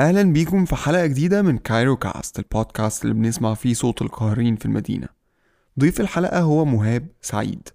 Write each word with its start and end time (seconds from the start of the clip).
أهلا 0.00 0.22
بيكم 0.22 0.64
في 0.64 0.76
حلقة 0.76 1.06
جديدة 1.06 1.42
من 1.42 1.58
كايرو 1.58 1.96
كاست 1.96 2.38
البودكاست 2.38 3.02
اللي 3.02 3.14
بنسمع 3.14 3.54
فيه 3.54 3.74
صوت 3.74 4.02
القاهرين 4.02 4.56
في 4.56 4.66
المدينة. 4.66 5.08
ضيف 5.80 6.00
الحلقة 6.00 6.40
هو 6.40 6.64
مهاب 6.64 7.06
سعيد. 7.20 7.68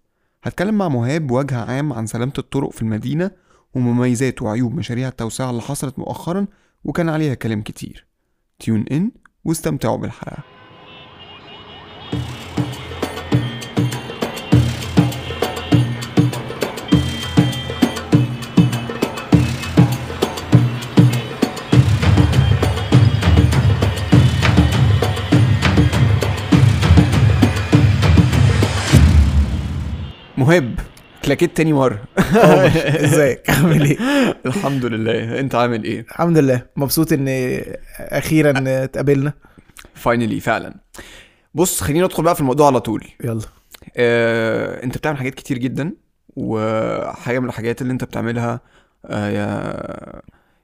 هتكلم 0.44 0.78
مع 0.78 0.90
مهاب 0.90 1.28
بوجه 1.28 1.58
عام 1.58 1.94
عن 1.94 2.05
سلامة 2.08 2.33
الطرق 2.37 2.72
في 2.72 2.82
المدينة 2.82 3.32
ومميزات 3.76 4.42
وعيوب 4.42 4.76
مشاريع 4.76 5.08
التوسعة 5.08 5.50
اللي 5.50 5.62
حصلت 5.62 6.00
مؤخرا 6.00 6.47
وكان 6.83 7.10
عليها 7.10 7.33
كلام 7.33 7.62
كتير. 7.62 8.05
tune 8.60 8.86
in 8.92 9.12
واستمتعوا 9.46 9.97
بالحلقة. 9.97 10.58
مهاب 30.40 30.80
كلاكيت 31.26 31.58
تاني 31.58 31.74
مرة. 31.74 32.04
إزيك؟ 33.06 33.50
عامل 33.50 33.82
إيه؟ 33.86 33.98
الحمد 34.46 34.86
لله. 34.86 35.40
أنت 35.40 35.56
عامل 35.56 35.84
إيه؟ 35.84 36.00
الحمد 36.02 36.38
لله. 36.38 36.66
مبسوط 36.76 37.14
إن 37.14 37.28
أخيرا 38.00 38.54
اتقابلنا. 38.84 39.34
فاينلي 39.94 40.40
فعلا. 40.40 40.76
بص 41.54 41.82
خلينا 41.82 42.06
ندخل 42.06 42.24
بقى 42.24 42.36
في 42.36 42.42
الموضوع 42.42 42.68
على 42.68 42.80
طول. 42.80 43.06
يلا. 43.24 43.42
آه، 43.98 44.84
أنت 44.84 44.98
بتعمل 44.98 45.18
حاجات 45.18 45.34
كتير 45.36 45.58
جدا 45.58 45.94
وحاجة 46.36 47.40
من 47.40 47.48
الحاجات 47.48 47.82
اللي 47.82 47.94
أنت 47.94 48.04
بتعملها 48.04 48.62
آه، 49.06 50.22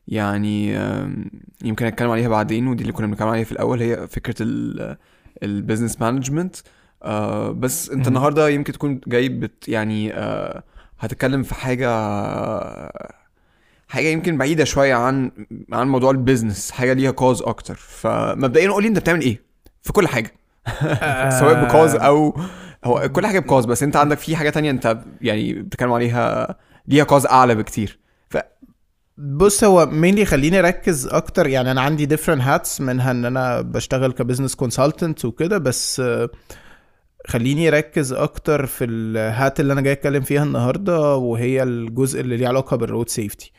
يعني 0.08 0.78
آم، 0.78 1.32
يمكن 1.64 1.86
اتكلم 1.86 2.10
عليها 2.12 2.28
بعدين 2.30 2.68
ودي 2.68 2.82
اللي 2.82 2.94
كنا 2.94 3.08
بنتكلم 3.08 3.28
عليها 3.28 3.44
في 3.44 3.52
الأول 3.52 3.82
هي 3.82 4.08
فكرة 4.08 4.36
ال 5.44 5.50
business 5.50 6.02
management 6.02 6.56
بس 7.52 7.90
انت. 7.90 8.08
النهارده 8.08 8.50
يمكن 8.50 8.74
تكون 8.74 9.02
جاي 9.08 9.30
ب 9.30 9.39
hat 9.39 9.68
يعني 9.68 10.14
آه، 10.14 10.64
هتتكلم 11.00 11.44
في 11.44 11.56
حاجة 11.56 11.90
حاجة 13.88 14.08
يمكن 14.08 14.38
بعيدة 14.38 14.64
شوية 14.64 14.94
عن 14.96 15.32
عن 15.72 15.88
موضوع 15.88 16.12
ال 16.12 16.18
business 16.18 16.72
حاجة 16.72 16.94
ليها 16.94 17.12
cause 17.12 17.42
أكتر. 17.42 17.76
فمبدئيا 17.76 18.70
قول 18.70 18.84
لي 18.84 18.90
أنت 18.90 19.00
بتعمل 19.00 19.22
إيه 19.22 19.42
في 19.82 19.94
كل 19.94 20.08
حاجة؟ 20.08 20.32
سواء 21.40 21.66
ب 21.66 21.71
cause 21.71 21.96
أو 21.96 22.40
هو 22.86 23.10
كل 23.10 23.28
حاجة 23.28 23.40
ب 23.40 23.44
cause 23.44 23.66
بس 23.66 23.84
أنت 23.84 23.96
عندك 23.96 24.18
في 24.18 24.36
حاجة 24.36 24.50
تانية 24.50 24.72
أنت 24.72 24.98
يعني 25.22 25.54
بتتكلم 25.54 25.92
عليها 25.92 26.56
ليها 26.88 27.04
cause 27.04 27.26
أعلى 27.26 27.56
بكتير. 27.56 28.00
بص 29.18 29.64
هو 29.64 29.86
mainly 29.86 30.26
خليني 30.26 30.60
أركز 30.60 31.08
أكتر 31.08 31.48
يعني 31.48 31.72
أنا 31.72 31.82
عندي 31.82 32.18
different 32.18 32.42
hats 32.42 32.82
منها 32.82 33.12
إن 33.12 33.26
أنا 33.26 33.62
بشتغل 33.62 34.12
ك 34.12 34.17
business 34.17 34.56
consultant 34.56 35.26
وكده 35.26 35.58
بس 35.58 36.00
آه، 36.00 36.30
خليني 37.28 37.68
أركز 37.68 38.14
أكتر 38.14 38.66
في 38.66 38.86
ال 38.86 39.04
hat 39.04 39.60
اللي 39.60 39.74
أنا 39.74 39.82
جاي 39.82 39.94
أتكلم 39.94 40.22
فيها 40.22 40.44
النهارده 40.44 41.16
وهي 41.16 41.64
الجزء 41.64 42.22
اللي 42.22 42.38
ليه 42.38 42.48
علاقة 42.48 42.78
بال 42.78 42.88
road 42.88 43.10
safety. 43.10 43.52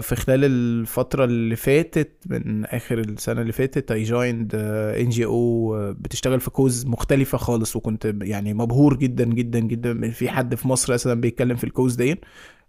في 0.00 0.16
خلال 0.16 0.44
الفترة 0.44 1.24
اللي 1.24 1.56
فاتت 1.56 2.12
من 2.26 2.64
آخر 2.64 2.98
السنة 2.98 3.40
اللي 3.40 3.52
فاتت 3.52 3.90
I 3.92 4.02
joined 4.02 4.54
NGO 4.54 5.74
بتشتغل 5.92 6.40
في 6.40 6.50
cause 6.50 6.86
مختلفة 6.86 7.38
خالص 7.38 7.76
وكنت 7.76 8.14
يعني 8.22 8.54
مبهور 8.54 8.96
جدا 8.96 9.24
جدا 9.24 9.58
جدا 9.58 10.10
في 10.10 10.28
حد 10.30 10.54
في 10.54 10.68
مصر 10.68 10.94
أساسا 10.94 11.14
بيتكلم 11.14 11.56
في 11.56 11.64
ال 11.64 11.69
cause 11.69 11.94
دي 11.94 12.20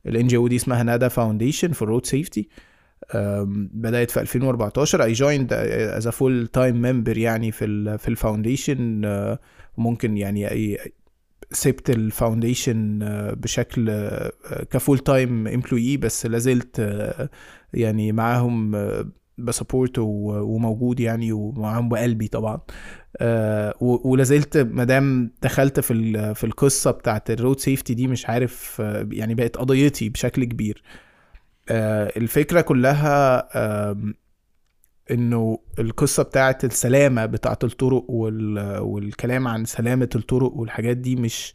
ال 0.05 0.27
NGO 0.27 0.47
دي 0.47 0.55
اسمها 0.55 0.83
Nada 0.83 1.07
Foundation 1.07 1.71
for 1.71 1.87
Road 1.87 2.05
Safety 2.05 2.47
بدأت 3.73 4.11
في 4.11 4.21
2014 4.21 5.03
I 5.03 5.13
joined 5.13 5.53
as 5.53 6.07
full 6.07 6.47
time 6.47 6.81
member 6.81 7.17
يعني 7.17 7.51
في 7.51 7.65
ال 7.65 7.99
في 7.99 8.07
ال 8.07 8.16
foundation 8.16 9.01
ممكن 9.77 10.17
يعني 10.17 10.77
سبت 11.51 11.89
ال 11.89 11.99
foundation 11.99 12.99
بشكل 13.37 13.89
آه، 13.89 14.31
ك 14.71 14.77
full 14.77 14.99
time 14.99 15.47
employee 15.47 15.97
بس 15.97 16.25
لازلت 16.25 16.79
آه، 16.79 17.29
يعني 17.73 18.11
معاهم 18.11 18.75
آه، 18.75 19.05
ب 19.37 19.44
support 19.44 19.95
وموجود 19.99 20.99
يعني 20.99 21.31
ومعاهم 21.31 21.89
بقلبي 21.89 22.27
طبعا. 22.27 22.59
آه، 23.17 23.73
ولازلت 23.81 24.57
مادام 24.57 25.31
دخلت 25.41 25.79
في 25.79 26.33
في 26.35 26.43
القصة 26.43 26.91
بتاعت 26.91 27.31
ال 27.31 27.37
road 27.37 27.59
safety 27.59 27.93
دي 27.93 28.07
مش 28.07 28.29
عارف 28.29 28.81
آه، 28.81 29.07
يعني 29.11 29.35
بقت 29.35 29.57
قضيتي 29.57 30.09
بشكل 30.09 30.43
كبير. 30.43 30.83
آه، 30.83 31.03
الفكرة 31.71 32.61
كلها 32.61 33.47
إنه 35.11 35.59
القصة 35.79 36.23
بتاعت 36.23 36.63
السلامة 36.65 37.25
بتاعت 37.25 37.63
الطرق 37.63 38.05
وال... 38.09 38.79
والكلام 38.79 39.47
عن 39.47 39.65
سلامة 39.65 40.09
الطرق 40.15 40.53
والحاجات 40.53 40.97
دي 40.97 41.15
مش 41.15 41.53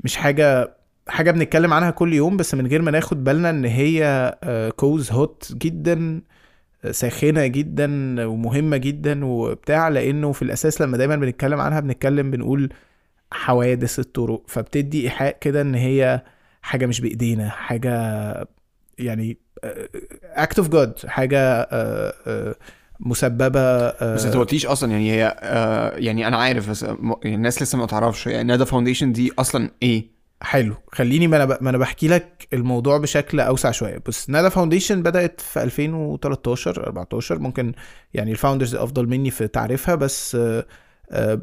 مش 0.00 0.16
حاجة 0.16 0.76
حاجة 1.08 1.30
بنتكلم 1.30 1.72
عنها 1.72 1.90
كل 1.90 2.12
يوم 2.14 2.36
بس 2.36 2.54
من 2.54 2.66
غير 2.66 2.82
ما 2.82 2.90
ناخد 2.90 3.24
بالنا 3.24 3.50
إن 3.50 3.64
هي 3.64 4.04
آه، 4.44 4.70
كوز 4.70 5.10
هوت 5.12 5.52
جدا 5.56 6.22
آه، 6.84 6.90
ساخنة 6.90 7.46
جدا 7.46 7.86
ومهمة 8.26 8.76
جدا 8.76 9.24
وبتاع 9.24 9.88
لأنه 9.88 10.32
في 10.32 10.42
الأساس 10.42 10.80
لما 10.82 10.96
دايما 10.96 11.16
بنتكلم 11.16 11.60
عنها 11.60 11.80
بنتكلم 11.80 12.30
بنقول 12.30 12.72
حوادث 13.32 13.98
الطرق 13.98 14.42
فبتدي 14.48 15.02
إيحاء 15.04 15.38
كده 15.40 15.60
إن 15.60 15.74
هي 15.74 16.22
حاجة 16.62 16.86
مش 16.86 17.00
بإيدينا 17.00 17.48
حاجة 17.50 17.92
يعني 19.02 19.38
act 20.24 20.58
of 20.58 20.68
God 20.68 20.98
حاجة 21.06 21.38
آه، 21.38 22.14
آه، 22.26 22.54
مسببة 23.00 23.60
آه، 23.60 24.14
بس 24.14 24.24
انت 24.24 24.34
ما 24.34 24.40
قلتيش 24.40 24.66
أصلا 24.66 24.92
يعني 24.92 25.12
هي 25.12 25.36
يعني 25.98 26.28
أنا 26.28 26.36
عارف 26.36 26.70
بس 26.70 26.82
يعني 26.82 27.34
الناس 27.34 27.62
لسه 27.62 27.78
ما 27.78 27.86
تعرفش 27.86 28.26
يعني 28.26 28.44
Nada 28.44 28.64
Foundation 28.64 29.12
دي 29.12 29.32
أصلا 29.38 29.70
إيه؟ 29.82 30.12
حلو. 30.42 30.74
خليني 30.92 31.26
ما 31.26 31.36
أنا. 31.36 31.58
ما 31.60 31.70
أنا 31.70 31.78
بحكي 31.78 32.08
لك 32.08 32.48
الموضوع 32.52 32.98
بشكل 32.98 33.40
أوسع 33.40 33.70
شوية. 33.70 34.02
بس 34.06 34.30
Nada 34.30 34.48
Foundation 34.48 35.02
بدأت 35.02 35.40
في 35.40 35.62
2013 35.62 36.86
14 36.86 37.38
ممكن 37.38 37.72
يعني 38.14 38.32
ال 38.32 38.37
founders 38.37 38.74
أفضل 38.74 39.06
مني 39.06 39.30
في 39.30 39.48
تعريفها 39.48 39.94
بس 39.94 40.36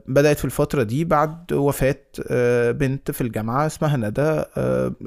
بدأت 0.08 0.38
في 0.38 0.46
الفترة 0.46 0.84
دي 0.84 1.06
بعد 1.06 1.54
وفاة 1.54 2.02
بنت 2.72 3.12
في 3.12 3.22
الجامعة 3.22 3.66
اسمها 3.66 3.98
ندى 3.98 4.44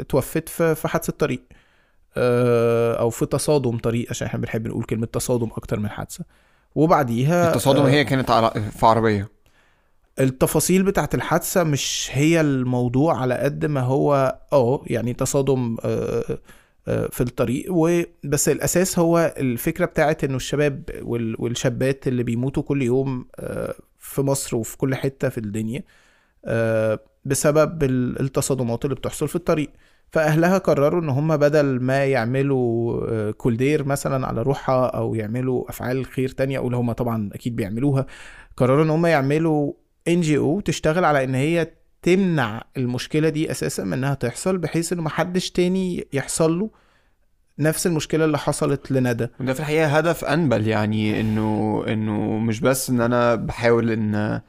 اتوفت 0.01 0.49
في 0.49 0.89
حادثة 0.89 1.13
طريق 1.13 1.43
أو 2.17 3.11
في 3.11 3.27
تصادم 3.27 3.79
طريق 3.79 4.07
عشان 4.11 4.27
إحنا 4.27 4.41
بنحب 4.41 4.69
نقول 4.69 4.85
كلمة 4.85 5.07
تصادم 5.07 5.49
أكتر 5.57 5.81
من 5.81 5.89
حادثة. 5.89 6.25
وبعديها 6.75 7.49
التصادم 7.49 7.83
آه، 7.83 7.89
هي 7.91 8.05
كانت 8.05 8.31
على 8.31 8.51
في 8.79 8.87
عربية. 8.87 9.29
التفاصيل 10.21 10.83
بتاعت 10.83 11.15
الحادثة 11.15 11.65
مش 11.65 12.09
هي 12.13 12.41
الموضوع 12.41 13.21
على 13.21 13.35
قد 13.35 13.67
ما 13.67 13.81
هو 13.81 14.39
آه 14.53 14.83
يعني 14.87 15.13
تصادم 15.15 15.77
آه، 15.85 16.39
آه، 16.89 17.07
في 17.13 17.21
الطريق. 17.21 17.67
وبس 17.71 18.49
الأساس 18.49 18.99
هو 18.99 19.35
الفكرة 19.39 19.85
بتاعت 19.87 20.25
إنه 20.25 20.37
الشباب 20.37 20.83
وال- 21.03 21.37
والشابات 21.39 22.09
اللي 22.09 22.23
بيموتوا 22.23 22.63
كل 22.63 22.83
يوم 22.83 23.27
آه، 23.41 23.75
في 23.99 24.23
مصر 24.23 24.57
وفي 24.57 24.77
كل 24.77 24.95
حتة 24.95 25.29
في 25.29 25.39
الدنيا 25.39 25.83
آه، 26.45 26.99
بسبب 27.25 27.83
ال- 27.83 28.21
التصادمات 28.21 28.85
اللي 28.85 28.97
بتحصل 28.97 29.29
في 29.29 29.37
الطريق. 29.37 29.71
فأهلها 30.13 30.59
قرروا 30.59 31.01
إن 31.01 31.09
هم 31.09 31.37
بدل 31.37 31.81
ما 31.81 32.05
يعملوا 32.05 33.01
آه، 33.11 33.31
كولدير 33.31 33.85
مثلا 33.85 34.27
على 34.27 34.43
روحها 34.43 34.87
أو 34.87 35.15
يعملوا 35.15 35.71
أفعال 35.71 36.07
خير 36.07 36.29
تانية 36.29 36.59
أو 36.59 36.67
اللي 36.67 36.77
هم 36.77 36.93
طبعا 36.93 37.31
أكيد 37.33 37.57
بيعملوها 37.57 38.07
قرروا 38.57 38.85
إن 38.85 38.91
هم 38.91 39.07
يعملوا 39.07 39.73
ان 40.09 40.21
جي 40.21 40.39
أو 40.39 40.61
تشتغل 40.61 41.05
على 41.05 41.25
إن 41.25 41.35
هي 41.35 41.71
تمنع 42.03 42.65
المشكلة 42.77 43.29
دي 43.29 43.51
أساسا 43.51 43.85
من 43.85 43.93
إنها 43.93 44.15
تحصل 44.15 44.59
بحيث 44.59 44.93
انه 44.93 45.03
محدش 45.03 45.51
تاني 45.51 46.07
يحصل 46.13 46.59
له 46.59 46.71
نفس 47.59 47.87
المشكلة 47.87 48.25
اللي 48.25 48.39
حصلت 48.39 48.93
لندى. 48.93 49.29
وده 49.41 49.53
في 49.55 49.61
الحقيقة 49.61 49.87
هدف 49.87 50.25
أنبل 50.25 50.69
يعني 50.69 51.21
إنه 51.21 51.85
إنه 51.89 52.39
مش 52.39 52.61
بس 52.61 52.91
إن 52.91 53.01
أنا 53.01 53.35
بحاول 53.35 53.91
إن 53.91 54.41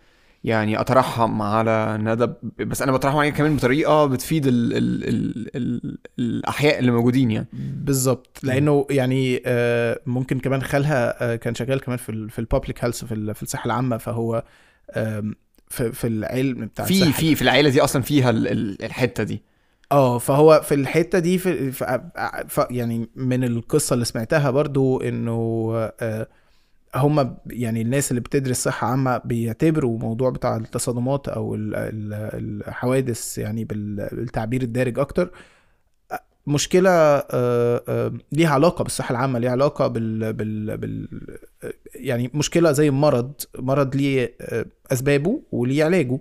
يعني 0.43 0.81
أترحم 0.81 1.41
على 1.41 1.97
ندى 2.01 2.27
بس 2.65 2.81
أنا 2.81 2.91
بترحم 2.91 3.17
عليها 3.17 3.31
كمان 3.31 3.55
بطريقة 3.55 4.05
بتفيد 4.05 4.47
ال 4.47 4.77
ال 4.77 5.09
ال 5.09 5.55
ال 5.55 5.97
الأحياء 6.19 6.79
اللي 6.79 6.91
موجودين 6.91 7.31
يعني. 7.31 7.47
بالظبط 7.53 8.39
لأنه 8.43 8.87
يعني 8.89 9.41
آه، 9.45 9.99
ممكن 10.05 10.39
كمان 10.39 10.61
خالها 10.61 11.33
آه، 11.33 11.35
كان 11.35 11.55
شغال 11.55 11.81
كمان 11.81 11.97
في 11.97 12.27
في 12.29 12.39
البابليك 12.39 12.83
هيلث 12.83 13.05
في 13.05 13.33
في 13.33 13.43
الصحة 13.43 13.65
العامة 13.65 13.97
فهو 13.97 14.43
في 15.67 15.91
في 15.91 16.07
العلم 16.07 16.65
بتاع 16.65 16.85
في 16.85 17.11
في 17.11 17.35
في 17.35 17.41
العيلة 17.41 17.69
دي 17.69 17.81
أصلا 17.81 18.01
فيها 18.01 18.29
ال 18.29 18.47
ال 18.47 18.83
الحتة 18.83 19.23
دي. 19.23 19.41
آه 19.91 20.17
فهو 20.17 20.61
في 20.63 20.75
الحتة 20.75 21.19
دي 21.19 21.37
في, 21.37 21.99
يعني 22.71 23.09
من 23.15 23.43
القصة 23.43 23.93
اللي 23.93 24.05
سمعتها 24.05 24.51
برضو 24.51 25.01
إنه 25.01 25.71
آه، 25.99 26.27
هم 26.95 27.37
يعني 27.47 27.81
الناس 27.81 28.11
اللي 28.11 28.21
بتدرس 28.21 28.63
صحة 28.63 28.87
عامة 28.87 29.17
بيعتبروا 29.17 29.99
موضوع 29.99 30.29
بتاع 30.29 30.55
التصادمات 30.55 31.27
ال- 31.27 32.63
الحوادث 32.67 33.37
يعني 33.37 33.63
بال- 33.63 34.09
بالتعبير 34.11 34.61
الدارج 34.61 34.99
أكتر. 34.99 35.31
مشكلة 36.47 36.89
آه، 36.89 37.23
آه، 37.87 38.13
ليها 38.31 38.49
علاقة 38.49 38.83
بالصحة 38.83 39.11
العامة 39.11 39.39
ليها 39.39 39.51
علاقة 39.51 39.87
بال, 39.87 40.33
بال, 40.33 40.77
بال 40.77 41.07
يعني 41.95 42.31
مشكلة 42.33 42.71
زي 42.71 42.91
مرض 42.91 43.31
مرض 43.59 43.95
ليه 43.95 44.33
آه، 44.41 44.65
أسبابه 44.91 45.41
وليه 45.51 45.83
علاجه. 45.85 46.19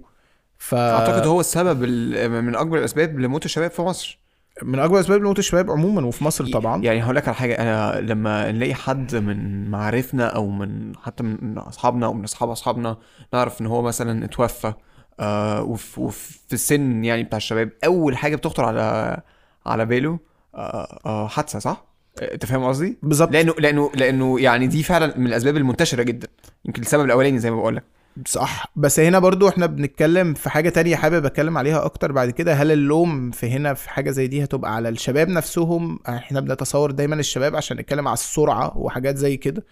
ف 0.58 0.74
أعتقد 0.74 1.26
هو 1.26 1.40
السبب 1.40 1.84
ال- 1.84 2.42
من 2.42 2.56
أكبر 2.56 2.78
الأسباب 2.78 3.18
لموت 3.18 3.44
الشباب 3.44 3.70
في 3.70 3.82
مصر. 3.82 4.18
من 4.62 4.78
أكبر 4.78 5.00
أسباب 5.00 5.20
موت 5.20 5.38
الشباب 5.38 5.70
عموما 5.70 6.06
وفي 6.06 6.24
مصر 6.24 6.46
طبعا 6.52 6.82
يعني 6.82 7.04
هقول 7.04 7.16
لك 7.16 7.28
على 7.28 7.36
حاجة 7.36 7.54
أنا 7.54 8.00
لما 8.00 8.52
نلاقي 8.52 8.74
حد 8.74 9.16
من 9.16 9.70
معارفنا 9.70 10.26
أو 10.26 10.46
من 10.50 10.92
حتى 10.96 11.22
من 11.22 11.58
أصحابنا 11.58 12.06
أو 12.06 12.12
من 12.12 12.24
أصحاب 12.24 12.50
أصحابنا 12.50 12.96
نعرف 13.32 13.60
إن 13.60 13.66
هو 13.66 13.82
مثلا 13.82 14.24
اتوفى 14.24 14.72
آه 15.20 15.62
وفي, 15.62 16.00
وفي 16.00 16.52
السن 16.52 17.04
يعني 17.04 17.22
بتاع 17.22 17.36
الشباب 17.36 17.70
أول 17.84 18.16
حاجة 18.16 18.36
بتخطر 18.36 18.64
على 18.64 19.20
على 19.66 19.86
باله 19.86 20.18
آه 20.54 20.98
آه 21.06 21.28
حادثة 21.28 21.58
صح؟ 21.58 21.84
أنت 22.22 22.46
فاهم 22.46 22.64
قصدي؟ 22.64 22.98
بالظبط 23.02 23.32
لأنه 23.32 23.54
لأنه 23.58 23.90
لأنه 23.94 24.40
يعني 24.40 24.66
دي 24.66 24.82
فعلا 24.82 25.18
من 25.18 25.26
الأسباب 25.26 25.56
المنتشرة 25.56 26.02
جدا 26.02 26.28
يمكن 26.64 26.82
السبب 26.82 27.04
الأولاني 27.04 27.38
زي 27.38 27.50
ما 27.50 27.56
بقول 27.56 27.76
لك 27.76 27.84
صح. 28.26 28.66
بس 28.76 29.00
هنا 29.00 29.18
برضو 29.18 29.48
إحنا 29.48 29.66
بنتكلم 29.66 30.34
في 30.34 30.50
حاجة 30.50 30.68
تانية 30.68 30.96
حابب 30.96 31.24
اتكلم 31.24 31.58
عليها 31.58 31.84
أكتر 31.84 32.12
بعد 32.12 32.30
كده. 32.30 32.54
هل 32.54 32.72
اللوم 32.72 33.30
في 33.30 33.50
هنا 33.50 33.74
في 33.74 33.90
حاجة 33.90 34.10
زي 34.10 34.26
دي 34.26 34.44
هتبقى 34.44 34.74
على 34.74 34.88
الشباب 34.88 35.28
نفسهم؟ 35.28 35.98
إحنا 36.08 36.40
بنتصور 36.40 36.90
دايما 36.90 37.14
الشباب 37.14 37.56
عشان 37.56 37.76
نتكلم 37.76 38.08
على 38.08 38.14
السرعة 38.14 38.78
وحاجات 38.78 39.16
زي 39.16 39.36
كده. 39.36 39.64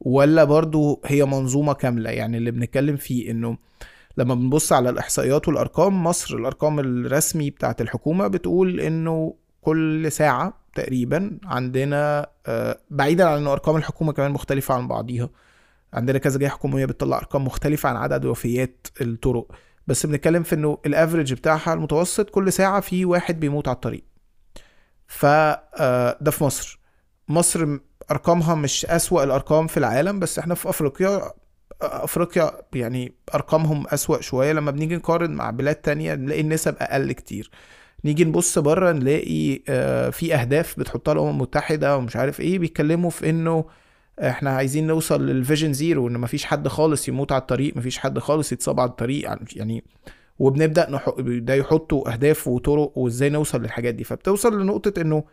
ولا 0.00 0.44
برضو 0.44 1.00
هي 1.04 1.24
منظومة 1.24 1.72
كاملة؟ 1.72 2.10
يعني 2.10 2.36
اللي 2.36 2.50
بنتكلم 2.50 2.96
فيه 2.96 3.30
انه 3.30 3.56
لما 4.16 4.34
بنبص 4.34 4.72
على 4.72 4.90
الإحصائيات 4.90 5.48
والأرقام 5.48 6.04
مصر 6.04 6.36
الأرقام 6.36 6.78
الرسمي 6.80 7.50
بتاعت 7.50 7.80
الحكومة 7.80 8.26
بتقول 8.26 8.80
انه 8.80 9.34
كل 9.62 10.12
ساعة 10.12 10.58
تقريبا 10.74 11.38
عندنا 11.44 12.26
آه، 12.46 12.78
بعيدا 12.90 13.24
عن 13.28 13.36
ان 13.38 13.46
أرقام 13.46 13.76
الحكومة 13.76 14.12
كمان 14.12 14.30
مختلفة 14.30 14.74
عن 14.74 14.88
بعضيها. 14.88 15.28
عندنا 15.94 16.18
كذا 16.18 16.38
جهه 16.38 16.48
حكوميه 16.48 16.84
بتطلع 16.86 17.16
أرقام 17.18 17.44
مختلفة 17.44 17.88
عن 17.88 17.96
عدد 17.96 18.24
وفيات 18.24 18.86
الطرق. 19.00 19.46
بس 19.86 20.06
بنتكلم 20.06 20.42
في 20.42 20.54
إنه 20.54 20.78
الأفريج 20.86 21.32
بتاعها 21.32 21.72
المتوسط 21.74 22.30
كل 22.30 22.52
ساعة 22.52 22.80
في 22.80 23.04
واحد 23.04 23.40
بيموت 23.40 23.68
على 23.68 23.74
الطريق. 23.74 24.04
ف 25.06 25.26
آه، 25.26 26.18
ده 26.20 26.30
في 26.30 26.44
مصر. 26.44 26.80
مصر 27.28 27.78
أرقامها 28.10 28.54
مش 28.54 28.86
أسوأ 28.86 29.24
الأرقام 29.24 29.66
في 29.66 29.76
العالم 29.76 30.20
بس 30.20 30.38
إحنا 30.38 30.54
في 30.54 30.68
أفريقيا 30.68 31.32
أفريقيا 31.82 32.50
يعني 32.74 33.14
أرقامهم 33.34 33.86
أسوأ 33.88 34.20
شوية. 34.20 34.52
لما 34.52 34.70
بنيجي 34.70 34.96
نقارن 34.96 35.30
مع 35.30 35.50
بلاد 35.50 35.74
تانية 35.74 36.14
نلاقي 36.14 36.40
النسب 36.40 36.74
أقل 36.78 37.12
كتير. 37.12 37.50
نيجي 38.04 38.24
نبص 38.24 38.58
بره 38.58 38.92
نلاقي 38.92 39.62
آه، 39.68 40.10
في 40.10 40.34
أهداف 40.34 40.78
بتحطها 40.80 41.12
الأمم 41.12 41.30
المتحدة 41.30 41.96
ومش 41.96 42.16
عارف 42.16 42.40
إيه 42.40 42.58
بيتكلموا 42.58 43.10
في 43.10 43.30
إنه 43.30 43.64
إحنا 44.20 44.50
عايزين 44.50 44.86
نوصل 44.86 45.26
لل 45.26 45.38
vision 45.38 45.72
zero 45.72 46.08
إن 46.08 46.18
مفيش 46.20 46.44
حد 46.44 46.68
خالص 46.68 47.08
يموت 47.08 47.32
على 47.32 47.40
الطريق 47.40 47.76
مفيش 47.76 47.98
حد 47.98 48.18
خالص 48.18 48.52
يتصاب 48.52 48.80
على 48.80 48.90
الطريق 48.90 49.30
يعني 49.56 49.84
وبنبدأ. 50.38 51.00
ده 51.18 51.54
يحطوا 51.54 52.12
أهداف 52.12 52.48
وطرق 52.48 52.98
وإزاي 52.98 53.30
نوصل 53.30 53.62
للحاجات 53.62 53.94
دي 53.94 54.04
فبتوصل 54.04 54.60
لنقطة 54.62 55.00
إنه 55.00 55.24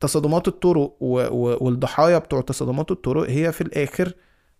تصادمات 0.00 0.48
الطرق. 0.48 0.96
والضحايا 1.00 2.18
بتوع 2.18 2.40
تصادمات 2.40 2.90
الطرق 2.90 3.30
هي 3.30 3.52
في 3.52 3.60
الآخر 3.60 4.12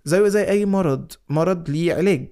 زي 0.05 0.31
زي 0.31 0.49
أي 0.49 0.67
مرض 0.67 1.13
مرض 1.29 1.71
ليه 1.71 1.95
علاج 1.95 2.29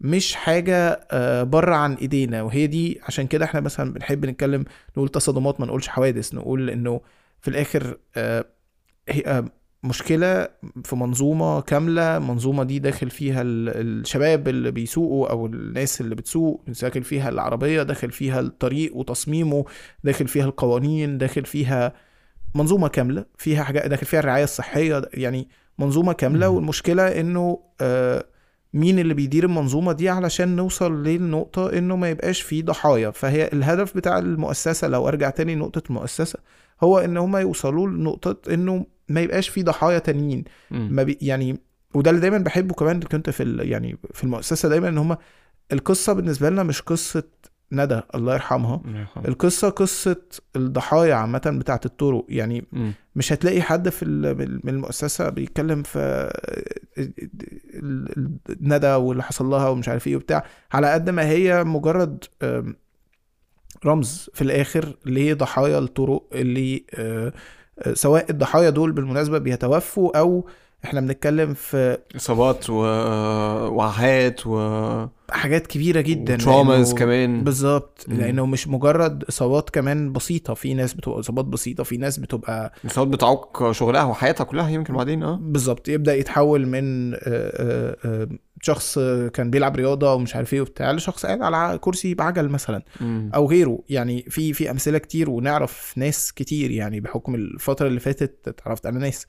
مش 0.00 0.34
حاجة 0.34 1.06
آه، 1.10 1.42
بره 1.42 1.74
عن 1.74 1.94
إيدينا 1.94 2.42
وهي 2.42 2.66
دي 2.66 3.00
عشان 3.02 3.26
كده 3.26 3.44
إحنا 3.44 3.60
مثلا 3.60 3.92
بنحب 3.92 4.26
نتكلم 4.26 4.64
نقول 4.96 5.08
تصادمات 5.08 5.60
ما 5.60 5.66
نقولش 5.66 5.88
حوادث 5.88 6.34
نقول 6.34 6.70
إنه 6.70 7.00
في 7.40 7.48
الآخر 7.48 7.96
مشكلة 9.86 10.48
في 10.84 10.96
منظومة 10.96 11.60
كاملة 11.60 12.18
منظومة 12.18 12.64
دي 12.64 12.78
داخل 12.78 13.10
فيها 13.10 13.42
ال- 13.42 14.00
الشباب 14.00 14.48
اللي 14.48 14.70
بيسوقوا 14.70 15.30
أو 15.30 15.46
الناس 15.46 16.00
اللي 16.00 16.14
بتسوق 16.14 16.64
داخل 16.82 17.02
فيها 17.04 17.28
العربية 17.28 17.82
داخل 17.82 18.10
فيها 18.10 18.40
الطريق 18.40 18.96
وتصميمه 18.96 19.64
داخل 20.04 20.28
فيها 20.28 20.44
القوانين 20.44 21.18
داخل 21.18 21.44
فيها 21.44 21.92
منظومة 22.54 22.88
كاملة 22.88 23.24
فيها 23.38 23.62
حاجات 23.64 23.86
داخل 23.86 24.06
فيها 24.06 24.20
الرعاية 24.20 24.44
الصحية 24.44 25.02
يعني 25.14 25.48
منظومة 25.78 26.12
كاملة 26.12 26.50
مم. 26.50 26.56
والمشكلة 26.56 27.20
إنه 27.20 27.58
آه، 27.80 28.24
مين 28.74 28.98
اللي 28.98 29.14
بيدير 29.14 29.44
المنظومة 29.44 29.92
دي 29.92 30.08
علشان 30.08 30.56
نوصل 30.56 31.02
للنقطة 31.02 31.78
إنه 31.78 31.96
ما 31.96 32.10
يبقاش 32.10 32.40
فيه 32.40 32.62
ضحايا 32.62 33.10
فهي 33.10 33.50
الهدف 33.52 33.96
بتاع 33.96 34.18
المؤسسة 34.18 34.88
لو 34.88 35.08
أرجع 35.08 35.30
تاني 35.30 35.54
نقطة 35.54 35.82
المؤسسة 35.90 36.38
هو 36.82 36.98
إن 36.98 37.16
هما 37.16 37.40
يوصلوا 37.40 37.88
لنقطة 37.88 38.54
إنه 38.54 38.86
ما 39.08 39.20
يبقاش 39.20 39.48
فيه 39.48 39.62
ضحايا 39.62 39.98
تانيين. 39.98 40.44
ما 40.70 41.02
بي 41.02 41.18
يعني 41.22 41.58
وده 41.94 42.10
اللي 42.10 42.20
دايما 42.20 42.38
بحبه 42.38 42.74
كمان 42.74 43.00
كنت 43.00 43.30
في 43.30 43.42
ال- 43.42 43.68
يعني 43.68 43.98
في 44.14 44.24
المؤسسة 44.24 44.68
دايما 44.68 44.88
إن 44.88 44.98
هم 44.98 45.16
القصة 45.72 46.12
بالنسبة 46.12 46.50
لنا 46.50 46.62
مش 46.62 46.82
قصة 46.82 47.22
ندى 47.72 48.00
الله 48.14 48.34
يرحمها 48.34 48.80
القصة 49.28 49.68
قصة 49.68 50.22
الضحايا 50.56 51.14
عامة 51.14 51.56
بتاعة 51.60 51.80
الطرق 51.86 52.26
يعني 52.28 52.64
مم. 52.72 52.92
مش 53.16 53.32
هتلاقي 53.32 53.62
حد 53.62 53.88
في 53.88 54.04
ال- 54.04 54.60
من 54.64 54.74
المؤسسة 54.74 55.28
بيتكلم 55.28 55.82
في 55.82 56.30
ندى 58.60 58.86
واللي 58.94 59.22
حصل 59.22 59.46
لها 59.46 59.68
ومش 59.68 59.88
عارف 59.88 60.06
إيه 60.06 60.16
وبتاع 60.16 60.44
على 60.72 60.92
قد 60.92 61.10
ما 61.10 61.22
هي 61.28 61.64
مجرد 61.64 62.24
رمز 63.86 64.30
في 64.34 64.42
الآخر 64.42 64.96
لضحايا 65.06 65.78
الطرق 65.78 66.28
اللي 66.32 66.84
أه، 66.94 67.32
سواء 67.94 68.30
الضحايا 68.30 68.70
دول 68.70 68.92
بالمناسبة 68.92 69.38
بيتوفوا 69.38 70.18
أو 70.18 70.46
إحنا 70.84 71.00
بنتكلم 71.00 71.54
في 71.54 71.98
إصابات 72.16 72.70
و... 72.70 72.74
وعاهات 73.68 74.46
و 74.46 75.06
حاجات 75.30 75.66
كبيرة 75.66 76.00
جدا 76.00 76.36
تروماز 76.36 76.92
لأنه- 76.92 76.98
كمان 76.98 77.44
بالظبط. 77.44 78.04
لأنه 78.08 78.46
مش 78.46 78.68
مجرد 78.68 79.24
إصابات 79.24 79.70
كمان 79.70 80.12
بسيطة 80.12 80.54
في 80.54 80.74
ناس 80.74 80.94
بتبقى 80.94 81.20
إصابات 81.20 81.44
بسيطة 81.44 81.84
في 81.84 81.96
ناس 81.96 82.18
بتبقى 82.18 82.72
إصابات 82.86 83.12
بتعوق 83.14 83.70
شغلها 83.72 84.04
وحياتها 84.04 84.44
كلها 84.44 84.68
يمكن 84.68 84.94
بعدين 84.94 85.22
آه 85.22 85.38
بالظبط 85.42 85.88
يبدأ 85.88 86.14
يتحول 86.14 86.66
من 86.66 87.14
آه، 87.14 87.18
آه، 87.24 87.96
آه، 88.04 88.28
شخص 88.62 88.98
كان 89.34 89.50
بيلعب 89.50 89.76
رياضة 89.76 90.14
ومش 90.14 90.36
عارف 90.36 90.54
إيه 90.54 90.60
وبتاع 90.60 90.92
لشخص 90.92 91.26
قاعد 91.26 91.42
على 91.42 91.78
كرسي 91.78 92.14
بعجل 92.14 92.48
مثلا 92.48 92.82
مم. 93.00 93.30
أو 93.34 93.46
غيره. 93.50 93.78
يعني 93.88 94.22
في 94.30 94.52
في 94.52 94.70
أمثلة 94.70 94.98
كتير 94.98 95.30
ونعرف 95.30 95.92
ناس 95.96 96.32
كتير 96.32 96.70
يعني 96.70 97.00
بحكم 97.00 97.34
الفترة 97.34 97.86
اللي 97.86 98.00
فاتت 98.00 98.48
اتعرفت 98.48 98.86
على 98.86 98.98
ناس. 98.98 99.26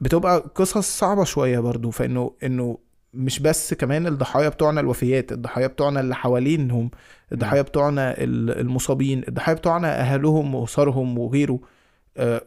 بتبقى 0.00 0.38
قصص 0.54 0.98
صعبة 0.98 1.24
شوية 1.24 1.58
برضو 1.58 1.90
فانه 1.90 2.32
إنه 2.44 2.78
مش 3.14 3.38
بس 3.40 3.74
كمان 3.74 4.06
الضحايا 4.06 4.48
بتوعنا 4.48 4.80
الوفيات 4.80 5.32
الضحايا 5.32 5.66
بتوعنا 5.66 6.00
اللي 6.00 6.14
حوالينهم 6.14 6.90
الضحايا 7.32 7.62
بتوعنا 7.62 8.10
ال- 8.22 8.58
المصابين 8.60 9.22
الضحايا 9.28 9.56
بتوعنا 9.56 10.00
أهلهم 10.00 10.54
وأسرهم 10.54 11.18
وغيره. 11.18 11.60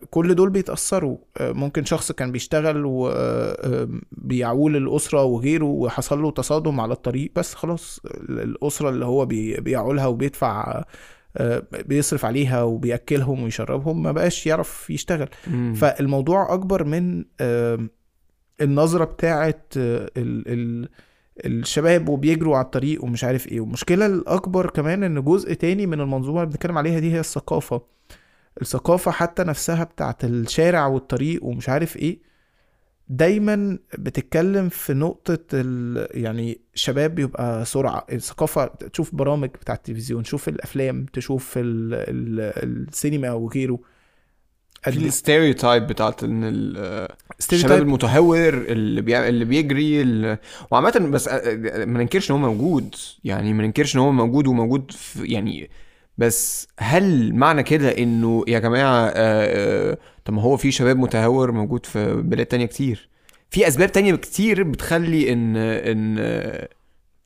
كل 0.10 0.36
دول 0.36 0.50
بيتأثروا. 0.50 1.18
آه، 1.38 1.52
ممكن 1.52 1.86
شخص 1.86 2.12
كان 2.12 2.32
بيشتغل 2.32 2.84
وبيعول 2.86 4.76
الأسرة 4.76 5.24
وغيره 5.24 5.66
وحصل 5.66 6.22
له 6.22 6.32
تصادم 6.32 6.80
على 6.80 6.94
الطريق 6.94 7.32
بس 7.36 7.54
خلاص 7.54 8.00
ال- 8.06 8.40
الأسرة 8.40 8.90
اللي 8.90 9.06
هو 9.06 9.26
بي- 9.26 9.58
بيعولها 9.62 10.06
وبيدفع 10.08 10.84
آه، 11.38 11.64
بيصرف 11.86 12.26
عليها 12.26 12.64
وبيأكلهم 12.64 13.44
ويشربهم 13.44 14.04
ما 14.04 14.12
بقاش 14.12 14.48
يعرف 14.48 14.90
يشتغل. 14.90 15.28
مم. 15.48 15.74
فالموضوع 15.74 16.54
أكبر 16.54 16.84
من 16.84 17.24
النظرة 18.62 19.18
آه، 19.24 20.10
ال 20.18 20.90
الشباب 21.46 22.10
وبيجروا 22.10 22.56
على 22.58 22.66
الطريق 22.66 23.04
ومش 23.04 23.24
عارف 23.24 23.48
إيه. 23.48 23.60
والمشكلة 23.62 24.06
الأكبر 24.06 24.70
كمان 24.70 25.04
إن 25.04 25.24
جزء 25.24 25.54
تاني 25.54 25.86
من 25.86 26.02
المنظومة 26.02 26.40
اللي 26.42 26.52
بنتكلم 26.52 26.78
عليها 26.78 27.00
دي 27.00 27.12
هي 27.14 27.20
الثقافة. 27.20 27.82
الثقافة 28.62 29.12
حتى 29.12 29.44
نفسها 29.44 29.84
بتاعت 29.84 30.24
الشارع 30.26 30.88
والطريق 30.88 31.44
ومش 31.44 31.70
عارف 31.70 31.98
إيه 31.98 32.34
دايما 33.10 33.80
بتتكلم 33.98 34.70
في 34.70 34.94
نقطة 34.94 35.40
ال... 35.54 36.08
يعني 36.24 36.62
شباب 36.76 37.16
بيبقى 37.16 37.66
سرعة. 37.66 38.06
الثقافة 38.12 38.66
تشوف 38.66 39.16
برامج 39.16 39.50
بتاعت 39.50 39.78
التلفزيون 39.78 40.24
تشوف 40.24 40.48
الأفلام 40.50 41.06
تشوف 41.06 41.58
ال... 41.58 41.64
ال... 41.94 42.40
السينما 42.88 43.32
وغيره. 43.32 43.80
في 44.84 44.90
ال 44.98 45.06
stereotype 45.06 45.88
بتاعت 45.88 46.24
إن 46.24 46.44
ال- 46.44 47.08
الشباب 47.54 47.82
المتهور 47.82 48.54
اللي 48.54 49.02
بي... 49.02 49.30
اللي 49.30 49.46
بيجري 49.46 50.02
ال... 50.02 50.38
وعامة 50.72 51.10
بس 51.12 51.28
ما 51.28 52.00
ننكرش 52.00 52.32
إن 52.32 52.36
هو 52.36 52.42
موجود. 52.42 52.96
يعني 53.24 53.54
ما 53.54 53.64
ننكرش 53.64 53.96
إن 53.96 54.00
هو 54.02 54.12
موجود 54.12 54.48
وموجود 54.48 54.92
في 54.92 55.26
يعني 55.26 55.70
بس 56.18 56.68
هل 56.80 57.34
معنى 57.36 57.64
كده 57.64 57.90
إنه 57.98 58.44
يا 58.48 58.60
جماعة 58.60 59.06
آه، 59.06 59.12
آه، 59.16 59.98
طب 60.26 60.34
ما 60.34 60.42
هو 60.42 60.58
في 60.58 60.72
شباب 60.72 60.98
متهور 60.98 61.52
موجود 61.52 61.86
في 61.86 62.14
بلاد 62.16 62.46
تانية 62.46 62.66
كتير. 62.66 63.10
في 63.50 63.68
أسباب 63.68 63.92
تانية 63.92 64.16
كتير 64.16 64.64
بتخلي 64.64 65.34
إن 65.34 65.56
إن 65.58 66.68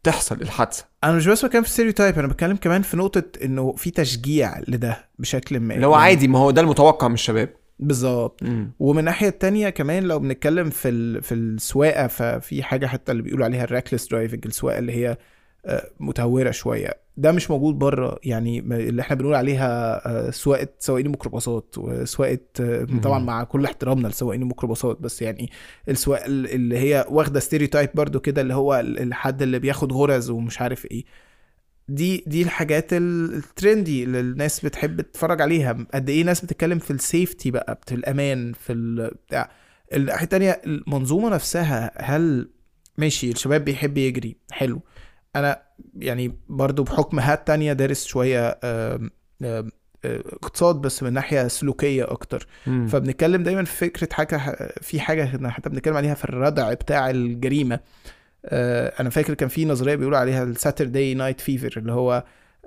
تحصل 0.03 0.41
الحادثة. 0.41 0.85
أنا 1.03 1.13
مش 1.13 1.27
بس 1.27 1.45
بتكلم 1.45 1.63
في 1.63 1.69
stereotype 1.69 2.19
أنا 2.19 2.27
بتكلم 2.27 2.55
كمان 2.55 2.81
في 2.81 2.97
نقطة 2.97 3.23
إنه 3.43 3.73
في 3.77 3.91
تشجيع 3.91 4.59
لده 4.67 5.05
بشكل 5.19 5.59
ما. 5.59 5.75
هو 5.85 5.91
يعني 5.91 6.03
عادي 6.03 6.27
ما 6.27 6.39
هو 6.39 6.51
ده 6.51 6.61
المتوقع 6.61 7.07
من 7.07 7.13
الشباب. 7.13 7.49
بالظبط. 7.79 8.41
ومن 8.79 8.99
الناحيه 8.99 9.27
التانية 9.27 9.69
كمان 9.69 10.03
لو 10.03 10.19
بنتكلم 10.19 10.69
في 10.69 10.89
ال... 10.89 11.23
في 11.23 11.33
السواقة 11.33 12.07
ففي 12.07 12.63
حاجة 12.63 12.85
حتى 12.87 13.11
اللي 13.11 13.23
بيقولوا 13.23 13.45
عليها 13.45 13.63
ال 13.63 13.68
reckless 13.68 14.07
driving 14.07 14.45
السواقة 14.45 14.79
اللي 14.79 14.91
هي 14.91 15.17
متهورة 15.99 16.51
شوية. 16.51 17.07
ده 17.17 17.31
مش 17.31 17.51
موجود 17.51 17.79
بره. 17.79 18.19
يعني 18.23 18.59
اللي 18.59 19.01
إحنا 19.01 19.15
بنقول 19.15 19.35
عليها 19.35 20.01
آه، 20.07 20.29
سواقة 20.29 20.67
سواقين 20.79 21.05
الميكروباصات 21.05 21.75
وسواقة 21.77 22.39
آه، 22.59 22.87
طبعا. 23.03 23.19
مع 23.19 23.43
كل 23.43 23.65
احترامنا 23.65 24.07
لسواقين 24.07 24.41
الميكروباصات 24.41 24.99
بس 25.01 25.21
يعني 25.21 25.49
السواقه 25.89 26.25
ال- 26.25 26.47
اللي 26.53 26.77
هي 26.77 27.05
واخدة 27.09 27.39
stereotype 27.39 27.89
برضو 27.93 28.19
كده 28.19 28.41
اللي 28.41 28.53
هو 28.53 28.79
ال- 28.79 28.99
الحد 28.99 29.41
اللي 29.41 29.59
بياخد 29.59 29.93
غرز 29.93 30.29
ومش 30.29 30.61
عارف 30.61 30.85
إيه. 30.85 31.03
دي 31.89 32.23
دي 32.27 32.41
الحاجات 32.41 32.93
ال- 32.93 33.33
ال 33.33 33.43
trendy 33.43 34.03
اللي 34.03 34.19
الناس 34.19 34.65
بتحب 34.65 35.01
تتفرج 35.01 35.41
عليها. 35.41 35.77
قد 35.93 36.09
إيه 36.09 36.23
ناس 36.23 36.41
بتتكلم 36.45 36.79
في 36.79 36.91
ال 36.91 37.00
safety 37.00 37.51
بقى 37.51 37.81
في 37.87 37.95
الأمان 37.95 38.53
في 38.53 38.73
بتاع. 39.27 39.51
الناحية 39.93 40.23
التانية 40.23 40.61
المنظومة 40.65 41.29
نفسها 41.29 41.91
هل 41.95 42.49
ماشي 42.97 43.31
الشباب 43.31 43.65
بيحب 43.65 43.97
يجري 43.97 44.35
حلو. 44.51 44.81
أنا 45.39 45.61
يعني 45.99 46.37
برضو 46.49 46.83
بحكم 46.83 47.19
هات 47.19 47.47
تانية 47.47 47.73
دارس 47.73 48.05
شوية 48.05 48.59
اقتصاد 50.05 50.75
بس 50.75 51.03
من 51.03 51.13
ناحية 51.13 51.47
سلوكية 51.47 52.11
أكتر 52.11 52.47
مم. 52.67 52.87
فبنتكلم 52.87 53.43
دايما 53.43 53.63
في 53.63 53.73
فكرة 53.73 54.13
حاجة 54.13 54.37
في 54.81 54.99
حاجة 54.99 55.49
حتى 55.49 55.69
بنتكلم 55.69 55.97
عليها 55.97 56.13
في 56.13 56.25
الردع 56.25 56.73
بتاع 56.73 57.09
الجريمة 57.09 57.79
آه، 58.45 58.93
أنا 58.99 59.09
فاكر 59.09 59.33
كان 59.33 59.49
في 59.49 59.65
نظرية 59.65 59.95
بيقولوا 59.95 60.17
عليها 60.17 60.43
ال 60.43 60.51
Saturday 60.51 61.13
night 61.13 61.41
fever 61.41 61.73
اللي 61.77 61.91
هو 61.91 62.23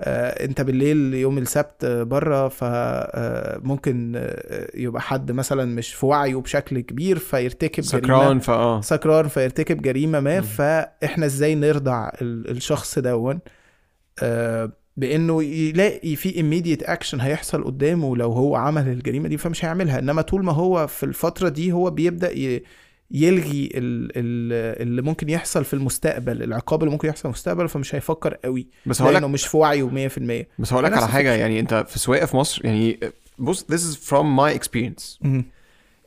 انت 0.06 0.60
بالليل 0.60 1.14
يوم 1.14 1.38
السبت 1.38 1.84
بره 1.86 2.48
فممكن 2.48 4.28
يبقى 4.74 5.02
حد 5.02 5.32
مثلا 5.32 5.64
مش 5.64 5.94
في 5.94 6.06
وعيه 6.06 6.36
بشكل 6.36 6.80
كبير 6.80 7.18
فيرتكب 7.18 7.82
جريمة. 7.82 8.06
سكران 8.06 8.38
فاه 8.38 8.80
سكران 8.80 9.28
فيرتكب 9.28 9.82
جريمة 9.82 10.20
ما 10.20 10.36
مم. 10.36 10.42
فاحنا 10.42 11.26
إزاي 11.26 11.54
نردع 11.54 12.08
ال- 12.22 12.50
الشخص 12.50 12.98
دون 12.98 13.38
آه، 14.22 14.72
بانه 14.96 15.42
يلاقي 15.42 16.16
في 16.16 16.32
immediate 16.32 16.90
action 16.90 17.20
هيحصل 17.20 17.64
قدامه 17.64 18.16
لو 18.16 18.32
هو 18.32 18.56
عمل 18.56 18.88
الجريمة 18.88 19.28
دي 19.28 19.36
فمش 19.38 19.64
هيعملها. 19.64 19.98
انما 19.98 20.22
طول 20.22 20.44
ما 20.44 20.52
هو 20.52 20.86
في 20.86 21.02
الفترة 21.06 21.48
دي 21.48 21.72
هو 21.72 21.90
بيبدأ 21.90 22.30
ي- 22.38 22.62
يلغي 23.10 23.66
ال- 23.74 24.10
ال- 24.16 24.82
اللي 24.82 25.02
ممكن 25.02 25.28
يحصل 25.28 25.64
في 25.64 25.74
المستقبل 25.74 26.42
العقاب 26.42 26.82
اللي 26.82 26.92
ممكن 26.92 27.08
يحصل 27.08 27.20
في 27.20 27.24
المستقبل 27.24 27.68
فمش 27.68 27.94
هيفكر 27.94 28.34
قوي. 28.34 28.66
بس 28.86 29.02
هقول 29.02 29.14
لأنه 29.14 29.26
لك 29.26 29.32
مش 29.32 29.46
في 29.46 29.56
وعيه 29.56 30.08
100% 30.08 30.46
بس 30.58 30.72
هقول 30.72 30.84
لك 30.84 30.92
على 30.92 31.08
حاجة. 31.08 31.34
يعني 31.34 31.60
انت 31.60 31.84
في 31.88 31.98
سواقة 31.98 32.26
في 32.26 32.36
مصر 32.36 32.66
يعني 32.66 33.00
بص 33.38 33.64
this 33.64 33.94
is 33.94 33.98
from 34.10 34.24
my 34.40 34.58
experience. 34.60 35.18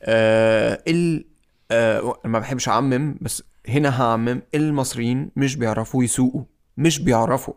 آه 0.02 0.84
ال 0.88 1.26
آه 1.72 2.20
ما 2.26 2.40
بحبش 2.40 2.70
أعمم 2.70 3.16
بس 3.22 3.44
هنا 3.68 4.02
هعمم 4.02 4.42
المصريين 4.56 5.30
مش 5.36 5.56
بيعرفوا 5.56 6.04
يسوقوا 6.04 6.44
مش 6.78 7.00
بيعرفوا. 7.00 7.54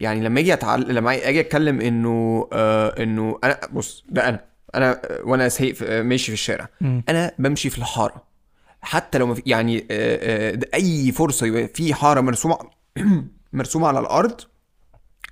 يعني 0.00 0.20
لما 0.20 0.40
أجي 0.40 0.52
اتعلم 0.52 0.90
لما 0.92 1.28
أجي 1.28 1.40
أتكلم 1.40 1.80
إنه 1.80 2.48
آه 2.52 3.02
إنه 3.02 3.38
أنا 3.44 3.58
بص 3.72 4.04
ده 4.08 4.28
أنا 4.28 4.44
أنا 4.74 5.00
وأنا 5.24 5.48
سايق 5.48 6.00
ماشي 6.02 6.26
في 6.26 6.32
الشارع. 6.32 6.68
أنا 6.82 7.32
بمشي 7.38 7.70
في 7.70 7.78
الحارة. 7.78 8.33
حتى 8.84 9.18
لو 9.18 9.36
يعني 9.46 9.86
آه، 9.90 10.54
آه، 10.54 10.58
أي 10.74 11.12
فرصة 11.12 11.46
يبقى 11.46 11.68
في 11.68 11.94
حارة 11.94 12.20
مرسومه 12.20 12.58
مرسومة 13.52 13.88
على 13.88 14.00
الأرض 14.00 14.40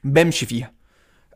بمشي 0.05 0.47
فيها. 0.47 0.73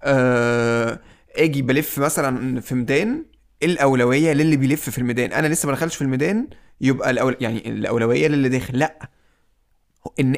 آه، 0.02 1.00
آجي 1.36 1.62
بلف 1.62 1.98
مثلا 1.98 2.60
في 2.60 2.74
ميدان 2.74 3.24
الأولوية 3.62 4.32
للي 4.32 4.56
بيلف 4.56 4.90
في 4.90 4.98
الميدان؟ 4.98 5.32
أنا 5.32 5.46
لسه 5.46 5.66
ما 5.66 5.72
دخلتش 5.74 5.96
في 5.96 6.02
الميدان 6.02 6.48
يبقى 6.80 7.10
الأول... 7.10 7.36
يعني 7.40 7.68
الأولوية 7.68 8.28
للي 8.28 8.48
داخل. 8.48 8.78
لأ 8.78 9.10
إن... 10.20 10.36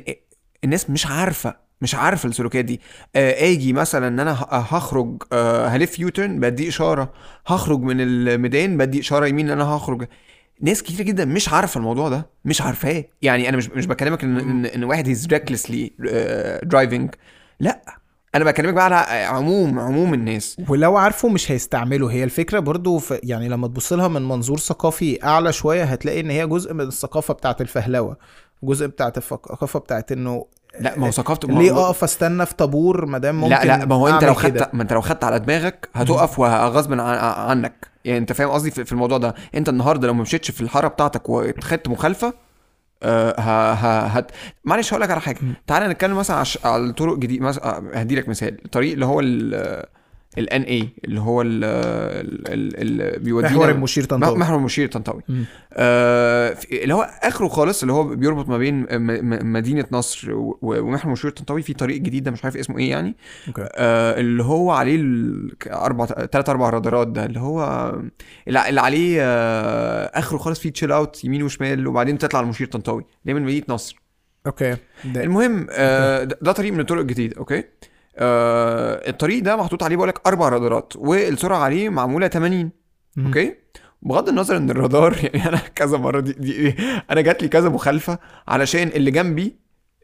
الناس 0.65 0.91
مش 0.91 1.07
عارفة 1.07 1.57
مش 1.81 1.95
عارفة 1.95 2.29
السلوكيات 2.29 2.65
دي. 2.65 2.81
آجي 3.17 3.73
مثلا 3.73 4.09
إن 4.09 4.21
أنا 4.21 4.33
هخرج 4.51 5.23
هلف 5.69 5.99
يوترن 5.99 6.41
بدي 6.41 6.69
إشارة. 6.69 7.13
هخرج 7.47 7.81
من 7.81 8.01
الميدان 8.01 8.77
بدي 8.77 9.01
إشارة 9.01 9.27
يمين 9.27 9.47
إن 9.51 9.61
أنا 9.61 9.65
هخرج. 9.65 10.09
ناس 10.61 10.83
كتير 10.83 11.07
جدا 11.07 11.25
مش 11.25 11.49
عارفة 11.49 11.79
الموضوع 11.79 12.09
ده 12.09 12.31
مش 12.45 12.63
عارفاه. 12.63 13.05
يعني 13.23 13.49
أنا 13.49 13.57
مش 13.57 13.69
مش 13.71 13.87
بكلمك 13.87 14.25
إن 14.25 14.37
إن, 14.39 14.67
إن 14.67 14.85
واحد 14.85 15.09
هيز 15.09 15.27
recklessly 15.27 15.93
driving 16.63 17.15
لأ 17.61 17.83
أنا 18.35 18.45
بكلمك 18.45 18.75
بقى 18.75 18.85
على 18.85 19.25
عموم 19.25 19.79
عموم 19.79 20.15
الناس. 20.15 20.57
ولو 20.69 20.97
عارفه 20.97 21.29
مش 21.29 21.53
هيستعمله 21.53 22.11
هي 22.13 22.25
الفكرة 22.25 22.59
برضو 22.59 22.99
في 22.99 23.21
يعني 23.23 23.49
لما 23.49 23.67
تبص 23.69 23.93
لها 23.93 24.09
من 24.09 24.23
منظور 24.29 24.59
ثقافي 24.59 25.25
أعلى 25.25 25.53
شوية 25.53 25.85
هتلاقي 25.85 26.21
إن 26.21 26.31
هي 26.31 26.47
جزء 26.47 26.75
من 26.75 26.81
الثقافة 26.81 27.35
بتاعت 27.35 27.61
الفهلوة 27.61 28.17
جزء 28.63 28.87
بتاعت 28.87 29.19
الثقافه 29.19 29.79
بتاعت 29.79 30.13
إنه 30.13 30.47
لا 30.81 30.99
ما 30.99 31.07
هو 31.07 31.11
ثقافه 31.11 31.49
ليه 31.49 31.87
أقف 31.87 32.05
أستنى 32.05 32.47
في 32.47 32.55
طابور 32.55 33.07
ما 33.07 33.19
دام 33.19 33.41
ممكن 33.41 33.55
لا 33.55 33.65
لا 33.65 33.85
ما 33.85 33.95
هو 33.95 34.09
أنت 34.09 34.25
لو. 34.25 34.35
خدت 34.35 34.75
ما 34.75 34.83
أنت 34.83 34.93
لو 34.93 35.01
خدت 35.01 35.25
على 35.25 35.39
دماغك 35.39 35.89
هتقف 35.95 36.39
وغصب 36.39 36.93
عن 36.93 37.01
عنك. 37.01 37.87
يعني 38.05 38.19
أنت 38.19 38.33
فاهم 38.33 38.49
قصدي 38.51 38.71
في 38.71 38.93
الموضوع 38.93 39.19
ده. 39.19 39.35
أنت 39.55 39.69
النهارده 39.69 40.07
لو 40.07 40.15
ما 40.15 40.23
مشيتش 40.23 40.51
في 40.51 40.61
الحارة 40.61 40.89
بتاعتك 40.89 41.29
وخدت 41.29 41.89
مخالفة 41.89 42.33
آه، 43.03 43.41
ه 43.41 43.73
ه 43.73 44.07
هت 44.07 44.31
معلش 44.65 44.93
هقول 44.93 45.03
لك 45.03 45.11
على 45.11 45.21
حاجة. 45.21 45.39
تعالى 45.67 45.89
نتكلم 45.89 46.17
مثلا 46.17 46.45
على, 46.65 46.85
الطرق 46.85 47.13
الجديده 47.13 47.45
مثلا 47.45 47.83
هدي 48.03 48.17
لك 48.17 48.29
مثال. 48.29 48.65
الطريق 48.65 48.93
اللي 48.93 49.07
هو 49.07 49.21
ال 49.21 49.85
الان 50.39 50.63
اي 50.63 50.89
اللي 51.05 51.21
هو 51.21 51.43
ال 51.43 51.65
اللي 52.77 53.19
بيودينا 53.19 53.53
محور 53.55 53.71
المشير 53.71 54.05
طنطاوي. 54.05 54.39
محور 54.39 54.59
المشير 54.59 54.89
طنطاوي. 54.89 55.23
آه 55.73 56.57
اللي 56.73 56.95
هو 56.95 57.11
آخره 57.23 57.49
خالص 57.49 57.83
اللي 57.83 57.93
هو 57.93 58.05
بيربط 58.05 58.49
ما 58.49 58.59
بين 58.59 58.87
مدينة 59.53 59.87
نصر 59.93 60.29
ومحور 60.33 61.05
المشير 61.07 61.31
طنطاوي 61.31 61.63
في 61.63 61.73
طريق 61.73 62.01
جديد 62.01 62.25
ده 62.25 62.31
مش 62.31 62.45
عارف 62.45 62.57
اسمه 62.57 62.79
إيه 62.79 62.91
يعني. 62.91 63.17
okay. 63.49 63.69
آه 63.75 64.21
اللي 64.21 64.43
هو 64.43 64.71
عليه 64.71 64.99
أربع 65.67 66.07
ثلاث 66.07 66.49
أربع 66.49 66.71
رادارات 66.71 67.09
ده 67.09 67.25
اللي 67.25 67.41
هو 67.41 67.93
اللي 68.49 68.81
عليه 68.81 69.19
آه 69.21 70.11
آخره 70.19 70.39
خالص 70.39 70.61
فيه 70.61 70.71
Chill 70.71 70.93
Out 70.93 71.25
يمين 71.25 71.43
وشمال 71.43 71.87
وبعدين 71.87 72.19
تطلع 72.19 72.41
المشير 72.41 72.67
طنطاوي. 72.67 73.05
ده 73.25 73.35
من 73.35 73.43
مدينة 73.43 73.65
نصر. 73.69 74.03
okay. 74.47 74.77
ده 75.05 75.23
المهم 75.25 75.67
آه 75.71 76.25
ده 76.25 76.39
ده 76.43 76.53
طريق 76.53 76.73
من 76.73 76.81
الطرق 76.81 77.01
الجديدة 77.01 77.37
okay؟ 77.39 77.65
آه 78.19 79.09
الطريق 79.11 79.43
ده 79.43 79.57
محطوط 79.57 79.83
عليه 79.83 79.97
بقول 79.97 80.09
لك 80.09 80.21
أربع 80.27 80.49
رادارات 80.49 80.93
والسرعة 80.97 81.59
عليه 81.59 81.89
معمولة 81.89 82.29
80 82.29 82.71
مم. 83.17 83.27
okay 83.27 83.55
بغض 84.03 84.29
النظر 84.29 84.57
إن 84.57 84.71
الرادار 84.71 85.17
يعني 85.25 85.49
أنا 85.49 85.57
كذا 85.75 85.99
مرة 85.99 86.21
دي, 86.21 86.33
دي 86.33 86.75
أنا 87.11 87.21
جات 87.21 87.43
لي 87.43 87.49
كذا 87.49 87.69
مخالفة 87.69 88.19
علشان 88.49 88.89
اللي 88.89 89.11
جنبي 89.11 89.57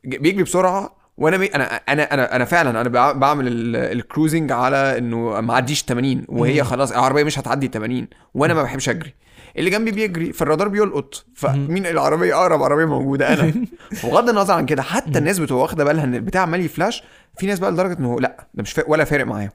بيجري 0.05 0.43
بسرعة 0.43 0.97
وأنا 1.17 1.37
مي 1.37 1.47
أنا 1.47 1.65
أنا 1.75 2.15
أنا 2.15 2.37
أنا 2.37 2.45
فعلا 2.45 2.81
أنا 2.81 2.89
بع- 2.89 3.17
بعمل 3.17 3.47
ال- 3.49 3.77
ال 3.77 3.85
cruising 3.85 4.53
على 4.53 4.99
إنه 4.99 5.41
ما 5.41 5.55
اعديش 5.55 5.83
80 5.83 6.25
وهي. 6.29 6.65
خلاص 6.65 6.93
العربية 6.93 7.25
مش 7.25 7.39
هتعدي 7.39 7.69
80 7.69 8.09
وأنا 8.35 8.55
ما 8.55 8.63
بحبش 8.63 8.89
أجري 8.89 9.15
اللي 9.57 9.71
جنبي 9.71 9.91
بيجري 9.91 10.33
فالرادار 10.33 10.69
بيلقط 10.69 11.25
فمين 11.35 11.87
العربية؟ 11.87 12.35
اقرب 12.35 12.63
عربية 12.63 12.85
موجودة 12.85 13.33
أنا. 13.33 13.55
بغض 14.05 14.29
النظر 14.29 14.55
عن 14.55 14.67
كده 14.67 14.83
حتى 14.83 15.19
الناس 15.19 15.39
بتبقى 15.39 15.63
واخدة 15.63 15.85
بالها 15.85 16.05
إن 16.05 16.15
البتاع 16.15 16.43
عمال 16.43 16.61
يفلاش 16.61 17.03
في 17.39 17.47
ناس 17.47 17.59
بقى 17.59 17.73
لدرجة 17.73 17.99
إنه 17.99 18.21
لا 18.21 18.47
ده 18.55 18.63
مش 18.63 18.73
فا... 18.73 18.83
ولا 18.89 19.05
فارق 19.05 19.27
معاهم 19.27 19.51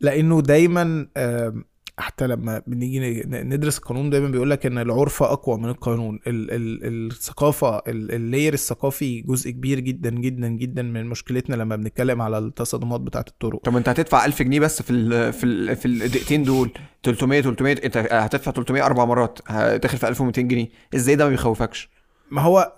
لأنه 0.00 0.40
دايما 0.42 1.06
آم، 1.16 1.64
حتى 1.98 2.26
لما 2.26 2.62
بنيجي 2.66 3.22
ندرس 3.26 3.78
القانون 3.78 4.10
دايما 4.10 4.28
بيقول 4.28 4.50
لك 4.50 4.66
إن 4.66 4.78
العرف 4.78 5.22
أقوى 5.22 5.58
من 5.58 5.68
القانون. 5.68 6.20
ال 6.26 6.50
ال 6.50 7.06
الثقافة 7.12 7.76
ال- 7.78 8.12
اللاير 8.14 8.52
الثقافي 8.52 9.20
جزء 9.20 9.50
كبير 9.50 9.80
جدا 9.80 10.10
جدا 10.10 10.48
جدا 10.48 10.82
من 10.82 11.06
مشكلتنا 11.06 11.56
لما 11.56 11.76
بنتكلم 11.76 12.22
على 12.22 12.38
التصادمات 12.38 13.00
بتاعة 13.00 13.24
الطرق. 13.28 13.60
طب 13.64 13.76
أنت 13.76 13.88
هتدفع 13.88 14.24
1000 14.24 14.42
جنيه 14.42 14.60
بس 14.60 14.82
في 14.82 14.90
ال 14.90 15.32
في 15.32 15.44
ال 15.44 15.76
في 15.76 15.86
الدقيقتين 15.88 16.42
دول؟ 16.42 16.70
300 17.02 17.40
300 17.40 17.76
أنت 17.84 17.96
هتدفع 17.96 18.52
300 18.52 18.86
أربع 18.86 19.04
مرات 19.04 19.38
هتدخل 19.46 19.98
في 19.98 20.08
1200 20.08 20.42
جنيه. 20.42 20.68
إزاي 20.94 21.16
ده 21.16 21.24
ما 21.24 21.30
بيخوفكش؟ 21.30 21.90
ما 22.30 22.42
هو 22.42 22.72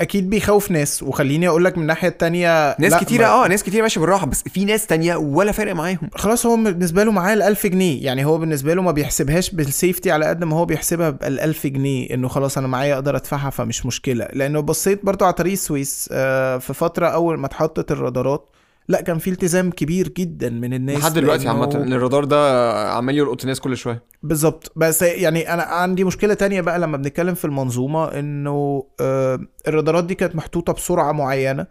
أكيد 0.00 0.30
بيخوف 0.30 0.70
ناس. 0.70 1.02
وخليني 1.02 1.48
أقول 1.48 1.64
لك 1.64 1.76
من 1.76 1.82
الناحية 1.82 2.08
التانية 2.08 2.76
ناس 2.78 2.92
لا، 2.92 2.98
كتيرة 2.98 3.22
ما- 3.24 3.44
آه 3.44 3.48
ناس 3.48 3.62
كتيرة 3.62 3.82
ماشية 3.82 4.00
بالراحة 4.00 4.26
بس 4.26 4.42
في 4.42 4.64
ناس 4.64 4.86
تانية 4.86 5.16
ولا 5.16 5.52
فارق 5.52 5.74
معاهم. 5.74 6.10
خلاص 6.14 6.46
هو 6.46 6.56
بالنسبة 6.56 7.04
له 7.04 7.12
معاه 7.12 7.34
ال1000 7.36 7.66
جنيه. 7.66 8.04
يعني 8.04 8.24
هو 8.24 8.38
بالنسبة 8.38 8.74
له 8.74 8.82
ما 8.82 8.92
بيحسبهاش 8.92 9.50
بالسيفتي 9.50 10.10
على 10.10 10.26
قد 10.26 10.44
ما 10.44 10.56
هو 10.56 10.64
بيحسبها 10.64 11.10
بال1000 11.22 11.66
جنيه 11.66 12.14
إنه 12.14 12.28
خلاص 12.28 12.58
أنا 12.58 12.66
معايا 12.66 12.94
أقدر 12.94 13.16
أدفعها 13.16 13.50
فمش 13.50 13.86
مشكلة. 13.86 14.28
لأنه 14.32 14.60
بصيت 14.60 15.04
برضو 15.04 15.24
على 15.24 15.34
طريق 15.34 15.52
السويس 15.52 16.08
آه، 16.12 16.58
في 16.58 16.74
فترة 16.74 17.06
أول 17.06 17.38
ما 17.38 17.46
اتحطت 17.46 17.92
الرادارات 17.92 18.48
لا 18.88 19.00
كان 19.00 19.18
في 19.18 19.30
التزام 19.30 19.70
كبير 19.70 20.08
جدا 20.08 20.50
من 20.50 20.74
الناس 20.74 20.98
لحد 20.98 21.12
دلوقتي 21.14 21.48
عامة 21.48 21.74
الرادار 21.76 22.24
ده 22.24 22.72
عمال 22.92 23.18
يلقط 23.18 23.40
الناس 23.42 23.60
كل 23.60 23.76
شوية. 23.76 24.02
بالظبط. 24.22 24.72
بس 24.76 25.02
يعني 25.02 25.54
أنا 25.54 25.62
عندي 25.62 26.04
مشكلة 26.04 26.34
تانية 26.34 26.60
بقى 26.60 26.78
لما 26.78 26.96
بنتكلم 26.96 27.34
في 27.34 27.44
المنظومة 27.44 28.04
إنه 28.18 28.86
آه، 29.00 29.40
الرادارات 29.68 30.04
دي 30.04 30.14
كانت 30.14 30.36
محطوطة 30.36 30.72
بسرعة 30.72 31.12
معينة. 31.12 31.66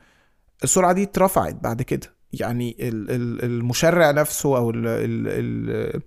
السرعة 0.63 0.93
دي 0.93 1.03
اترفعت 1.03 1.55
بعد 1.63 1.81
كده. 1.81 2.15
يعني 2.33 2.77
ال- 2.79 3.11
ال- 3.11 3.43
المشرع 3.45 4.11
نفسه 4.11 4.57
أو 4.57 4.69
ال 4.69 4.87
ال 4.87 5.27
ال 5.27 6.01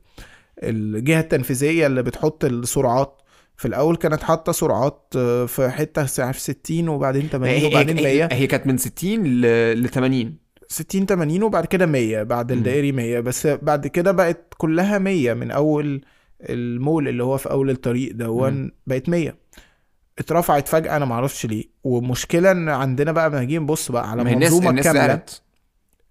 الجهة 0.62 1.20
التنفيذية 1.20 1.86
اللي 1.86 2.02
بتحط 2.02 2.44
السرعات 2.44 3.22
في 3.56 3.68
الأول 3.68 3.96
كانت 3.96 4.22
حاطة 4.22 4.52
سرعات 4.52 5.12
آه، 5.16 5.46
في 5.46 5.68
حتة 5.68 6.04
في 6.04 6.40
60 6.40 6.88
وبعدين 6.88 7.28
80 7.28 7.54
هي, 7.60 7.66
وبعدين 7.66 7.98
هي, 7.98 8.04
100 8.04 8.28
هي, 8.32 8.46
كانت 8.46 8.66
من 8.66 8.76
60 8.78 9.24
ل, 9.24 9.42
ل 9.82 9.88
80 9.88 10.36
60 10.68 11.06
80 11.06 11.42
وبعد 11.42 11.66
كده 11.66 11.86
100 11.86 12.22
بعد. 12.22 12.52
الدائري 12.52 12.92
100 12.92 13.20
بس 13.20 13.46
بعد 13.46 13.86
كده 13.86 14.12
بقت 14.12 14.54
كلها 14.58 14.98
100 14.98 15.34
من 15.34 15.50
أول 15.50 16.00
المول 16.42 17.08
اللي 17.08 17.24
هو 17.24 17.36
في 17.36 17.50
أول 17.50 17.70
الطريق 17.70 18.12
دون 18.14 18.70
بقت 18.86 19.08
100 19.08 19.34
اترفعت 20.18 20.68
فجأة 20.68 20.96
أنا 20.96 21.04
معرفش 21.04 21.46
ليه. 21.46 21.64
ومشكلة 21.84 22.50
إن 22.50 22.68
عندنا 22.68 23.12
بقى 23.12 23.28
لما 23.28 23.40
نيجي 23.40 23.58
نبص 23.58 23.90
بقى 23.92 24.10
على 24.10 24.24
ما 24.24 24.32
الناس 24.32 24.60
كاملة. 24.60 24.82
زعلت. 24.82 25.42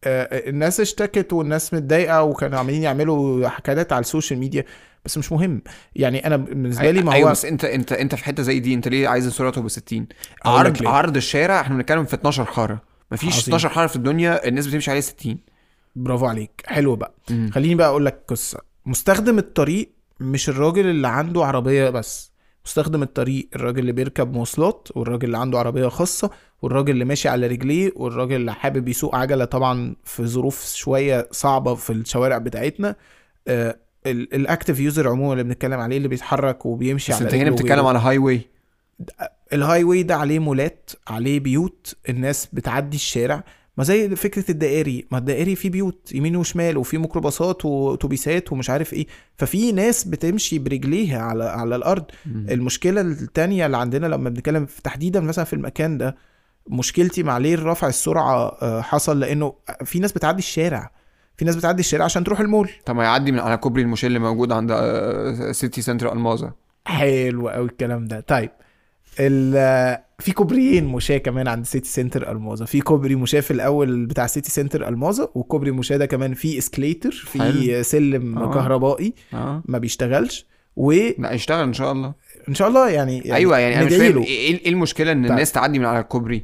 آه، 0.04 0.50
الناس 0.50 0.80
اشتكت 0.80 1.34
والناس 1.34 1.74
متضايقة 1.74 2.24
وكانوا 2.24 2.58
عاملين 2.58 2.84
يعملوا 2.84 3.48
حكايات 3.50 3.94
على 3.94 4.00
السوشيال 4.02 4.40
ميديا. 4.40 4.64
بس 5.06 5.18
مش 5.18 5.32
مهم. 5.32 5.62
يعني 5.96 6.28
أنا 6.28 6.38
بالنسبة 6.38 6.92
لي 6.92 7.02
ما 7.02 7.14
أيوه 7.14 7.28
هو 7.28 7.32
بس 7.32 7.46
انت 7.46 7.66
انت 7.66 7.92
أنت 7.92 8.16
في 8.16 8.26
حتة 8.26 8.44
زي 8.44 8.60
دي 8.60 8.74
أنت 8.74 8.88
ليه 8.88 9.08
عايز 9.08 9.26
السرعة 9.26 9.52
تبقى 9.52 9.70
60 9.70 10.08
أقول 10.46 10.66
لك 10.66 10.78
عرض. 10.82 10.88
عرض 10.88 11.16
الشارع 11.16 11.62
إحنا 11.62 11.76
بنتكلم 11.76 12.06
في 12.06 12.14
12 12.14 12.46
حاره 12.46 12.82
مفيش 13.12 13.30
عظيم. 13.34 13.40
12 13.42 13.70
حاره 13.70 13.88
في 13.88 13.96
الدنيا 13.96 14.48
الناس 14.48 14.68
بتمشي 14.68 14.92
عليه 14.92 15.02
60 15.02 15.38
برافو 15.96 16.26
عليك 16.26 16.64
حلو 16.66 16.96
بقى 16.96 17.14
مم. 17.30 17.50
خليني 17.54 17.76
بقى 17.76 17.88
أقول 17.88 18.06
لك 18.06 18.24
قصة 18.28 18.60
مستخدم 18.86 19.38
الطريق 19.38 19.92
مش 20.20 20.50
الراجل 20.50 20.86
اللي 20.88 21.08
عنده 21.08 21.46
عربية 21.46 21.90
بس 21.90 22.32
مستخدم 22.66 23.04
الطريق 23.04 23.50
الراجل 23.56 23.80
اللي 23.80 23.92
بيركب 23.92 24.34
مواصلات 24.34 24.88
والراجل 24.96 25.26
اللي 25.26 25.38
عنده 25.38 25.60
عربية 25.60 25.88
خاصة 25.88 26.30
والراجل 26.62 26.92
اللي 26.94 27.06
ماشي 27.06 27.30
على 27.30 27.48
رجليه 27.48 27.92
والراجل 27.96 28.36
اللي 28.36 28.54
حابب 28.54 28.88
يسوق 28.88 29.16
عجلة 29.16 29.46
طبعا 29.46 29.96
في 30.04 30.26
ظروف 30.28 30.66
شوية 30.76 31.28
صعبة 31.32 31.76
في 31.76 31.94
الشوارع 31.94 32.38
بتاعتنا 32.38 32.96
آه، 33.48 33.78
ال- 34.06 34.34
ال 34.36 34.42
active 34.42 34.80
user 34.80 35.08
عموما 35.10 35.32
اللي 35.34 35.44
بنتكلم 35.44 35.80
عليه 35.80 35.98
اللي 35.98 36.08
بيتحرك 36.08 36.66
وبيمشي 36.66 37.12
بس 37.12 37.18
على 37.18 37.26
انت 37.26 37.36
هنا 37.36 37.50
بتتكلم. 37.52 37.86
على 37.86 38.00
highway 38.00 38.42
ال 39.54 39.84
highway 39.84 40.04
ده 40.04 40.16
عليه 40.16 40.40
مولات 40.40 40.92
عليه 41.08 41.40
بيوت 41.40 41.96
الناس 42.10 42.48
بتعدي 42.54 42.96
الشارع. 42.98 43.44
ما 43.78 43.84
زي 43.84 44.16
فكرة 44.16 44.52
الدائري 44.52 45.06
ما 45.12 45.18
الدائري 45.18 45.56
فيه 45.56 45.70
بيوت 45.70 46.12
يمين 46.14 46.36
وشمال 46.36 46.78
وفيه 46.78 46.98
ميكروباصات 46.98 47.66
واتوبيسات 47.66 48.52
ومش 48.52 48.70
عارف 48.70 48.94
إيه. 48.94 49.08
ففي 49.38 49.72
ناس 49.72 50.04
بتمشي 50.04 50.60
برجليها 50.60 51.22
على 51.22 51.44
على 51.44 51.76
الأرض. 51.76 52.06
المشكلة 52.26 53.02
التانية 53.02 53.66
اللي 53.66 53.78
عندنا 53.78 54.08
لما 54.08 54.30
بنتكلم 54.30 54.66
في 54.66 54.82
تحديدا 54.82 55.20
مثلا 55.20 55.46
في 55.46 55.54
المكان 55.54 55.98
ده 55.98 56.16
مشكلتي 56.70 57.24
مع 57.24 57.38
ليه 57.38 57.56
رفع 57.56 57.88
السرعة 57.88 58.58
آه، 58.62 58.82
حصل؟ 58.82 59.20
لأنه 59.20 59.54
في 59.86 60.00
ناس 60.00 60.12
بتعدي 60.12 60.40
الشارع. 60.40 60.92
في 61.38 61.46
ناس 61.46 61.56
بتعدي 61.56 61.80
الشارع 61.80 62.06
عشان 62.06 62.24
تروح 62.24 62.40
المول. 62.40 62.70
طب 62.86 62.96
ما 62.96 63.04
يعدي 63.04 63.32
من 63.32 63.40
على 63.40 63.58
كوبري 63.58 63.82
المشاة 63.82 64.08
اللي 64.08 64.20
موجود 64.20 64.52
عند 64.52 64.72
آه، 64.72 65.52
سيتي 65.52 65.82
سنتر 65.82 66.14
ألماظة 66.14 66.52
حلو 66.86 67.50
قوي 67.50 67.66
الكلام 67.66 68.06
ده. 68.06 68.20
طيب 68.20 68.50
في 70.20 70.32
كوبريين 70.34 70.86
مشاة 70.86 71.18
كمان 71.18 71.48
عند 71.48 71.66
سيتي 71.66 71.90
سنتر 71.90 72.32
ألماظة 72.32 72.66
في 72.66 72.82
كوبري 72.82 73.16
مشاة 73.16 73.40
في 73.40 73.52
الأول 73.52 74.06
بتاع 74.06 74.28
سيتي 74.28 74.52
سنتر 74.52 74.88
ألماظة 74.88 75.30
وكوبري 75.36 75.72
مشاة 75.72 75.98
ده 75.98 76.06
كمان 76.06 76.34
فيه 76.34 76.58
escalator 76.58 77.12
في. 77.12 77.84
سلم 77.84 78.38
آه. 78.38 78.54
كهربائي 78.54 79.14
آه 79.34 79.64
ما 79.66 79.78
بيشتغلش 79.78 80.46
وان 80.76 81.14
لا 81.20 81.32
يشتغل 81.32 81.64
إن 81.64 81.74
شاء 81.74 81.92
الله 81.92 82.14
شاء 82.52 82.68
الله 82.68 82.90
يعني, 82.90 83.18
يعني 83.18 83.36
أيوه 83.36 83.58
يعني 83.58 83.76
أنا 83.76 83.86
مش 83.86 83.94
فاهم 83.96 84.12
له. 84.12 84.24
إيه 84.24 84.70
المشكلة 84.70 85.12
إن 85.12 85.22
طيب. 85.24 85.32
الناس 85.32 85.52
تعدي 85.52 85.80
من 85.80 85.86
على 85.86 86.00
الكوبري 86.00 86.44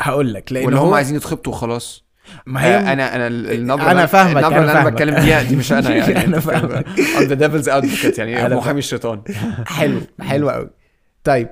هقول 0.00 0.34
لك 0.34 0.52
لأن 0.52 0.66
ولا 0.66 0.78
هم 0.78 0.86
هو 0.86 0.94
عايزين 0.94 1.16
يتخبطوا 1.16 1.52
وخلاص 1.52 2.04
ما 2.46 2.64
هي 2.64 2.74
آه، 2.74 2.92
أنا 2.92 3.14
أنا 3.16 3.26
ال- 3.26 3.50
النبرة 3.50 3.90
اللي- 3.92 4.08
فاهمك، 4.08 4.36
النبرة 4.44 4.60
اللي 4.60 4.72
أنا. 4.72 4.90
بتكلم 4.90 5.14
بيها 5.24 5.42
دي 5.42 5.56
مش 5.56 5.72
أنا 5.72 5.94
يعني 5.96 6.24
أنا 6.24 6.40
فاهمك. 6.40 6.86
the 7.18 7.36
devil's 7.38 7.66
advocate 7.68 8.18
يعني 8.18 8.54
محامي 8.56 8.78
الشيطان 8.78 9.22
حلو 9.66 10.00
حلو 10.20 10.50
قوي 10.50 10.70
طيب 11.24 11.48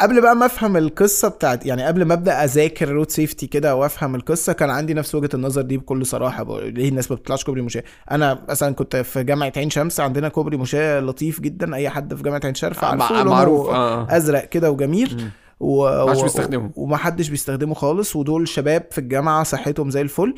قبل 0.00 0.20
بقى 0.22 0.36
ما 0.36 0.46
أفهم 0.46 0.76
القصة 0.76 1.28
بتاعت 1.28 1.66
يعني 1.66 1.84
قبل 1.84 2.04
ما 2.04 2.14
أبدأ 2.14 2.44
أذاكر 2.44 2.88
road 2.88 3.10
safety 3.10 3.46
كده 3.46 3.76
وأفهم 3.76 4.14
القصة 4.14 4.52
كان 4.52 4.70
عندي 4.70 4.94
نفس 4.94 5.14
وجهة 5.14 5.28
النظر 5.34 5.62
دي 5.62 5.76
بكل 5.76 6.06
صراحة. 6.06 6.60
ليه 6.60 6.88
الناس 6.88 7.10
ما 7.10 7.16
بتطلعش 7.16 7.44
كوبري 7.44 7.62
مشاة 7.62 7.84
أنا 8.10 8.38
مثلا 8.48 8.74
كنت 8.74 8.96
في 8.96 9.24
جامعة 9.24 9.52
عين 9.56 9.70
شمس 9.70 10.00
عندنا 10.00 10.28
كوبري 10.28 10.56
مشاة 10.56 11.00
لطيف 11.00 11.40
جدا. 11.40 11.74
أي 11.74 11.88
حد 11.90 12.14
في 12.14 12.22
جامعة 12.22 12.40
عين 12.44 12.54
شمس 12.54 12.64
عارفه 12.64 13.24
معروف. 13.24 13.68
آه. 13.68 14.16
أزرق 14.16 14.44
كده 14.44 14.70
وجميل. 14.70 15.30
و... 15.60 15.82
و- 15.86 16.22
بيستخدمه. 16.22 16.70
ومحدش 16.76 17.28
بيستخدمه 17.28 17.74
خالص. 17.74 18.16
ودول 18.16 18.48
شباب 18.48 18.86
في 18.90 18.98
الجامعة 18.98 19.42
صحتهم 19.44 19.90
زي 19.90 20.00
الفل. 20.00 20.34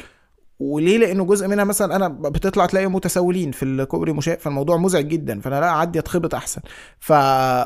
وليه؟ 0.60 0.98
لأنه 0.98 1.24
جزء 1.24 1.48
منها 1.48 1.64
مثلا 1.64 1.96
أنا 1.96 2.08
بتطلع 2.08 2.66
تلاقي 2.66 2.86
متسولين 2.86 3.50
في 3.52 3.64
الكوبري 3.64 4.12
مشاة 4.12 4.34
فالموضوع 4.34 4.76
مزعج 4.76 5.08
جدا 5.08 5.40
فأنا 5.40 5.60
لا 5.60 5.68
أعدي 5.68 5.98
أتخبط 5.98 6.34
أحسن. 6.34 6.60
ف 6.98 7.12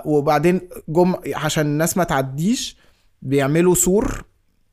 وبعدين 0.05 0.61
جم 0.89 1.15
عشان 1.35 1.67
الناس 1.67 1.97
ما 1.97 2.05
تعديش 2.05 2.77
بيعملوا 3.23 3.75
سور 3.75 4.25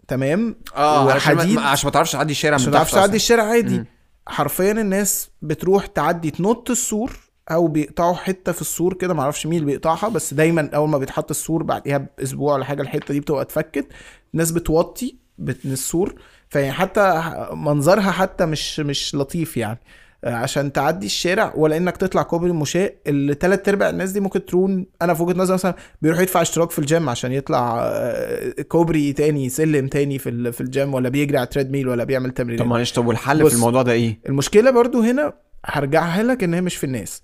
تمام؟ 0.07 0.55
آه 0.75 1.11
عشان 1.11 1.37
وحديد. 1.37 1.55
ما 1.55 1.61
عشان 1.61 1.87
ما 1.87 1.91
تعرفش 1.91 2.11
تعدي 2.11 2.31
الشارع 2.31 2.55
عشان 2.55 2.67
ما 2.71 2.73
تعرفش 2.77 2.91
تعدي. 2.91 3.15
الشارع 3.15 3.43
عادي. 3.43 3.83
حرفيا 4.27 4.71
الناس 4.71 5.29
بتروح 5.41 5.85
تعدي 5.85 6.31
تنط 6.31 6.69
السور 6.69 7.11
أو 7.51 7.67
بيقطعوا 7.67 8.13
حتة 8.15 8.51
في 8.51 8.61
السور 8.61 8.93
كده 8.93 9.13
معرفش 9.13 9.45
مين 9.45 9.59
اللي 9.61 9.71
بيقطعها 9.71 10.09
بس 10.09 10.33
دايما 10.33 10.69
أول 10.75 10.89
ما 10.89 10.97
بيتحط 10.97 11.29
السور 11.29 11.63
بعديها 11.63 11.97
بأسبوع 12.17 12.53
ولا 12.53 12.65
حاجة 12.65 12.81
الحتة 12.81 13.13
دي 13.13 13.19
بتبقى 13.19 13.41
اتفكت. 13.41 13.87
الناس 14.33 14.51
بتوطي 14.51 15.15
بت- 15.37 15.65
من 15.65 15.71
السور. 15.71 16.15
فيعني 16.49 16.71
حتى 16.71 17.23
منظرها 17.53 18.11
حتى 18.11 18.45
مش 18.45 18.79
مش 18.79 19.15
لطيف 19.15 19.57
يعني 19.57 19.79
آه، 20.23 20.33
عشان 20.35 20.71
تعدي 20.73 21.05
الشارع 21.05 21.53
ولا 21.55 21.77
إنك 21.77 21.97
تطلع 21.97 22.21
كوبري 22.23 22.49
المشاة 22.51 22.93
اللي 23.07 23.35
تلات 23.35 23.69
أرباع 23.69 23.89
الناس 23.89 24.11
دي 24.11 24.19
ممكن 24.19 24.45
تكون 24.45 24.85
أنا 25.01 25.13
في 25.13 25.23
وجهة 25.23 25.37
نظري 25.37 25.53
مثلا 25.53 25.75
بيروح 26.01 26.19
يدفع 26.19 26.41
اشتراك 26.41 26.71
في 26.71 26.79
الجيم 26.79 27.09
عشان 27.09 27.31
يطلع 27.31 27.79
آه، 27.83 28.61
كوبري 28.61 29.13
تاني 29.13 29.49
سلم 29.49 29.87
تاني 29.87 30.19
في 30.19 30.51
في 30.51 30.61
الجيم 30.61 30.93
ولا 30.93 31.09
بيجري 31.09 31.37
على 31.37 31.45
ال 31.45 31.71
treadmill 31.71 31.87
ولا 31.87 32.03
بيعمل 32.03 32.31
تمرين 32.31 32.59
طب 32.59 32.65
معلش 32.65 32.91
طب 32.91 33.07
والحل. 33.07 33.49
في 33.49 33.55
الموضوع 33.55 33.81
ده 33.81 33.91
إيه؟ 33.91 34.19
المشكلة 34.29 34.71
برضو 34.71 35.01
هنا 35.01 35.33
هرجعها 35.65 36.23
لك 36.23 36.43
إن 36.43 36.53
هي 36.53 36.61
مش 36.61 36.75
في 36.75 36.83
الناس 36.83 37.21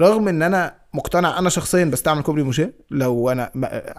رغم 0.00 0.28
إن 0.28 0.42
أنا 0.42 0.74
مقتنع 0.94 1.38
أنا 1.38 1.48
شخصيا 1.48 1.84
بستعمل 1.84 2.22
كوبري 2.22 2.42
مشاة 2.42 2.72
لو 2.90 3.30
أنا 3.30 3.50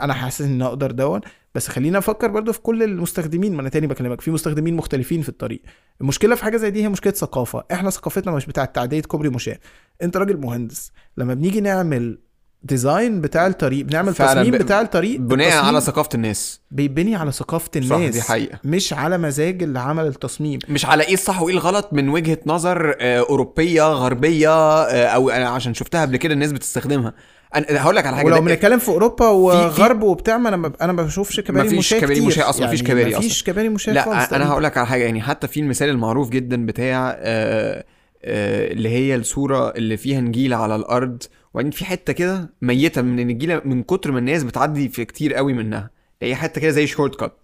أنا 0.03 0.13
حاسس 0.13 0.41
إن 0.41 0.61
أقدر 0.61 0.91
دون 0.91 1.21
بس 1.55 1.67
خلينا 1.67 1.97
أفكر 1.97 2.27
برضو 2.27 2.53
في 2.53 2.59
كل 2.61 2.83
المستخدمين 2.83 3.53
ما 3.55 3.61
أنا 3.61 3.69
تاني 3.69 3.87
بكلمك 3.87 4.21
في 4.21 4.31
مستخدمين 4.31 4.75
مختلفين 4.75 5.21
في 5.21 5.29
الطريق. 5.29 5.61
المشكلة 6.01 6.35
في 6.35 6.43
حاجة 6.43 6.57
زي 6.57 6.71
دي 6.71 6.83
هي 6.83 6.89
مشكلة 6.89 7.13
ثقافة. 7.13 7.63
إحنا 7.71 7.89
ثقافتنا 7.89 8.31
مش 8.31 8.45
بتاعه 8.45 8.65
تعدية 8.65 9.01
كوبري 9.01 9.29
مشاة 9.29 9.59
أنت 10.01 10.17
راجل 10.17 10.37
مهندس 10.37 10.91
لما 11.17 11.33
بنيجي 11.33 11.61
نعمل 11.61 12.17
design 12.63 13.21
بتاع 13.21 13.47
الطريق 13.47 13.85
بنعمل 13.85 14.13
تصميم 14.13 14.51
ب- 14.51 14.55
بتاع 14.55 14.81
الطريق 14.81 15.19
بناء 15.19 15.63
على 15.65 15.81
ثقافة 15.81 16.09
الناس. 16.15 16.61
بيبني 16.71 17.15
على 17.15 17.31
ثقافة 17.31 17.69
الناس 17.75 17.89
صح 17.89 18.07
دي 18.09 18.21
حقيقة. 18.21 18.59
مش 18.63 18.93
على 18.93 19.17
مزاج 19.17 19.63
اللي 19.63 19.79
عمل 19.79 20.07
التصميم. 20.07 20.59
مش 20.69 20.85
على 20.85 21.03
إيه 21.03 21.13
الصح 21.13 21.41
وايه 21.41 21.53
الغلط 21.53 21.89
من 21.91 22.09
وجهة 22.09 22.37
نظر 22.45 22.95
آه، 22.99 23.19
أوروبية 23.19 23.83
غربية 23.93 24.49
آه، 24.83 25.05
أو 25.07 25.29
أنا 25.29 25.49
عشان 25.49 25.73
شفتها 25.73 26.01
قبل 26.01 26.17
كده 26.17 26.33
الناس 26.33 26.51
بتستخدمها. 26.51 27.13
أنا 27.55 27.81
هقول 27.83 27.95
لك 27.95 28.05
على 28.05 28.15
حاجة 28.17 28.25
ولو 28.25 28.41
بنتكلم 28.41 28.79
في 28.79 28.89
أوروبا 28.89 29.27
وغرب 29.27 30.03
وبتاع 30.03 30.37
ما 30.37 30.49
أنا 30.49 30.57
ما- 30.57 30.71
أنا 30.81 30.93
ما 30.93 31.03
بشوفش 31.03 31.39
كباري 31.39 31.67
مفيش 31.67 31.79
مشاة 31.79 31.99
كباري 31.99 32.21
مشاة 32.21 32.49
أصلاً، 32.49 32.67
مفيش 32.67 32.83
كباري 32.83 33.15
مفيش 33.15 33.43
كباري 33.43 33.69
مشاة 33.69 33.93
خالص 33.93 34.07
لا 34.07 34.13
أنا 34.17 34.25
تقريباً. 34.25 34.49
هقول 34.49 34.63
لك 34.63 34.77
على 34.77 34.87
حاجة 34.87 35.03
يعني 35.03 35.21
حتى 35.21 35.47
في 35.47 35.59
المثال 35.59 35.89
المعروف 35.89 36.29
جدا 36.29 36.65
بتاع 36.65 37.15
آه، 37.19 37.83
آه، 38.23 38.71
اللي 38.71 38.89
هي 38.89 39.15
الصورة 39.15 39.69
اللي 39.69 39.97
فيها 39.97 40.21
نجيلة 40.21 40.55
على 40.55 40.75
الأرض 40.75 41.23
وبعدين 41.53 41.71
في 41.71 41.85
حتة 41.85 42.13
كده 42.13 42.49
ميتة 42.61 43.01
من 43.01 43.19
النجيله 43.19 43.61
من 43.65 43.83
كتر 43.83 44.11
ما 44.11 44.19
الناس 44.19 44.43
بتعدي 44.43 44.89
في 44.89 45.05
كتير 45.05 45.33
قوي 45.33 45.53
منها. 45.53 45.89
هي 46.21 46.35
حتة 46.35 46.61
كده 46.61 46.71
زي 46.71 46.87
شورت 46.87 47.15
كات. 47.15 47.43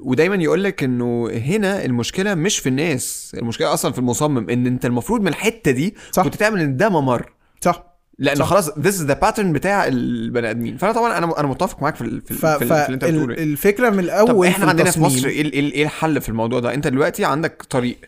ودايما 0.00 0.36
يقول 0.36 0.64
لك 0.64 0.82
إنه 0.84 1.30
هنا 1.30 1.84
المشكلة 1.84 2.34
مش 2.34 2.58
في 2.58 2.68
الناس. 2.68 3.32
المشكلة 3.38 3.72
أصلا 3.74 3.92
في 3.92 3.98
المصمم 3.98 4.50
إن 4.50 4.66
أنت 4.66 4.84
المفروض 4.86 5.20
من 5.20 5.28
الحتة 5.28 5.70
دي 5.70 5.94
صح. 6.12 6.22
كنت 6.24 6.34
تعمل 6.34 6.60
إن 6.60 6.76
ده 6.76 6.88
ممر. 6.88 7.32
صح. 7.60 7.84
لأن 8.18 8.36
صح. 8.36 8.44
خلاص 8.46 8.70
this 8.70 9.00
is 9.02 9.10
the 9.10 9.14
pattern 9.24 9.40
بتاع 9.46 9.86
البني 9.86 10.50
آدمين. 10.50 10.76
فأنا 10.76 10.92
طبعا 10.92 11.18
أنا 11.18 11.40
أنا 11.40 11.48
متفق 11.48 11.82
معاك 11.82 11.94
في 11.96 12.02
ال- 12.02 12.20
في, 12.20 12.34
ف... 12.34 12.46
في, 12.46 12.58
في 12.58 12.64
اللي 12.64 12.94
أنت 12.94 13.04
بتقوله. 13.04 13.34
فالفكرة 13.36 13.90
من 13.90 13.98
الأول 13.98 14.28
طب 14.28 14.42
إحنا 14.42 14.66
عندنا 14.66 14.90
في. 14.90 15.00
مصر 15.00 15.28
إيه 15.28 15.42
ال- 15.42 15.52
إيه 15.52 15.60
ال- 15.60 15.82
الحل 15.82 16.20
في 16.20 16.28
الموضوع 16.28 16.60
ده؟ 16.60 16.74
أنت 16.74 16.86
دلوقتي 16.88 17.24
عندك 17.24 17.62
طريق 17.62 17.98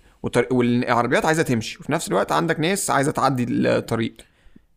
والعربيات 0.50 1.24
عايزة 1.24 1.42
تمشي 1.42 1.78
وفي 1.80 1.92
نفس 1.92 2.08
الوقت 2.08 2.32
عندك 2.32 2.60
ناس 2.60 2.90
عايزة 2.90 3.10
تعدي 3.12 3.46
الطريق. 3.50 4.14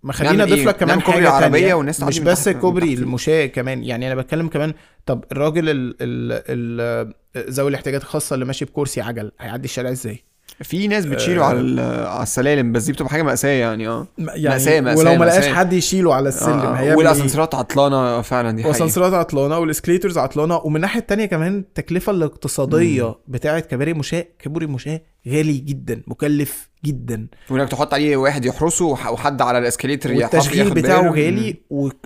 ما 0.05 0.13
خلينا 0.13 0.43
اضيف 0.43 0.59
إيه؟ 0.59 0.65
لك 0.65 0.75
كمان 0.77 1.01
حاجة 1.01 1.39
تانية 1.39 1.73
والناس 1.73 2.03
مش 2.03 2.19
بس 2.19 2.49
كوبري. 2.49 2.93
المشاة 2.93 3.45
كمان 3.45 3.83
يعني 3.83 4.07
أنا 4.07 4.15
بتكلم 4.15 4.47
كمان 4.47 4.73
طب 5.05 5.25
الراجل 5.31 5.69
ال... 5.69 5.95
ال... 6.01 7.13
ال... 7.35 7.51
ذوي 7.51 7.69
الاحتياجات 7.69 8.01
الخاصة 8.01 8.33
اللي 8.33 8.45
ماشي 8.45 8.65
بكرسي 8.65 9.01
عجل 9.01 9.31
هيعدي 9.39 9.65
الشارع 9.65 9.89
إزاي 9.89 10.23
في 10.63 10.87
ناس 10.87 11.05
بتشيله 11.05 11.41
آه. 11.41 11.45
على 11.45 11.81
على 12.07 12.23
السلالم 12.23 12.71
بس 12.71 12.83
دي 12.83 12.91
بتبقى 12.91 13.11
حاجة 13.11 13.21
مأساة 13.23 13.49
يعني 13.49 13.87
آه 13.87 14.07
يعني 14.19 14.59
مأساة- 14.59 14.83
مأساة- 14.95 14.97
ولو 14.99 15.15
ما 15.15 15.25
لقاش. 15.25 15.47
حد 15.47 15.73
يشيله 15.73 16.13
على 16.13 16.29
السلم 16.29 16.49
آه، 16.59 16.73
هيعمل 16.73 16.87
إيه 16.87 16.95
والاسانسيرات 16.95 17.55
عطلانه 17.55 18.21
فعلا 18.21 18.51
دي 18.51 18.55
حقيقة 18.63 18.67
والاسانسيرات 18.67 19.13
عطلانة 19.13 19.57
وال 19.59 19.69
escalators 19.69 20.17
عطلانة 20.17 20.57
ومن 20.57 20.75
الناحيه 20.75 20.99
التانية 20.99 21.25
كمان 21.25 21.57
التكلفة 21.59 22.11
الاقتصادية 22.11 23.15
بتاعة 23.27 23.59
كباري 23.59 23.93
مشاة 23.93 24.25
كباري 24.39 24.65
مشاة 24.67 25.01
غالي 25.27 25.57
جدا 25.57 26.01
مكلف 26.07 26.69
جدا 26.85 27.27
وإنك 27.49 27.69
تحط 27.69 27.93
عليه 27.93 28.17
واحد 28.17 28.45
يحرسه 28.45 28.85
وح- 28.85 29.11
وحد 29.11 29.41
على 29.41 29.57
ال 29.57 29.63
escalator 29.63 30.13
والتشغيل 30.13 30.73
بتاعه. 30.73 31.09
غالي 31.11 31.55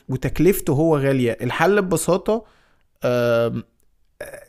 وتكلفته 0.09 0.73
هو 0.73 0.97
غالية 0.97 1.37
الحل 1.41 1.81
ببساطة 1.81 2.43